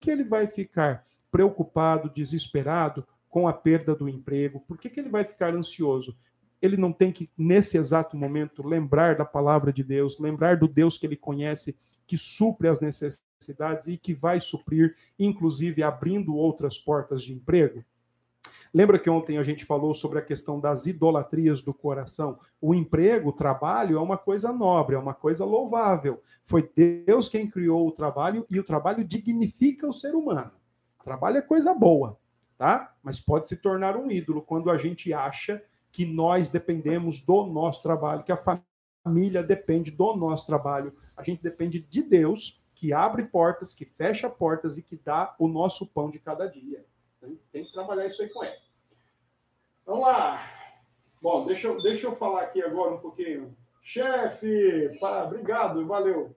que 0.00 0.10
ele 0.10 0.24
vai 0.24 0.46
ficar 0.46 1.04
preocupado, 1.30 2.10
desesperado 2.10 3.06
com 3.28 3.46
a 3.46 3.52
perda 3.52 3.94
do 3.94 4.08
emprego? 4.08 4.60
Por 4.60 4.76
que, 4.76 4.90
que 4.90 5.00
ele 5.00 5.08
vai 5.08 5.24
ficar 5.24 5.54
ansioso? 5.54 6.16
Ele 6.60 6.76
não 6.76 6.92
tem 6.92 7.12
que, 7.12 7.30
nesse 7.38 7.78
exato 7.78 8.16
momento, 8.16 8.66
lembrar 8.66 9.16
da 9.16 9.24
palavra 9.24 9.72
de 9.72 9.82
Deus, 9.82 10.18
lembrar 10.18 10.56
do 10.56 10.68
Deus 10.68 10.98
que 10.98 11.06
ele 11.06 11.16
conhece, 11.16 11.74
que 12.06 12.18
supre 12.18 12.68
as 12.68 12.80
necessidades 12.80 13.86
e 13.86 13.96
que 13.96 14.12
vai 14.12 14.40
suprir, 14.40 14.96
inclusive 15.18 15.82
abrindo 15.82 16.34
outras 16.34 16.76
portas 16.76 17.22
de 17.22 17.32
emprego? 17.32 17.84
Lembra 18.72 19.00
que 19.00 19.10
ontem 19.10 19.36
a 19.36 19.42
gente 19.42 19.64
falou 19.64 19.94
sobre 19.94 20.20
a 20.20 20.22
questão 20.22 20.60
das 20.60 20.86
idolatrias 20.86 21.60
do 21.60 21.74
coração? 21.74 22.38
O 22.60 22.72
emprego, 22.72 23.30
o 23.30 23.32
trabalho 23.32 23.98
é 23.98 24.00
uma 24.00 24.16
coisa 24.16 24.52
nobre, 24.52 24.94
é 24.94 24.98
uma 24.98 25.14
coisa 25.14 25.44
louvável. 25.44 26.22
Foi 26.44 26.70
Deus 26.74 27.28
quem 27.28 27.50
criou 27.50 27.88
o 27.88 27.92
trabalho 27.92 28.46
e 28.48 28.60
o 28.60 28.64
trabalho 28.64 29.04
dignifica 29.04 29.88
o 29.88 29.92
ser 29.92 30.14
humano. 30.14 30.52
O 31.00 31.04
trabalho 31.04 31.38
é 31.38 31.42
coisa 31.42 31.74
boa, 31.74 32.16
tá? 32.56 32.94
Mas 33.02 33.18
pode 33.18 33.48
se 33.48 33.56
tornar 33.56 33.96
um 33.96 34.08
ídolo 34.08 34.40
quando 34.40 34.70
a 34.70 34.78
gente 34.78 35.12
acha 35.12 35.62
que 35.90 36.06
nós 36.06 36.48
dependemos 36.48 37.20
do 37.20 37.46
nosso 37.46 37.82
trabalho, 37.82 38.22
que 38.22 38.32
a 38.32 38.62
família 39.04 39.42
depende 39.42 39.90
do 39.90 40.14
nosso 40.14 40.46
trabalho. 40.46 40.94
A 41.16 41.24
gente 41.24 41.42
depende 41.42 41.80
de 41.80 42.02
Deus, 42.02 42.62
que 42.72 42.92
abre 42.92 43.24
portas, 43.24 43.74
que 43.74 43.84
fecha 43.84 44.30
portas 44.30 44.78
e 44.78 44.82
que 44.82 44.96
dá 44.96 45.34
o 45.40 45.48
nosso 45.48 45.86
pão 45.86 46.08
de 46.08 46.20
cada 46.20 46.46
dia. 46.46 46.84
Tem, 47.52 47.64
que 47.64 47.72
trabalhar 47.72 48.06
isso 48.06 48.22
aí 48.22 48.28
com 48.28 48.42
ele. 48.44 48.56
Vamos 49.84 50.06
lá. 50.06 50.40
Bom, 51.20 51.46
deixa 51.46 51.68
eu, 51.68 51.80
deixa 51.82 52.06
eu 52.06 52.16
falar 52.16 52.42
aqui 52.42 52.62
agora 52.62 52.94
um 52.94 53.00
pouquinho. 53.00 53.54
Chefe, 53.82 54.98
obrigado, 55.00 55.86
valeu. 55.86 56.34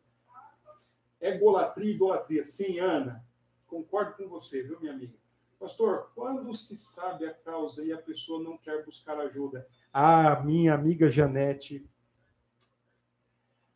Egolatria, 1.22 1.94
idolatria. 1.94 2.44
Sim, 2.44 2.80
Ana. 2.80 3.24
Concordo 3.68 4.14
com 4.18 4.28
você, 4.28 4.62
viu, 4.62 4.80
minha 4.80 4.94
amiga? 4.94 5.14
Pastor, 5.60 6.12
quando 6.14 6.54
se 6.56 6.76
sabe 6.76 7.26
a 7.26 7.34
causa 7.34 7.84
e 7.84 7.94
a 7.94 7.98
pessoa 7.98 8.44
não 8.44 8.58
quer 8.58 8.84
buscar 8.84 9.18
ajuda? 9.20 9.66
Ah, 9.94 10.42
minha 10.44 10.74
amiga 10.74 11.10
Janete, 11.10 11.88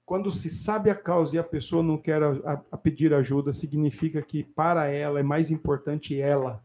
quando 0.05 0.31
se 0.31 0.49
sabe 0.49 0.89
a 0.89 0.95
causa 0.95 1.35
e 1.35 1.39
a 1.39 1.43
pessoa 1.43 1.81
não 1.81 1.97
quer 1.97 2.21
a, 2.21 2.63
a 2.71 2.77
pedir 2.77 3.13
ajuda, 3.13 3.53
significa 3.53 4.21
que 4.21 4.43
para 4.43 4.87
ela 4.87 5.19
é 5.19 5.23
mais 5.23 5.49
importante 5.49 6.19
ela 6.19 6.61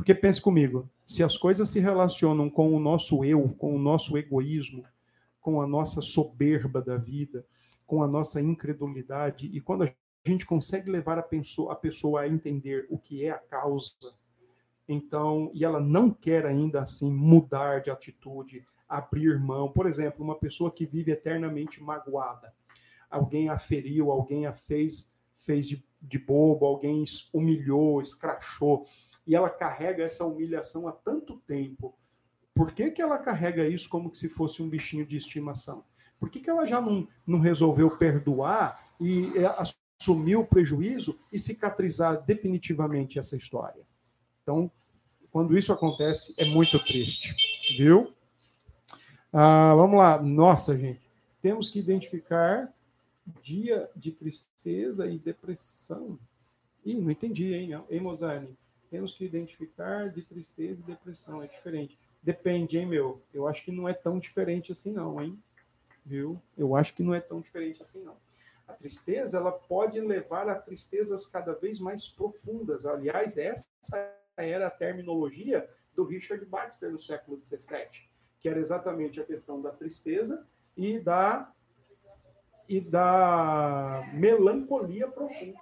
porque 0.00 0.14
pense 0.14 0.40
comigo, 0.40 0.88
se 1.04 1.22
as 1.22 1.36
coisas 1.36 1.68
se 1.68 1.78
relacionam 1.78 2.48
com 2.48 2.74
o 2.74 2.80
nosso 2.80 3.22
eu, 3.22 3.50
com 3.58 3.76
o 3.76 3.78
nosso 3.78 4.16
egoísmo, 4.16 4.82
com 5.42 5.60
a 5.60 5.66
nossa 5.66 6.00
soberba 6.00 6.80
da 6.80 6.96
vida, 6.96 7.44
com 7.86 8.02
a 8.02 8.08
nossa 8.08 8.40
incredulidade, 8.40 9.50
e 9.52 9.60
quando 9.60 9.84
a 9.84 9.94
gente 10.24 10.46
consegue 10.46 10.90
levar 10.90 11.18
a 11.18 11.22
pessoa, 11.22 11.74
a 11.74 11.76
pessoa 11.76 12.22
a 12.22 12.28
entender 12.28 12.86
o 12.88 12.96
que 12.96 13.26
é 13.26 13.30
a 13.30 13.36
causa, 13.36 13.92
então, 14.88 15.50
e 15.52 15.66
ela 15.66 15.78
não 15.80 16.08
quer 16.08 16.46
ainda 16.46 16.80
assim 16.80 17.12
mudar 17.12 17.82
de 17.82 17.90
atitude, 17.90 18.66
abrir 18.88 19.38
mão. 19.38 19.70
Por 19.70 19.86
exemplo, 19.86 20.24
uma 20.24 20.38
pessoa 20.38 20.70
que 20.70 20.86
vive 20.86 21.12
eternamente 21.12 21.82
magoada. 21.82 22.54
Alguém 23.10 23.50
a 23.50 23.58
feriu, 23.58 24.10
alguém 24.10 24.46
a 24.46 24.54
fez, 24.54 25.12
fez 25.36 25.68
de, 25.68 25.84
de 26.00 26.18
bobo, 26.18 26.64
alguém 26.64 27.04
humilhou, 27.34 28.00
escrachou 28.00 28.86
e 29.30 29.34
ela 29.36 29.48
carrega 29.48 30.02
essa 30.02 30.24
humilhação 30.24 30.88
há 30.88 30.92
tanto 30.92 31.36
tempo, 31.46 31.94
por 32.52 32.72
que, 32.72 32.90
que 32.90 33.00
ela 33.00 33.16
carrega 33.16 33.64
isso 33.64 33.88
como 33.88 34.12
se 34.12 34.28
fosse 34.28 34.60
um 34.60 34.68
bichinho 34.68 35.06
de 35.06 35.16
estimação? 35.16 35.84
Por 36.18 36.28
que, 36.28 36.40
que 36.40 36.50
ela 36.50 36.66
já 36.66 36.80
não, 36.80 37.06
não 37.24 37.38
resolveu 37.38 37.96
perdoar 37.96 38.84
e 39.00 39.30
é, 39.38 39.46
assumir 40.00 40.34
o 40.34 40.44
prejuízo 40.44 41.16
e 41.32 41.38
cicatrizar 41.38 42.20
definitivamente 42.24 43.20
essa 43.20 43.36
história? 43.36 43.84
Então, 44.42 44.68
quando 45.30 45.56
isso 45.56 45.72
acontece, 45.72 46.34
é 46.36 46.46
muito 46.46 46.84
triste, 46.84 47.32
viu? 47.78 48.12
Ah, 49.32 49.74
vamos 49.76 49.96
lá. 49.96 50.20
Nossa, 50.20 50.76
gente. 50.76 51.00
Temos 51.40 51.70
que 51.70 51.78
identificar 51.78 52.68
dia 53.44 53.88
de 53.94 54.10
tristeza 54.10 55.06
e 55.06 55.20
depressão. 55.20 56.18
Ih, 56.84 57.00
não 57.00 57.12
entendi, 57.12 57.54
hein, 57.54 57.74
hein? 57.88 58.56
Temos 58.90 59.14
que 59.14 59.24
identificar 59.24 60.10
de 60.10 60.22
tristeza 60.22 60.80
e 60.80 60.84
depressão. 60.84 61.42
É 61.42 61.46
diferente. 61.46 61.98
Depende, 62.22 62.78
hein, 62.78 62.86
meu? 62.86 63.22
Eu 63.32 63.46
acho 63.46 63.64
que 63.64 63.72
não 63.72 63.88
é 63.88 63.94
tão 63.94 64.18
diferente 64.18 64.72
assim, 64.72 64.92
não, 64.92 65.22
hein? 65.22 65.42
Viu? 66.04 66.40
Eu 66.56 66.76
acho 66.76 66.94
que 66.94 67.02
não 67.02 67.14
é 67.14 67.20
tão 67.20 67.40
diferente 67.40 67.80
assim, 67.80 68.04
não. 68.04 68.16
A 68.66 68.72
tristeza, 68.72 69.38
ela 69.38 69.52
pode 69.52 70.00
levar 70.00 70.48
a 70.48 70.54
tristezas 70.54 71.26
cada 71.26 71.54
vez 71.54 71.78
mais 71.78 72.08
profundas. 72.08 72.84
Aliás, 72.84 73.36
essa 73.36 73.68
era 74.36 74.66
a 74.66 74.70
terminologia 74.70 75.68
do 75.94 76.04
Richard 76.04 76.44
Baxter 76.46 76.90
no 76.90 77.00
século 77.00 77.42
XVII, 77.42 78.08
que 78.40 78.48
era 78.48 78.60
exatamente 78.60 79.20
a 79.20 79.24
questão 79.24 79.60
da 79.60 79.70
tristeza 79.70 80.46
e 80.76 80.98
da 80.98 81.52
e 82.68 82.80
da 82.80 84.08
melancolia 84.12 85.08
profunda, 85.08 85.58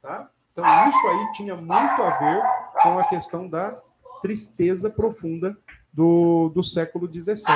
tá? 0.00 0.32
Então, 0.58 0.88
isso 0.88 1.06
aí 1.06 1.32
tinha 1.34 1.54
muito 1.54 2.02
a 2.02 2.18
ver 2.18 2.42
com 2.82 2.98
a 2.98 3.04
questão 3.04 3.48
da 3.48 3.80
tristeza 4.20 4.90
profunda 4.90 5.56
do, 5.92 6.48
do 6.48 6.64
século 6.64 7.06
XVII, 7.06 7.46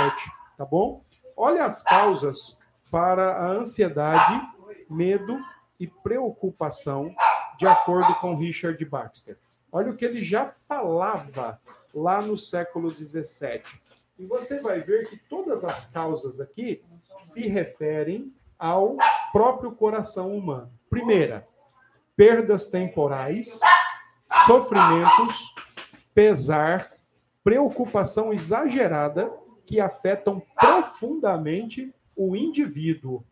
tá 0.57 0.65
bom? 0.65 1.03
Olha 1.37 1.65
as 1.65 1.83
causas 1.83 2.61
para 2.93 3.39
a 3.39 3.49
ansiedade, 3.49 4.41
medo 4.89 5.37
e 5.81 5.89
preocupação, 5.89 7.13
de 7.59 7.67
acordo 7.67 8.15
com 8.21 8.37
Richard 8.37 8.85
Baxter. 8.85 9.37
Olha 9.73 9.91
o 9.91 9.97
que 9.97 10.05
ele 10.05 10.23
já 10.23 10.47
falava 10.47 11.61
lá 11.93 12.23
no 12.23 12.39
século 12.39 12.89
XVII. 12.89 13.63
E 14.17 14.25
você 14.25 14.61
vai 14.61 14.81
ver 14.81 15.09
que 15.09 15.17
todas 15.17 15.65
as 15.65 15.87
causas 15.87 16.41
aqui 16.41 16.85
se 17.17 17.49
referem 17.49 18.33
ao 18.57 18.97
próprio 19.33 19.73
coração 19.73 20.33
humano. 20.37 20.71
Primeira, 20.89 21.49
perdas 22.23 22.67
temporais. 22.67 23.59
sofrimentos, 24.47 25.53
pesar, 26.15 26.93
preocupação 27.43 28.33
exagerada 28.33 29.29
que 29.67 29.81
afetam 29.81 30.41
profundamente 30.55 31.93
o 32.15 32.37
indivíduo. 32.37 33.25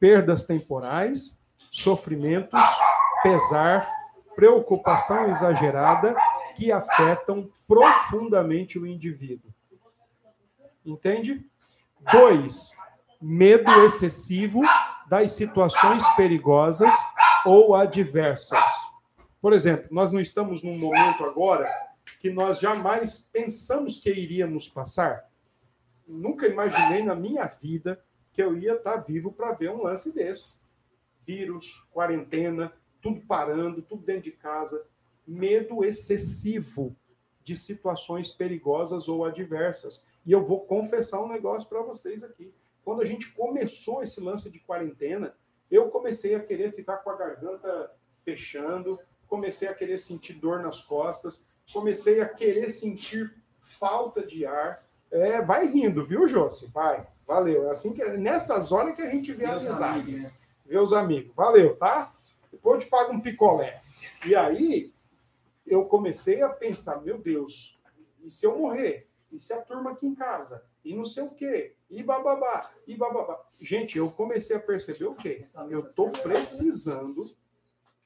Perdas 0.00 0.44
temporais, 0.44 1.38
sofrimentos, 1.70 2.58
pesar, 3.22 3.90
preocupação 4.34 5.28
exagerada 5.28 6.16
que 6.56 6.72
afetam 6.72 7.52
profundamente 7.68 8.78
o 8.78 8.86
indivíduo. 8.86 9.52
Entende? 10.82 11.44
Dois, 12.10 12.74
medo 13.20 13.70
excessivo 13.84 14.62
das 15.06 15.32
situações 15.32 16.08
perigosas 16.16 16.94
ou 17.44 17.74
adversas. 17.74 18.66
Por 19.40 19.52
exemplo, 19.52 19.88
nós 19.90 20.10
não 20.10 20.20
estamos 20.20 20.62
num 20.62 20.78
momento 20.78 21.24
agora 21.24 21.68
que 22.18 22.30
nós 22.30 22.58
jamais 22.58 23.28
pensamos 23.32 23.98
que 23.98 24.10
iríamos 24.10 24.68
passar. 24.68 25.28
Nunca 26.06 26.46
imaginei 26.46 27.02
na 27.02 27.14
minha 27.14 27.46
vida 27.46 28.02
que 28.32 28.42
eu 28.42 28.56
ia 28.56 28.74
estar 28.74 28.96
vivo 28.96 29.32
para 29.32 29.52
ver 29.52 29.70
um 29.70 29.82
lance 29.82 30.14
desse. 30.14 30.54
Vírus, 31.26 31.82
quarentena, 31.92 32.72
tudo 33.00 33.20
parando, 33.26 33.82
tudo 33.82 34.02
dentro 34.02 34.24
de 34.24 34.32
casa. 34.32 34.86
Medo 35.26 35.84
excessivo 35.84 36.94
de 37.42 37.54
situações 37.54 38.30
perigosas 38.30 39.08
ou 39.08 39.24
adversas. 39.24 40.04
E 40.24 40.32
eu 40.32 40.42
vou 40.42 40.60
confessar 40.60 41.22
um 41.22 41.28
negócio 41.28 41.68
para 41.68 41.82
vocês 41.82 42.22
aqui. 42.22 42.52
Quando 42.82 43.02
a 43.02 43.04
gente 43.04 43.32
começou 43.32 44.02
esse 44.02 44.20
lance 44.20 44.50
de 44.50 44.58
quarentena, 44.58 45.34
eu 45.74 45.90
comecei 45.90 46.34
a 46.34 46.40
querer 46.40 46.72
ficar 46.72 46.98
com 46.98 47.10
a 47.10 47.16
garganta 47.16 47.90
fechando, 48.24 48.98
comecei 49.26 49.68
a 49.68 49.74
querer 49.74 49.98
sentir 49.98 50.34
dor 50.34 50.62
nas 50.62 50.82
costas, 50.82 51.46
comecei 51.72 52.20
a 52.20 52.28
querer 52.28 52.70
sentir 52.70 53.34
falta 53.60 54.24
de 54.24 54.46
ar. 54.46 54.84
É, 55.10 55.40
vai 55.42 55.66
rindo, 55.66 56.06
viu, 56.06 56.26
Josi? 56.26 56.70
Vai, 56.72 57.06
valeu. 57.26 57.68
É 57.68 57.70
assim 57.70 57.92
que 57.92 58.04
nessas 58.12 58.72
horas 58.72 58.94
que 58.94 59.02
a 59.02 59.10
gente 59.10 59.32
vê 59.32 59.46
a 59.46 59.52
amizade, 59.52 60.12
né? 60.12 60.32
Vê 60.64 60.78
os 60.78 60.92
amigos. 60.92 61.34
Valeu, 61.34 61.76
tá? 61.76 62.14
Depois 62.50 62.76
eu 62.76 62.80
te 62.86 62.90
pago 62.90 63.12
um 63.12 63.20
picolé. 63.20 63.82
E 64.24 64.34
aí 64.34 64.92
eu 65.66 65.84
comecei 65.86 66.42
a 66.42 66.48
pensar, 66.48 67.00
meu 67.00 67.18
Deus, 67.18 67.80
e 68.22 68.30
se 68.30 68.46
eu 68.46 68.58
morrer? 68.58 69.08
E 69.32 69.38
se 69.38 69.52
a 69.52 69.60
turma 69.60 69.92
aqui 69.92 70.06
em 70.06 70.14
casa? 70.14 70.64
E 70.84 70.94
não 70.94 71.04
sei 71.04 71.22
o 71.22 71.30
quê? 71.30 71.74
E 71.90 72.02
bababá, 72.02 72.70
e 72.86 72.96
bababá. 72.96 73.42
Gente, 73.60 73.96
eu 73.96 74.10
comecei 74.10 74.56
a 74.56 74.60
perceber 74.60 75.06
o 75.06 75.14
quê? 75.14 75.44
Eu 75.70 75.80
estou 75.80 76.10
precisando 76.10 77.34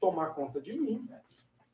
tomar 0.01 0.35
conta 0.35 0.61
de 0.61 0.73
mim. 0.73 1.09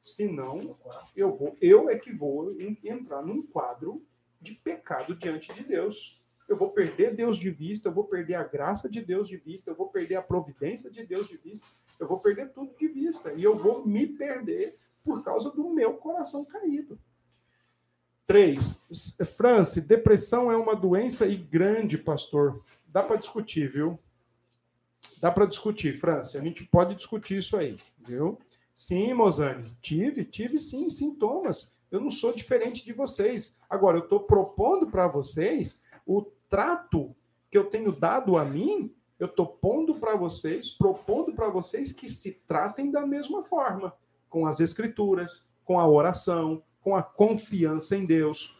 Senão, 0.03 0.77
eu 1.17 1.35
vou, 1.35 1.57
eu 1.61 1.91
é 1.91 1.99
que 1.99 2.13
vou 2.13 2.51
entrar 2.83 3.23
num 3.23 3.43
quadro 3.43 4.05
de 4.41 4.55
pecado 4.55 5.15
diante 5.15 5.53
de 5.53 5.65
Deus. 5.65 6.23
Eu 6.49 6.57
vou 6.57 6.71
perder 6.71 7.15
Deus 7.15 7.39
de 7.39 7.51
vista, 7.51 7.89
eu 7.89 7.93
vou 7.93 8.05
perder 8.05 8.35
a 8.35 8.45
graça 8.45 8.89
de 8.89 9.01
Deus 9.01 9.29
de 9.29 9.39
vista, 9.39 9.71
eu 9.71 9.75
vou 9.75 9.89
perder 9.89 10.17
a 10.17 10.23
providência 10.23 10.91
de 10.91 11.05
Deus 11.07 11.27
de 11.27 11.39
vista, 11.39 11.67
eu 11.99 12.07
vou 12.07 12.21
perder 12.21 12.53
tudo 12.53 12.75
de 12.77 12.87
vista 12.87 13.33
e 13.33 13.43
eu 13.43 13.57
vou 13.57 13.87
me 13.87 14.07
perder 14.07 14.77
por 15.03 15.23
causa 15.23 15.51
do 15.51 15.71
meu 15.71 15.95
coração 15.95 16.45
caído. 16.45 16.99
Três, 18.27 18.83
France, 19.37 19.81
depressão 19.83 20.51
é 20.51 20.57
uma 20.57 20.75
doença 20.75 21.27
e 21.27 21.37
grande, 21.37 21.99
pastor. 21.99 22.59
Dá 22.89 23.03
para 23.03 23.17
discutir, 23.17 23.71
viu? 23.71 23.99
Dá 25.21 25.31
para 25.31 25.47
discutir, 25.47 25.99
França. 25.99 26.39
A 26.39 26.41
gente 26.41 26.65
pode 26.65 26.95
discutir 26.95 27.39
isso 27.39 27.57
aí, 27.57 27.77
viu? 28.07 28.39
Sim, 28.75 29.13
Mozane, 29.13 29.71
tive, 29.81 30.25
tive 30.25 30.59
sim 30.59 30.89
sintomas. 30.89 31.75
Eu 31.91 32.01
não 32.01 32.11
sou 32.11 32.33
diferente 32.33 32.85
de 32.85 32.93
vocês. 32.93 33.57
Agora, 33.69 33.99
eu 33.99 34.05
estou 34.05 34.21
propondo 34.21 34.87
para 34.87 35.07
vocês 35.07 35.81
o 36.07 36.23
trato 36.49 37.15
que 37.51 37.59
eu 37.59 37.65
tenho 37.65 37.93
dado 37.93 38.37
a 38.37 38.45
mim, 38.45 38.93
eu 39.19 39.27
estou 39.27 39.47
pondo 39.47 39.95
para 39.95 40.17
vocês, 40.17 40.71
propondo 40.71 41.33
para 41.33 41.49
vocês 41.49 41.93
que 41.93 42.09
se 42.09 42.41
tratem 42.49 42.91
da 42.91 43.07
mesma 43.07 43.45
forma, 43.45 43.95
com 44.29 44.47
as 44.47 44.61
escrituras, 44.61 45.47
com 45.65 45.79
a 45.79 45.89
oração, 45.89 46.63
com 46.85 46.95
a 46.95 47.03
confiança 47.03 47.97
em 47.97 48.05
Deus, 48.05 48.55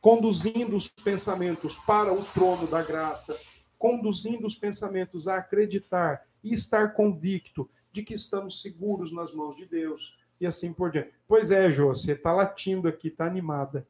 conduzindo 0.00 0.74
os 0.74 0.88
pensamentos 0.88 1.76
para 1.76 2.10
o 2.10 2.24
trono 2.24 2.66
da 2.66 2.82
graça, 2.82 3.38
conduzindo 3.78 4.46
os 4.46 4.56
pensamentos 4.56 5.28
a 5.28 5.36
acreditar 5.36 6.26
e 6.42 6.54
estar 6.54 6.94
convicto 6.94 7.68
de 7.92 8.02
que 8.02 8.14
estamos 8.14 8.62
seguros 8.62 9.12
nas 9.12 9.32
mãos 9.32 9.56
de 9.56 9.66
Deus 9.66 10.18
e 10.40 10.46
assim 10.46 10.72
por 10.72 10.90
diante. 10.90 11.12
Pois 11.28 11.50
é, 11.50 11.70
Jô, 11.70 11.88
você 11.88 12.12
está 12.12 12.32
latindo 12.32 12.88
aqui, 12.88 13.08
está 13.08 13.26
animada. 13.26 13.86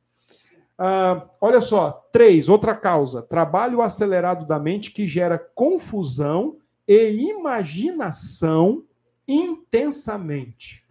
Ah, 0.77 1.29
olha 1.41 1.61
só, 1.61 2.09
três, 2.13 2.49
outra 2.49 2.75
causa: 2.75 3.23
trabalho 3.23 3.83
acelerado 3.83 4.45
da 4.47 4.59
mente 4.59 4.91
que 4.91 5.07
gera 5.07 5.39
confusão 5.39 6.59
e 6.89 7.29
imaginação 7.29 8.83
intensamente. 9.29 10.85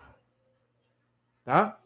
Tá? 1.44 1.79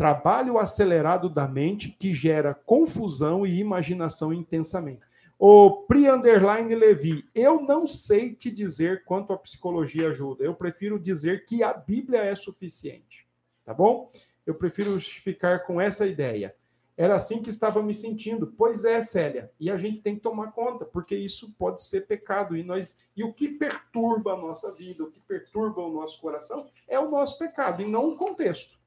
Trabalho 0.00 0.56
acelerado 0.56 1.28
da 1.28 1.46
mente 1.46 1.90
que 1.90 2.14
gera 2.14 2.54
confusão 2.54 3.46
e 3.46 3.58
imaginação 3.58 4.32
intensamente. 4.32 5.02
O 5.38 5.82
Pri 5.82 6.08
Underline 6.08 6.74
Levi, 6.74 7.28
eu 7.34 7.60
não 7.60 7.86
sei 7.86 8.34
te 8.34 8.50
dizer 8.50 9.04
quanto 9.04 9.34
a 9.34 9.36
psicologia 9.36 10.08
ajuda. 10.08 10.42
Eu 10.42 10.54
prefiro 10.54 10.98
dizer 10.98 11.44
que 11.44 11.62
a 11.62 11.74
Bíblia 11.74 12.22
é 12.22 12.34
suficiente. 12.34 13.28
Tá 13.62 13.74
bom? 13.74 14.10
Eu 14.46 14.54
prefiro 14.54 14.98
ficar 14.98 15.66
com 15.66 15.78
essa 15.78 16.06
ideia. 16.06 16.56
Era 16.96 17.16
assim 17.16 17.42
que 17.42 17.50
estava 17.50 17.82
me 17.82 17.92
sentindo. 17.92 18.46
Pois 18.56 18.86
é, 18.86 19.02
Célia. 19.02 19.52
E 19.60 19.70
a 19.70 19.76
gente 19.76 20.00
tem 20.00 20.14
que 20.14 20.22
tomar 20.22 20.52
conta, 20.52 20.86
porque 20.86 21.14
isso 21.14 21.54
pode 21.58 21.82
ser 21.82 22.06
pecado. 22.06 22.56
E, 22.56 22.62
nós, 22.62 23.04
e 23.14 23.22
o 23.22 23.34
que 23.34 23.48
perturba 23.48 24.32
a 24.32 24.38
nossa 24.38 24.74
vida, 24.74 25.04
o 25.04 25.10
que 25.10 25.20
perturba 25.20 25.82
o 25.82 25.92
nosso 25.92 26.18
coração, 26.22 26.70
é 26.88 26.98
o 26.98 27.10
nosso 27.10 27.38
pecado, 27.38 27.82
e 27.82 27.86
não 27.86 28.08
o 28.08 28.16
contexto. 28.16 28.79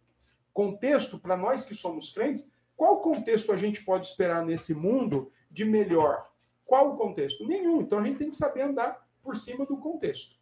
Contexto, 0.53 1.17
para 1.19 1.35
nós 1.35 1.65
que 1.65 1.73
somos 1.73 2.13
crentes, 2.13 2.53
qual 2.75 3.01
contexto 3.01 3.51
a 3.51 3.57
gente 3.57 3.83
pode 3.83 4.07
esperar 4.07 4.45
nesse 4.45 4.73
mundo 4.73 5.31
de 5.49 5.65
melhor? 5.65 6.29
Qual 6.65 6.93
o 6.93 6.97
contexto? 6.97 7.47
Nenhum. 7.47 7.81
Então 7.81 7.99
a 7.99 8.03
gente 8.03 8.17
tem 8.17 8.29
que 8.29 8.37
saber 8.37 8.61
andar 8.61 9.07
por 9.21 9.37
cima 9.37 9.65
do 9.65 9.77
contexto. 9.77 10.35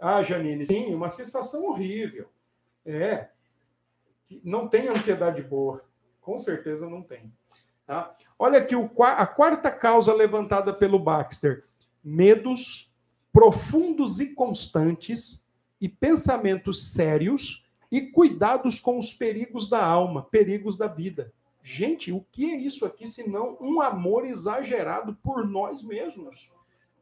Ah, 0.00 0.22
Janine, 0.22 0.66
sim, 0.66 0.94
uma 0.94 1.08
sensação 1.08 1.64
horrível. 1.64 2.28
É. 2.84 3.28
Não 4.42 4.66
tem 4.66 4.88
ansiedade 4.88 5.42
boa. 5.42 5.84
Com 6.20 6.38
certeza 6.38 6.88
não 6.88 7.02
tem. 7.02 7.32
Tá? 7.86 8.14
Olha 8.38 8.58
aqui 8.58 8.74
o, 8.74 8.90
a 9.02 9.26
quarta 9.26 9.70
causa 9.70 10.12
levantada 10.12 10.72
pelo 10.72 10.98
Baxter: 10.98 11.64
medos 12.02 12.92
profundos 13.32 14.20
e 14.20 14.34
constantes 14.34 15.44
e 15.80 15.88
pensamentos 15.88 16.92
sérios 16.92 17.61
e 17.92 18.00
cuidados 18.00 18.80
com 18.80 18.98
os 18.98 19.12
perigos 19.12 19.68
da 19.68 19.84
alma, 19.84 20.22
perigos 20.22 20.78
da 20.78 20.86
vida. 20.86 21.30
Gente, 21.62 22.10
o 22.10 22.24
que 22.32 22.50
é 22.50 22.56
isso 22.56 22.86
aqui 22.86 23.06
senão 23.06 23.58
um 23.60 23.82
amor 23.82 24.24
exagerado 24.24 25.14
por 25.22 25.46
nós 25.46 25.82
mesmos? 25.82 26.50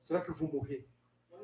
Será 0.01 0.21
que 0.21 0.31
eu 0.31 0.35
vou 0.35 0.53
morrer? 0.53 0.85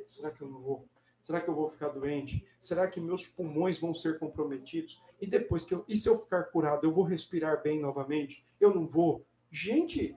Será 0.05 0.32
que 0.32 0.42
eu 0.42 0.49
não 0.49 0.61
vou? 0.61 0.84
Será 1.22 1.40
que 1.40 1.49
eu 1.49 1.55
vou 1.55 1.70
ficar 1.70 1.90
doente? 1.90 2.44
Será 2.61 2.88
que 2.88 3.01
meus 3.01 3.24
pulmões 3.24 3.78
vão 3.78 3.94
ser 3.94 4.18
comprometidos? 4.18 5.01
E 5.20 5.26
depois 5.28 5.64
que 5.64 5.74
eu, 5.74 5.84
e 5.86 5.97
se 5.97 6.09
eu 6.09 6.18
ficar 6.18 6.44
curado, 6.44 6.84
eu 6.84 6.92
vou 6.92 7.05
respirar 7.05 7.62
bem 7.62 7.80
novamente? 7.80 8.44
Eu 8.61 8.74
não 8.74 8.84
vou? 8.84 9.24
Gente, 9.49 10.16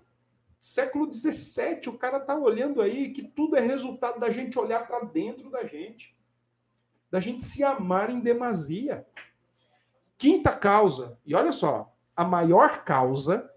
século 0.59 1.13
XVII, 1.13 1.87
o 1.87 1.97
cara 1.99 2.19
tá 2.19 2.35
olhando 2.35 2.81
aí 2.81 3.11
que 3.13 3.23
tudo 3.23 3.55
é 3.55 3.61
resultado 3.61 4.19
da 4.19 4.31
gente 4.31 4.57
olhar 4.57 4.87
para 4.87 5.05
dentro 5.05 5.51
da 5.51 5.63
gente, 5.65 6.15
da 7.11 7.19
gente 7.19 7.43
se 7.43 7.63
amar 7.63 8.09
em 8.09 8.19
demasia. 8.19 9.05
Quinta 10.17 10.51
causa, 10.55 11.17
e 11.25 11.33
olha 11.33 11.51
só, 11.51 11.95
a 12.15 12.23
maior 12.23 12.83
causa, 12.83 13.49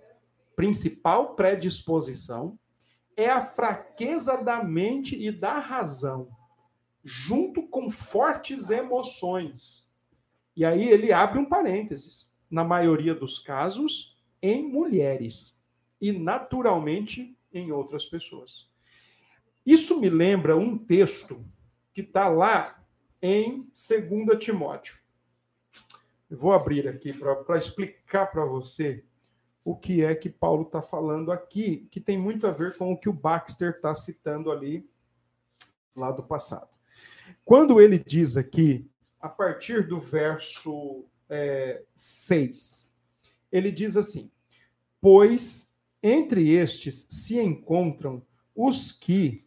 principal 0.55 1.34
predisposição, 1.34 2.59
é 3.16 3.28
a 3.28 3.44
fraqueza 3.44 4.36
da 4.36 4.62
mente 4.62 5.16
e 5.16 5.30
da 5.30 5.59
razão, 5.59 6.28
junto 7.05 7.62
com 7.68 7.90
fortes 7.90 8.70
emoções. 8.70 9.90
E 10.57 10.64
aí 10.64 10.88
ele 10.88 11.12
abre 11.12 11.38
um 11.38 11.44
parênteses. 11.44 12.30
Na 12.50 12.62
maioria 12.62 13.14
dos 13.14 13.38
casos, 13.38 14.14
em 14.42 14.70
mulheres. 14.70 15.59
E, 16.00 16.12
naturalmente, 16.12 17.36
em 17.53 17.72
outras 17.72 18.05
pessoas. 18.05 18.70
Isso 19.64 20.00
me 20.00 20.11
lembra 20.11 20.57
um 20.57 20.76
texto 20.76 21.44
que 21.94 22.03
está 22.03 22.28
lá 22.28 22.82
em 23.22 23.70
2 23.72 24.38
Timóteo. 24.38 24.98
Eu 26.28 26.36
vou 26.36 26.52
abrir 26.52 26.88
aqui 26.88 27.12
para 27.12 27.56
explicar 27.56 28.26
para 28.26 28.44
você 28.44 29.04
o 29.64 29.76
que 29.76 30.04
é 30.04 30.14
que 30.14 30.28
Paulo 30.28 30.64
está 30.64 30.82
falando 30.82 31.30
aqui, 31.30 31.86
que 31.90 32.00
tem 32.00 32.18
muito 32.18 32.46
a 32.46 32.50
ver 32.50 32.76
com 32.76 32.92
o 32.92 32.98
que 32.98 33.08
o 33.08 33.12
Baxter 33.12 33.70
está 33.76 33.94
citando 33.94 34.50
ali 34.50 34.90
lá 35.94 36.10
do 36.10 36.22
passado. 36.22 36.68
Quando 37.44 37.80
ele 37.80 37.98
diz 37.98 38.36
aqui 38.36 38.90
a 39.20 39.28
partir 39.28 39.86
do 39.86 40.00
verso 40.00 41.06
é, 41.32 41.82
6. 41.94 42.92
Ele 43.50 43.72
diz 43.72 43.96
assim: 43.96 44.30
Pois 45.00 45.74
entre 46.02 46.50
estes 46.50 47.06
se 47.08 47.40
encontram 47.40 48.22
os 48.54 48.92
que 48.92 49.46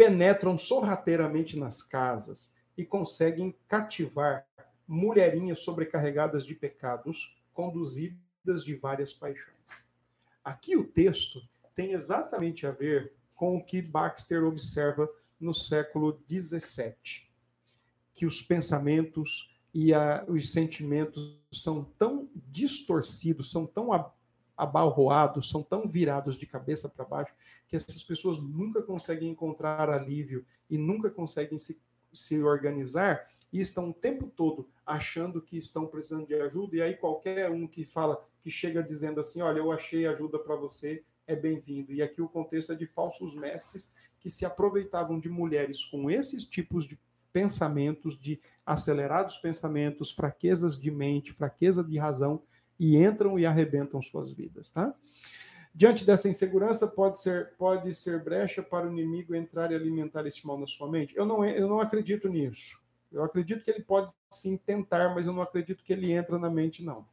penetram 0.00 0.56
sorrateiramente 0.56 1.58
nas 1.58 1.82
casas 1.82 2.50
e 2.74 2.86
conseguem 2.86 3.54
cativar 3.68 4.46
mulherinhas 4.88 5.60
sobrecarregadas 5.60 6.46
de 6.46 6.54
pecados, 6.54 7.38
conduzidas 7.52 8.64
de 8.64 8.74
várias 8.76 9.12
paixões. 9.12 9.84
Aqui 10.42 10.74
o 10.74 10.86
texto 10.86 11.46
tem 11.74 11.92
exatamente 11.92 12.66
a 12.66 12.70
ver 12.70 13.12
com 13.34 13.58
o 13.58 13.62
que 13.62 13.82
Baxter 13.82 14.42
observa 14.42 15.06
no 15.38 15.52
século 15.52 16.18
XVII, 16.26 17.28
que 18.14 18.24
os 18.24 18.40
pensamentos 18.40 19.54
e 19.74 19.92
a, 19.92 20.24
os 20.26 20.50
sentimentos 20.50 21.36
são 21.52 21.84
tão 21.98 22.26
distorcidos, 22.34 23.52
são 23.52 23.66
tão 23.66 23.92
abalroados, 24.60 25.48
são 25.48 25.62
tão 25.62 25.88
virados 25.88 26.36
de 26.36 26.46
cabeça 26.46 26.88
para 26.88 27.04
baixo, 27.04 27.34
que 27.66 27.76
essas 27.76 28.02
pessoas 28.02 28.38
nunca 28.38 28.82
conseguem 28.82 29.30
encontrar 29.30 29.88
alívio 29.88 30.44
e 30.68 30.76
nunca 30.76 31.10
conseguem 31.10 31.58
se, 31.58 31.80
se 32.12 32.42
organizar 32.42 33.26
e 33.52 33.60
estão 33.60 33.90
o 33.90 33.94
tempo 33.94 34.26
todo 34.26 34.68
achando 34.86 35.40
que 35.40 35.56
estão 35.56 35.86
precisando 35.86 36.26
de 36.26 36.34
ajuda, 36.34 36.76
e 36.76 36.82
aí 36.82 36.94
qualquer 36.94 37.50
um 37.50 37.66
que 37.66 37.84
fala, 37.84 38.22
que 38.42 38.50
chega 38.50 38.82
dizendo 38.82 39.20
assim, 39.20 39.40
olha, 39.40 39.58
eu 39.58 39.72
achei 39.72 40.06
ajuda 40.06 40.38
para 40.38 40.56
você, 40.56 41.02
é 41.26 41.34
bem-vindo. 41.34 41.92
E 41.92 42.02
aqui 42.02 42.20
o 42.20 42.28
contexto 42.28 42.72
é 42.72 42.76
de 42.76 42.86
falsos 42.86 43.34
mestres 43.34 43.92
que 44.18 44.28
se 44.28 44.44
aproveitavam 44.44 45.18
de 45.18 45.28
mulheres 45.28 45.84
com 45.84 46.10
esses 46.10 46.44
tipos 46.44 46.86
de 46.86 46.98
pensamentos, 47.32 48.18
de 48.18 48.40
acelerados 48.66 49.38
pensamentos, 49.38 50.10
fraquezas 50.10 50.80
de 50.80 50.90
mente, 50.90 51.32
fraqueza 51.32 51.82
de 51.82 51.98
razão, 51.98 52.42
e 52.80 52.96
entram 52.96 53.38
e 53.38 53.44
arrebentam 53.44 54.00
suas 54.00 54.32
vidas, 54.32 54.70
tá? 54.70 54.94
Diante 55.74 56.04
dessa 56.04 56.30
insegurança, 56.30 56.88
pode 56.88 57.20
ser, 57.20 57.52
pode 57.58 57.94
ser 57.94 58.24
brecha 58.24 58.62
para 58.62 58.88
o 58.88 58.90
inimigo 58.90 59.34
entrar 59.34 59.70
e 59.70 59.74
alimentar 59.74 60.26
esse 60.26 60.44
mal 60.44 60.58
na 60.58 60.66
sua 60.66 60.90
mente? 60.90 61.14
Eu 61.14 61.26
não, 61.26 61.44
eu 61.44 61.68
não 61.68 61.78
acredito 61.78 62.26
nisso. 62.26 62.80
Eu 63.12 63.22
acredito 63.22 63.62
que 63.62 63.70
ele 63.70 63.82
pode 63.82 64.10
sim 64.30 64.56
tentar, 64.56 65.14
mas 65.14 65.26
eu 65.26 65.32
não 65.32 65.42
acredito 65.42 65.84
que 65.84 65.92
ele 65.92 66.10
entra 66.10 66.38
na 66.38 66.48
mente, 66.48 66.82
não. 66.82 67.06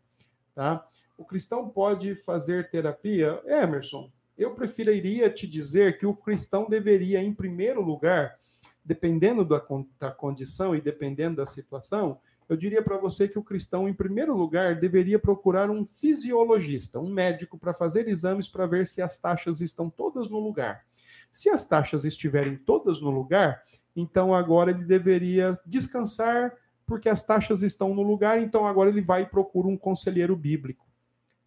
Tá? 0.55 0.87
O 1.17 1.25
cristão 1.25 1.69
pode 1.69 2.15
fazer 2.15 2.69
terapia? 2.69 3.41
Emerson, 3.45 4.09
eu 4.37 4.55
preferiria 4.55 5.29
te 5.29 5.45
dizer 5.45 5.99
que 5.99 6.05
o 6.05 6.15
cristão 6.15 6.67
deveria, 6.69 7.21
em 7.21 7.33
primeiro 7.33 7.81
lugar, 7.81 8.37
dependendo 8.85 9.43
da, 9.43 9.61
da 9.99 10.11
condição 10.11 10.73
e 10.73 10.79
dependendo 10.79 11.35
da 11.35 11.45
situação, 11.45 12.19
eu 12.49 12.55
diria 12.55 12.81
para 12.81 12.97
você 12.97 13.27
que 13.27 13.37
o 13.37 13.43
cristão, 13.43 13.89
em 13.89 13.93
primeiro 13.93 14.35
lugar, 14.35 14.79
deveria 14.79 15.19
procurar 15.19 15.69
um 15.69 15.85
fisiologista, 15.85 16.99
um 16.99 17.09
médico, 17.09 17.57
para 17.57 17.73
fazer 17.73 18.07
exames 18.07 18.47
para 18.47 18.65
ver 18.65 18.87
se 18.87 19.01
as 19.01 19.17
taxas 19.17 19.59
estão 19.59 19.89
todas 19.89 20.29
no 20.29 20.39
lugar. 20.39 20.85
Se 21.29 21.49
as 21.49 21.65
taxas 21.65 22.05
estiverem 22.05 22.55
todas 22.55 23.01
no 23.01 23.09
lugar, 23.09 23.63
então 23.95 24.33
agora 24.33 24.71
ele 24.71 24.85
deveria 24.85 25.59
descansar, 25.65 26.53
porque 26.85 27.09
as 27.09 27.21
taxas 27.21 27.63
estão 27.63 27.93
no 27.93 28.01
lugar, 28.01 28.41
então 28.41 28.65
agora 28.65 28.89
ele 28.89 29.01
vai 29.01 29.23
e 29.23 29.27
procura 29.27 29.67
um 29.67 29.77
conselheiro 29.77 30.35
bíblico. 30.35 30.87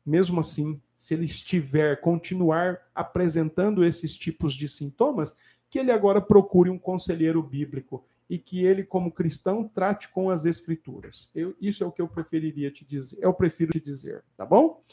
Mesmo 0.05 0.41
assim, 0.41 0.81
se 0.95 1.15
ele 1.15 1.25
estiver, 1.25 2.01
continuar 2.01 2.79
apresentando 2.95 3.83
esses 3.83 4.15
tipos 4.15 4.53
de 4.53 4.69
sintomas, 4.69 5.35
que 5.71 5.79
ele 5.79 5.91
agora 5.91 6.21
procure 6.21 6.69
um 6.69 6.79
conselheiro 6.79 7.43
bíblico 7.43 8.05
e 8.31 8.39
que 8.39 8.65
ele, 8.65 8.85
como 8.85 9.11
cristão, 9.11 9.67
trate 9.67 10.09
com 10.09 10.31
as 10.31 10.45
escrituras. 10.45 11.29
Eu, 11.35 11.57
isso 11.61 11.83
é 11.83 11.87
o 11.87 11.91
que 11.91 12.01
eu 12.01 12.07
preferiria 12.07 12.71
te 12.71 12.85
dizer, 12.85 13.19
eu 13.21 13.35
prefiro 13.35 13.73
te 13.73 13.81
dizer, 13.81 14.23
tá 14.37 14.47
bom? 14.47 14.85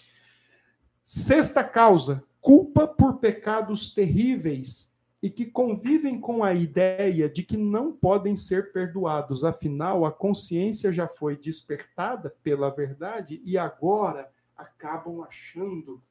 Sexta 1.06 1.64
causa, 1.64 2.24
culpa 2.42 2.88
por 2.88 3.20
pecados 3.20 3.94
terríveis 3.94 4.92
e 5.22 5.30
que 5.30 5.46
convivem 5.46 6.20
com 6.20 6.44
a 6.44 6.56
ideia 6.56 7.30
de 7.30 7.44
que 7.44 7.56
não 7.56 7.94
podem 7.94 8.36
ser 8.36 8.72
perdoados. 8.72 9.44
Afinal, 9.44 10.04
a 10.04 10.12
consciência 10.12 10.92
já 10.92 11.08
foi 11.08 11.38
despertada 11.38 12.36
pela 12.42 12.72
verdade 12.72 13.40
e 13.46 13.56
agora 13.56 14.32
acabam 14.56 15.22
achando 15.22 16.02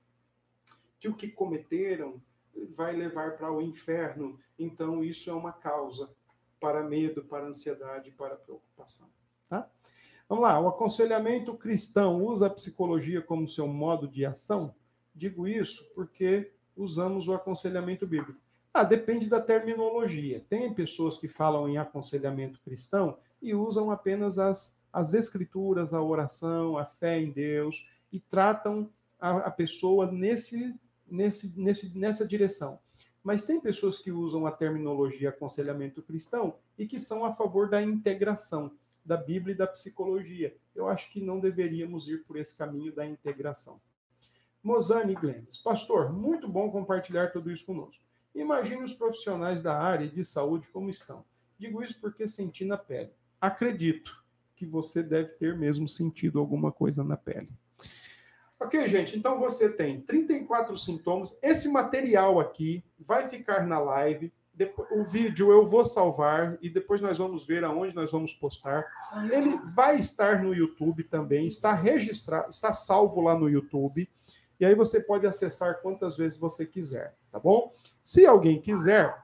que 1.00 1.08
o 1.08 1.14
que 1.14 1.26
cometeram 1.26 2.22
vai 2.76 2.94
levar 2.94 3.36
para 3.36 3.52
o 3.52 3.60
inferno. 3.60 4.38
Então, 4.56 5.02
isso 5.02 5.28
é 5.28 5.34
uma 5.34 5.52
causa 5.52 6.08
para 6.60 6.82
medo, 6.82 7.22
para 7.24 7.46
ansiedade, 7.46 8.10
para 8.10 8.36
preocupação. 8.36 9.06
Tá? 9.48 9.68
Vamos 10.28 10.42
lá, 10.42 10.58
o 10.60 10.68
aconselhamento 10.68 11.54
cristão 11.54 12.24
usa 12.24 12.46
a 12.46 12.50
psicologia 12.50 13.22
como 13.22 13.48
seu 13.48 13.68
modo 13.68 14.08
de 14.08 14.26
ação? 14.26 14.74
Digo 15.14 15.46
isso 15.46 15.88
porque 15.94 16.52
usamos 16.76 17.28
o 17.28 17.32
aconselhamento 17.32 18.06
bíblico. 18.06 18.40
Ah, 18.74 18.84
depende 18.84 19.28
da 19.28 19.40
terminologia. 19.40 20.44
Tem 20.48 20.74
pessoas 20.74 21.16
que 21.16 21.28
falam 21.28 21.68
em 21.68 21.78
aconselhamento 21.78 22.60
cristão 22.60 23.16
e 23.40 23.54
usam 23.54 23.90
apenas 23.90 24.38
as, 24.38 24.78
as 24.92 25.14
escrituras, 25.14 25.94
a 25.94 26.02
oração, 26.02 26.76
a 26.76 26.84
fé 26.84 27.18
em 27.18 27.30
Deus 27.30 27.88
e 28.12 28.20
tratam 28.20 28.90
a, 29.18 29.30
a 29.38 29.50
pessoa 29.50 30.10
nesse, 30.10 30.78
nesse, 31.06 31.58
nesse, 31.58 31.98
nessa 31.98 32.26
direção. 32.26 32.78
Mas 33.26 33.44
tem 33.44 33.60
pessoas 33.60 33.98
que 33.98 34.12
usam 34.12 34.46
a 34.46 34.52
terminologia 34.52 35.30
aconselhamento 35.30 36.00
cristão 36.00 36.54
e 36.78 36.86
que 36.86 36.96
são 36.96 37.24
a 37.24 37.34
favor 37.34 37.68
da 37.68 37.82
integração 37.82 38.70
da 39.04 39.16
Bíblia 39.16 39.52
e 39.52 39.58
da 39.58 39.66
psicologia. 39.66 40.56
Eu 40.72 40.88
acho 40.88 41.10
que 41.10 41.20
não 41.20 41.40
deveríamos 41.40 42.06
ir 42.06 42.22
por 42.22 42.36
esse 42.36 42.56
caminho 42.56 42.94
da 42.94 43.04
integração. 43.04 43.80
Mozane 44.62 45.16
Glendes, 45.16 45.58
pastor, 45.58 46.12
muito 46.12 46.46
bom 46.46 46.70
compartilhar 46.70 47.32
tudo 47.32 47.50
isso 47.50 47.66
conosco. 47.66 48.00
Imagine 48.32 48.84
os 48.84 48.94
profissionais 48.94 49.60
da 49.60 49.76
área 49.76 50.06
de 50.06 50.22
saúde 50.22 50.68
como 50.72 50.88
estão. 50.88 51.24
Digo 51.58 51.82
isso 51.82 52.00
porque 52.00 52.28
senti 52.28 52.64
na 52.64 52.78
pele. 52.78 53.10
Acredito 53.40 54.24
que 54.54 54.64
você 54.64 55.02
deve 55.02 55.30
ter 55.30 55.58
mesmo 55.58 55.88
sentido 55.88 56.38
alguma 56.38 56.70
coisa 56.70 57.02
na 57.02 57.16
pele. 57.16 57.50
Ok, 58.58 58.88
gente, 58.88 59.18
então 59.18 59.38
você 59.38 59.70
tem 59.70 60.00
34 60.00 60.76
sintomas. 60.78 61.36
Esse 61.42 61.68
material 61.68 62.40
aqui 62.40 62.82
vai 62.98 63.28
ficar 63.28 63.66
na 63.66 63.78
live. 63.78 64.32
O 64.90 65.04
vídeo 65.04 65.52
eu 65.52 65.66
vou 65.66 65.84
salvar 65.84 66.56
e 66.62 66.70
depois 66.70 67.02
nós 67.02 67.18
vamos 67.18 67.46
ver 67.46 67.62
aonde 67.64 67.94
nós 67.94 68.10
vamos 68.10 68.32
postar. 68.32 68.86
Ele 69.30 69.58
vai 69.74 69.96
estar 69.96 70.42
no 70.42 70.54
YouTube 70.54 71.04
também, 71.04 71.46
está 71.46 71.74
registrado, 71.74 72.48
está 72.48 72.72
salvo 72.72 73.20
lá 73.20 73.38
no 73.38 73.50
YouTube. 73.50 74.08
E 74.58 74.64
aí 74.64 74.74
você 74.74 75.00
pode 75.00 75.26
acessar 75.26 75.82
quantas 75.82 76.16
vezes 76.16 76.38
você 76.38 76.64
quiser, 76.64 77.14
tá 77.30 77.38
bom? 77.38 77.70
Se 78.02 78.24
alguém 78.24 78.58
quiser, 78.58 79.14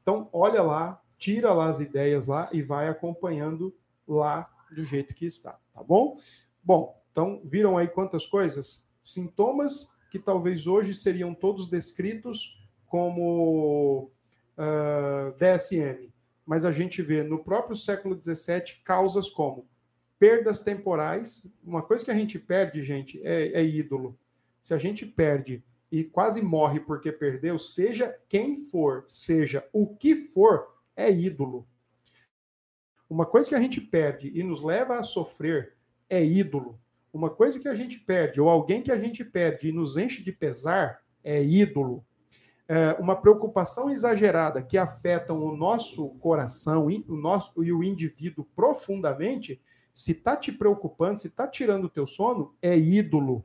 então 0.00 0.28
olha 0.32 0.62
lá, 0.62 1.02
tira 1.18 1.52
lá 1.52 1.68
as 1.68 1.80
ideias 1.80 2.28
lá 2.28 2.48
e 2.52 2.62
vai 2.62 2.88
acompanhando 2.88 3.76
lá 4.06 4.48
do 4.70 4.84
jeito 4.84 5.12
que 5.12 5.26
está, 5.26 5.58
tá 5.74 5.82
bom? 5.82 6.16
Bom, 6.62 6.97
então, 7.18 7.42
viram 7.44 7.76
aí 7.76 7.88
quantas 7.88 8.24
coisas? 8.24 8.86
Sintomas 9.02 9.90
que 10.08 10.20
talvez 10.20 10.68
hoje 10.68 10.94
seriam 10.94 11.34
todos 11.34 11.68
descritos 11.68 12.64
como 12.86 14.04
uh, 14.04 14.10
ah, 14.56 15.34
DSM, 15.36 16.12
mas 16.46 16.64
a 16.64 16.70
gente 16.70 17.02
vê 17.02 17.24
no 17.24 17.42
próprio 17.42 17.76
século 17.76 18.16
XVII 18.22 18.76
causas 18.84 19.28
como 19.28 19.66
perdas 20.16 20.60
temporais. 20.60 21.44
Uma 21.64 21.82
coisa 21.82 22.04
que 22.04 22.12
a 22.12 22.14
gente 22.14 22.38
perde, 22.38 22.84
gente, 22.84 23.20
é, 23.24 23.48
é 23.48 23.64
ídolo. 23.64 24.16
Se 24.62 24.72
a 24.72 24.78
gente 24.78 25.04
perde 25.04 25.64
e 25.90 26.04
quase 26.04 26.40
morre 26.40 26.78
porque 26.78 27.10
perdeu, 27.10 27.58
seja 27.58 28.16
quem 28.28 28.58
for, 28.66 29.02
seja 29.08 29.68
o 29.72 29.88
que 29.96 30.14
for, 30.14 30.72
é 30.94 31.12
ídolo. 31.12 31.66
Uma 33.10 33.26
coisa 33.26 33.48
que 33.48 33.56
a 33.56 33.60
gente 33.60 33.80
perde 33.80 34.30
e 34.32 34.44
nos 34.44 34.62
leva 34.62 35.00
a 35.00 35.02
sofrer 35.02 35.74
é 36.08 36.24
ídolo. 36.24 36.78
Uma 37.12 37.30
coisa 37.30 37.58
que 37.58 37.68
a 37.68 37.74
gente 37.74 37.98
perde, 37.98 38.40
ou 38.40 38.48
alguém 38.48 38.82
que 38.82 38.92
a 38.92 38.98
gente 38.98 39.24
perde 39.24 39.68
e 39.68 39.72
nos 39.72 39.96
enche 39.96 40.22
de 40.22 40.32
pesar, 40.32 41.00
é 41.24 41.42
ídolo. 41.42 42.04
É 42.68 42.92
uma 43.00 43.16
preocupação 43.16 43.90
exagerada 43.90 44.62
que 44.62 44.76
afeta 44.76 45.32
o 45.32 45.56
nosso 45.56 46.10
coração 46.20 46.86
o 46.86 47.16
nosso, 47.16 47.64
e 47.64 47.72
o 47.72 47.82
indivíduo 47.82 48.46
profundamente, 48.54 49.60
se 49.94 50.12
está 50.12 50.36
te 50.36 50.52
preocupando, 50.52 51.18
se 51.18 51.28
está 51.28 51.48
tirando 51.48 51.84
o 51.84 51.88
teu 51.88 52.06
sono, 52.06 52.54
é 52.60 52.78
ídolo. 52.78 53.44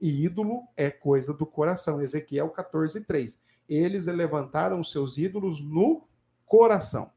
E 0.00 0.24
ídolo 0.24 0.62
é 0.76 0.90
coisa 0.90 1.32
do 1.32 1.46
coração. 1.46 2.02
Ezequiel 2.02 2.50
14, 2.50 3.04
3. 3.04 3.40
Eles 3.68 4.06
levantaram 4.06 4.82
seus 4.82 5.18
ídolos 5.18 5.60
no 5.60 6.06
coração. 6.44 7.12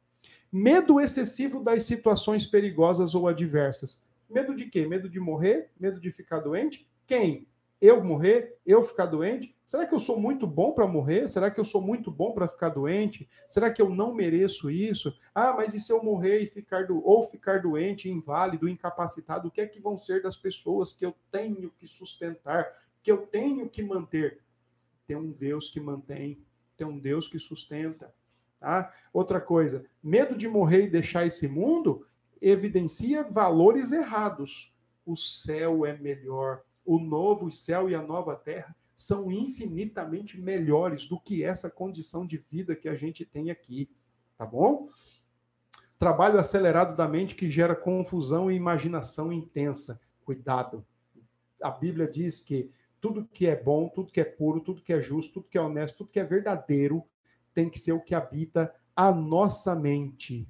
Medo 0.52 1.00
excessivo 1.00 1.64
das 1.64 1.84
situações 1.84 2.46
perigosas 2.46 3.16
ou 3.16 3.28
adversas. 3.28 4.04
Medo 4.32 4.56
de 4.56 4.66
quê? 4.66 4.88
Medo 4.88 5.10
de 5.10 5.20
morrer? 5.20 5.72
Medo 5.80 6.00
de 6.00 6.12
ficar 6.12 6.40
doente? 6.40 6.90
Quem? 7.06 7.48
Eu 7.82 8.04
morrer? 8.04 8.58
Eu 8.66 8.84
ficar 8.84 9.08
doente? 9.08 9.56
Será 9.66 9.88
que 9.88 9.94
eu 9.94 10.00
sou 10.00 10.20
muito 10.20 10.46
bom 10.46 10.72
para 10.72 10.88
morrer? 10.88 11.28
Será 11.28 11.50
que 11.50 11.60
eu 11.60 11.66
sou 11.66 11.82
muito 11.82 12.12
bom 12.12 12.32
para 12.32 12.48
ficar 12.48 12.70
doente? 12.70 13.28
Será 13.48 13.72
que 13.72 13.82
eu 13.82 13.90
não 13.90 14.14
mereço 14.14 14.70
isso? 14.70 15.14
Ah, 15.34 15.52
mas 15.52 15.74
e 15.74 15.80
se 15.80 15.92
eu 15.92 16.04
morrer 16.04 16.40
e 16.40 16.48
ficar 16.48 16.86
do 16.86 17.04
ou 17.04 17.24
ficar 17.24 17.62
doente, 17.62 18.10
inválido, 18.10 18.70
incapacitado, 18.70 19.48
o 19.48 19.52
que 19.52 19.62
é 19.62 19.68
que 19.68 19.80
vão 19.80 19.98
ser 19.98 20.22
das 20.22 20.38
pessoas 20.38 20.94
que 20.94 21.06
eu 21.06 21.16
tenho 21.32 21.72
que 21.72 21.88
sustentar, 21.88 22.72
que 23.02 23.12
eu 23.12 23.26
tenho 23.26 23.68
que 23.68 23.82
manter? 23.82 24.42
Tem 25.08 25.18
um 25.18 25.32
Deus 25.32 25.68
que 25.68 25.80
mantém, 25.80 26.40
tem 26.78 26.86
um 26.86 27.00
Deus 27.00 27.28
que 27.28 27.40
sustenta. 27.40 28.14
Tá? 28.60 28.94
Outra 29.12 29.42
coisa, 29.42 29.84
medo 30.04 30.38
de 30.38 30.48
morrer 30.48 30.84
e 30.84 30.90
deixar 30.90 31.26
esse 31.26 31.48
mundo 31.48 32.06
evidencia 32.42 33.24
valores 33.24 33.92
errados. 33.92 34.74
O 35.06 35.16
céu 35.16 35.86
é 35.86 35.98
melhor, 35.98 36.64
o 36.86 37.00
novo 37.00 37.52
céu 37.52 37.90
e 37.90 37.96
a 37.96 38.02
nova 38.02 38.36
terra 38.36 38.76
são 38.96 39.32
infinitamente 39.32 40.40
melhores 40.40 41.08
do 41.08 41.20
que 41.20 41.44
essa 41.44 41.70
condição 41.70 42.26
de 42.26 42.38
vida 42.38 42.76
que 42.76 42.88
a 42.88 42.96
gente 42.96 43.26
tem 43.26 43.50
aqui, 43.50 43.90
tá 44.38 44.46
bom? 44.46 44.90
Trabalho 45.98 46.40
acelerado 46.40 46.96
da 46.96 47.08
mente 47.08 47.36
que 47.36 47.50
gera 47.50 47.76
confusão 47.76 48.52
e 48.52 48.56
imaginação 48.56 49.32
intensa. 49.32 50.00
Cuidado. 50.24 50.86
A 51.62 51.72
Bíblia 51.72 52.08
diz 52.08 52.42
que 52.42 52.72
tudo 53.00 53.26
que 53.26 53.48
é 53.48 53.56
bom, 53.56 53.90
tudo 53.90 54.12
que 54.12 54.22
é 54.22 54.24
puro, 54.24 54.62
tudo 54.62 54.82
que 54.82 54.94
é 54.94 55.02
justo, 55.02 55.34
tudo 55.34 55.50
que 55.50 55.58
é 55.58 55.62
honesto, 55.62 56.00
tudo 56.00 56.12
que 56.12 56.20
é 56.20 56.24
verdadeiro 56.24 57.04
tem 57.54 57.70
que 57.70 57.80
ser 57.80 57.92
o 57.94 58.02
que 58.02 58.16
habita 58.16 58.74
a 58.96 59.12
nossa 59.12 59.76
mente. 59.76 60.48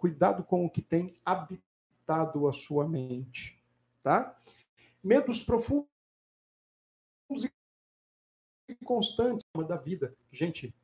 Cuidado 0.00 0.42
com 0.42 0.64
o 0.64 0.70
que 0.70 0.80
tem 0.80 1.14
habitado 1.22 2.48
a 2.48 2.54
sua 2.54 2.88
mente, 2.88 3.62
tá? 4.02 4.34
Medos 5.04 5.42
profundos 5.42 5.90
e 8.66 8.74
constantes 8.82 9.44
da 9.68 9.76
vida. 9.76 10.16
Gente, 10.32 10.74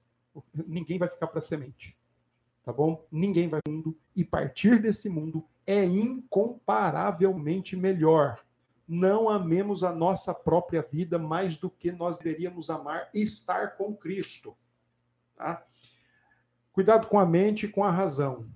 ninguém 0.55 0.99
vai 0.99 1.09
ficar 1.09 1.29
para 1.29 1.41
semente. 1.41 1.97
Tá 2.62 2.75
bom? 2.75 3.07
Ninguém 3.11 3.49
vai 3.49 3.62
mundo 3.67 3.97
e 4.14 4.23
partir 4.23 4.83
desse 4.83 5.09
mundo 5.09 5.43
é 5.67 5.83
incomparavelmente 5.83 7.75
melhor. 7.75 8.45
Não 8.87 9.31
amemos 9.31 9.83
a 9.83 9.95
nossa 9.95 10.35
própria 10.35 10.83
vida 10.83 11.19
mais 11.19 11.57
do 11.57 11.71
que 11.71 11.91
nós 11.91 12.19
deveríamos 12.19 12.69
amar 12.69 13.09
estar 13.14 13.79
com 13.79 13.97
Cristo. 13.97 14.55
Tá? 15.35 15.67
Cuidado 16.71 17.07
com 17.07 17.19
a 17.19 17.25
mente 17.25 17.64
e 17.64 17.73
com 17.73 17.83
a 17.83 17.91
razão. 17.91 18.55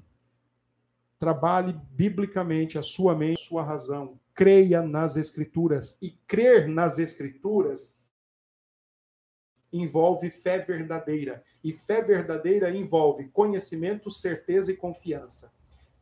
Trabalhe 1.21 1.79
biblicamente 1.91 2.79
a 2.79 2.83
sua 2.83 3.15
mente, 3.15 3.43
a 3.43 3.45
sua 3.45 3.63
razão. 3.63 4.19
Creia 4.35 4.81
nas 4.81 5.19
Escrituras. 5.19 5.99
E 6.01 6.13
crer 6.27 6.67
nas 6.67 6.99
Escrituras 6.99 7.95
envolve 9.71 10.31
fé 10.31 10.59
verdadeira. 10.61 11.45
E 11.63 11.75
fé 11.75 12.01
verdadeira 12.03 12.75
envolve 12.75 13.29
conhecimento, 13.29 14.11
certeza 14.11 14.73
e 14.73 14.77
confiança. 14.79 15.53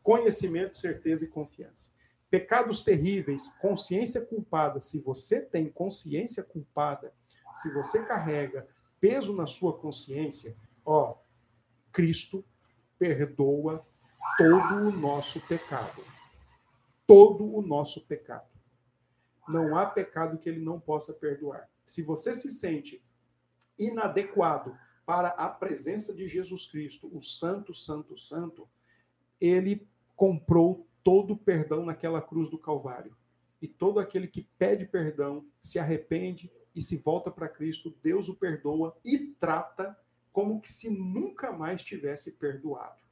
Conhecimento, 0.04 0.78
certeza 0.78 1.24
e 1.24 1.28
confiança. 1.28 1.92
Pecados 2.30 2.84
terríveis, 2.84 3.48
consciência 3.60 4.24
culpada. 4.24 4.80
Se 4.80 5.00
você 5.00 5.40
tem 5.40 5.68
consciência 5.68 6.44
culpada, 6.44 7.12
se 7.56 7.74
você 7.74 8.04
carrega 8.04 8.68
peso 9.00 9.34
na 9.34 9.48
sua 9.48 9.76
consciência, 9.76 10.54
ó, 10.84 11.16
Cristo 11.90 12.44
perdoa 12.96 13.84
todo 14.36 14.74
o 14.74 14.92
nosso 14.92 15.40
pecado. 15.40 16.04
Todo 17.06 17.44
o 17.54 17.62
nosso 17.62 18.06
pecado. 18.06 18.48
Não 19.48 19.76
há 19.76 19.86
pecado 19.86 20.38
que 20.38 20.48
ele 20.48 20.60
não 20.60 20.78
possa 20.78 21.14
perdoar. 21.14 21.68
Se 21.86 22.02
você 22.02 22.34
se 22.34 22.50
sente 22.50 23.02
inadequado 23.78 24.76
para 25.06 25.28
a 25.28 25.48
presença 25.48 26.14
de 26.14 26.28
Jesus 26.28 26.66
Cristo, 26.66 27.10
o 27.16 27.22
Santo, 27.22 27.74
Santo, 27.74 28.18
Santo, 28.18 28.68
ele 29.40 29.88
comprou 30.14 30.86
todo 31.02 31.32
o 31.32 31.38
perdão 31.38 31.84
naquela 31.84 32.20
cruz 32.20 32.50
do 32.50 32.58
Calvário. 32.58 33.16
E 33.62 33.66
todo 33.66 33.98
aquele 33.98 34.28
que 34.28 34.42
pede 34.58 34.84
perdão, 34.84 35.46
se 35.60 35.78
arrepende 35.78 36.52
e 36.74 36.82
se 36.82 36.96
volta 36.96 37.30
para 37.30 37.48
Cristo, 37.48 37.96
Deus 38.02 38.28
o 38.28 38.34
perdoa 38.34 38.96
e 39.04 39.18
trata 39.40 39.98
como 40.32 40.60
que 40.60 40.70
se 40.70 40.90
nunca 40.90 41.50
mais 41.50 41.82
tivesse 41.82 42.32
perdoado, 42.32 43.02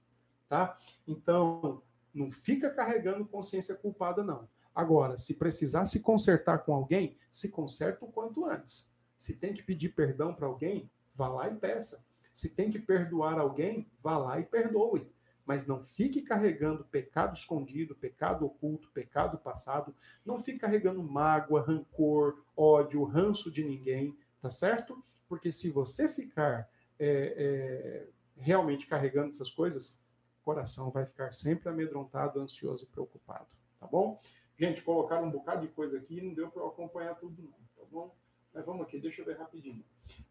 tá? 0.49 0.77
Então, 1.07 1.83
não 2.15 2.31
fica 2.31 2.71
carregando 2.71 3.27
consciência 3.27 3.75
culpada 3.75 4.23
não. 4.23 4.49
Agora, 4.75 5.17
se 5.17 5.39
precisar 5.39 5.87
se 5.87 6.01
consertar 6.01 6.59
com 6.59 6.75
alguém, 6.75 7.17
se 7.31 7.51
conserta 7.51 8.05
o 8.05 8.13
quanto 8.13 8.45
antes. 8.45 8.93
Se 9.17 9.35
tem 9.35 9.55
que 9.55 9.63
pedir 9.63 9.91
perdão 9.91 10.35
para 10.35 10.47
alguém, 10.47 10.91
vá 11.15 11.29
lá 11.29 11.49
e 11.49 11.55
peça. 11.55 12.05
Se 12.33 12.51
tem 12.51 12.71
que 12.71 12.79
perdoar 12.79 13.39
alguém, 13.39 13.91
vá 14.03 14.19
lá 14.19 14.39
e 14.39 14.45
perdoe. 14.45 15.11
Mas 15.47 15.67
não 15.67 15.83
fique 15.83 16.21
carregando 16.21 16.85
pecado 16.85 17.35
escondido, 17.35 17.95
pecado 17.95 18.45
oculto, 18.45 18.91
pecado 18.91 19.39
passado. 19.39 19.95
Não 20.25 20.39
fique 20.39 20.59
carregando 20.59 21.03
mágoa, 21.03 21.63
rancor, 21.63 22.45
ódio, 22.55 23.05
ranço 23.05 23.51
de 23.51 23.65
ninguém, 23.65 24.15
tá 24.43 24.51
certo? 24.51 25.03
Porque 25.29 25.51
se 25.51 25.71
você 25.71 26.09
ficar 26.09 26.69
é, 26.99 27.35
é, 27.39 28.09
realmente 28.37 28.87
carregando 28.87 29.29
essas 29.29 29.51
coisas, 29.51 29.99
coração 30.47 30.93
vai 30.93 31.05
ficar 31.05 31.33
sempre 31.33 31.69
amedrontado, 31.69 32.41
ansioso 32.41 32.85
e 32.85 32.87
preocupado, 32.87 33.49
tá 33.81 33.87
bom? 33.89 34.21
Gente, 34.57 34.81
colocaram 34.81 35.27
um 35.27 35.31
bocado 35.31 35.63
de 35.63 35.73
coisa 35.73 35.99
aqui, 35.99 36.21
não 36.21 36.33
deu 36.33 36.49
para 36.49 36.65
acompanhar 36.65 37.17
tudo, 37.17 37.43
não, 37.43 37.51
tá 37.51 37.83
bom? 37.91 38.15
Mas 38.55 38.65
vamos 38.65 38.87
aqui, 38.87 39.01
deixa 39.01 39.23
eu 39.23 39.27
ver 39.27 39.37
rapidinho. 39.37 39.85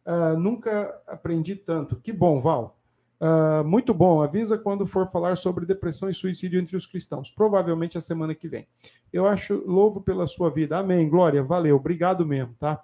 Uh, 0.06 0.40
nunca 0.40 1.00
aprendi 1.06 1.56
tanto. 1.56 1.98
Que 1.98 2.14
bom, 2.14 2.42
Val. 2.42 2.80
Uh, 3.20 3.64
muito 3.66 3.94
bom. 3.94 4.24
Avisa 4.24 4.58
quando 4.58 4.88
for 4.88 5.06
falar 5.12 5.38
sobre 5.38 5.66
depressão 5.66 6.10
e 6.10 6.16
suicídio 6.16 6.60
entre 6.60 6.76
os 6.76 6.88
cristãos. 6.88 7.30
Provavelmente 7.30 7.98
a 7.98 8.02
semana 8.02 8.34
que 8.34 8.48
vem. 8.48 8.68
Eu 9.14 9.28
acho 9.28 9.62
louvo 9.68 10.02
pela 10.02 10.26
sua 10.26 10.50
vida. 10.50 10.78
Amém. 10.80 11.08
Glória. 11.08 11.44
Valeu. 11.44 11.76
Obrigado 11.76 12.26
mesmo, 12.26 12.56
tá? 12.56 12.84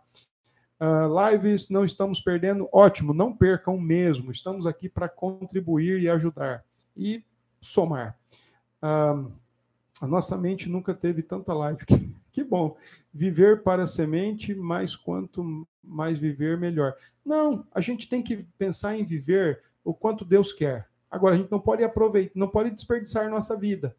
Uh, 0.79 1.31
lives 1.31 1.69
não 1.69 1.83
estamos 1.83 2.21
perdendo. 2.21 2.69
Ótimo. 2.71 3.11
Não 3.11 3.35
percam 3.35 3.79
mesmo. 3.79 4.31
Estamos 4.31 4.67
aqui 4.67 4.87
para 4.87 5.09
contribuir 5.09 5.99
e 6.01 6.07
ajudar 6.07 6.63
e 6.95 7.23
somar. 7.59 8.17
Uh, 8.81 9.31
a 10.01 10.07
nossa 10.07 10.37
mente 10.37 10.67
nunca 10.67 10.93
teve 10.93 11.21
tanta 11.21 11.53
live. 11.53 11.85
Que, 11.85 12.15
que 12.31 12.43
bom. 12.45 12.77
Viver 13.13 13.61
para 13.61 13.83
a 13.83 13.87
semente, 13.87 14.55
mas 14.55 14.95
quanto 14.95 15.67
mais 15.83 16.17
viver, 16.17 16.57
melhor. 16.57 16.95
Não, 17.25 17.67
a 17.73 17.81
gente 17.81 18.07
tem 18.07 18.23
que 18.23 18.37
pensar 18.57 18.97
em 18.97 19.03
viver 19.03 19.61
o 19.83 19.93
quanto 19.93 20.23
Deus 20.23 20.53
quer. 20.53 20.87
Agora, 21.09 21.35
a 21.35 21.37
gente 21.37 21.51
não 21.51 21.59
pode 21.59 21.83
aproveitar, 21.83 22.31
não 22.33 22.47
pode 22.47 22.71
desperdiçar 22.71 23.29
nossa 23.29 23.57
vida. 23.57 23.95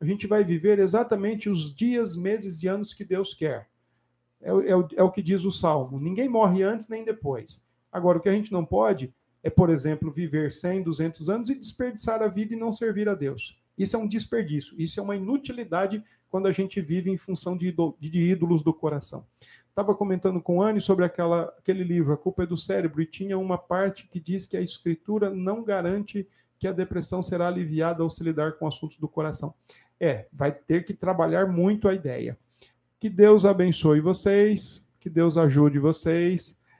A 0.00 0.06
gente 0.06 0.26
vai 0.26 0.42
viver 0.42 0.78
exatamente 0.78 1.50
os 1.50 1.74
dias, 1.74 2.16
meses 2.16 2.62
e 2.62 2.68
anos 2.68 2.94
que 2.94 3.04
Deus 3.04 3.34
quer. 3.34 3.68
É, 4.40 4.50
é, 4.50 4.72
é 4.96 5.02
o 5.02 5.10
que 5.10 5.22
diz 5.22 5.44
o 5.44 5.52
Salmo. 5.52 6.00
Ninguém 6.00 6.28
morre 6.28 6.62
antes 6.62 6.88
nem 6.88 7.04
depois. 7.04 7.64
Agora, 7.92 8.18
o 8.18 8.20
que 8.20 8.28
a 8.28 8.32
gente 8.32 8.52
não 8.52 8.64
pode 8.64 9.14
é, 9.46 9.50
por 9.50 9.70
exemplo, 9.70 10.10
viver 10.10 10.50
100, 10.50 10.82
200 10.82 11.30
anos 11.30 11.50
e 11.50 11.54
desperdiçar 11.54 12.20
a 12.20 12.26
vida 12.26 12.52
e 12.52 12.58
não 12.58 12.72
servir 12.72 13.08
a 13.08 13.14
Deus. 13.14 13.56
Isso 13.78 13.94
é 13.94 13.98
um 13.98 14.08
desperdício, 14.08 14.74
isso 14.76 14.98
é 14.98 15.02
uma 15.04 15.14
inutilidade 15.14 16.02
quando 16.28 16.48
a 16.48 16.50
gente 16.50 16.80
vive 16.80 17.12
em 17.12 17.16
função 17.16 17.56
de, 17.56 17.72
ídolos 18.00 18.64
do 18.64 18.74
coração. 18.74 19.24
Estava 19.68 19.94
comentando 19.94 20.40
com 20.40 20.60
Anne 20.60 20.80
sobre 20.80 21.04
aquela, 21.04 21.44
aquele 21.58 21.84
livro, 21.84 22.12
A 22.12 22.16
Culpa 22.16 22.42
é 22.42 22.46
do 22.46 22.56
Cérebro, 22.56 23.00
e 23.00 23.06
tinha 23.06 23.38
uma 23.38 23.56
parte 23.56 24.08
que 24.08 24.18
diz 24.18 24.48
que 24.48 24.56
a 24.56 24.60
escritura 24.60 25.30
não 25.30 25.62
garante 25.62 26.26
que 26.58 26.66
a 26.66 26.72
depressão 26.72 27.22
será 27.22 27.46
aliviada 27.46 28.02
ao 28.02 28.10
se 28.10 28.24
lidar 28.24 28.54
com 28.54 28.66
assuntos 28.66 28.96
do 28.96 29.06
coração. 29.06 29.54
É, 30.00 30.26
vai 30.32 30.50
ter 30.50 30.84
que 30.84 30.92
trabalhar 30.92 31.46
muito 31.46 31.88
a 31.88 31.94
ideia. 31.94 32.36
Que 32.98 33.08
Deus 33.08 33.44
abençoe 33.44 34.00
vocês, 34.00 34.90
que 34.98 35.08
Deus 35.08 35.36
ajude 35.36 35.78
vocês. 35.78 36.60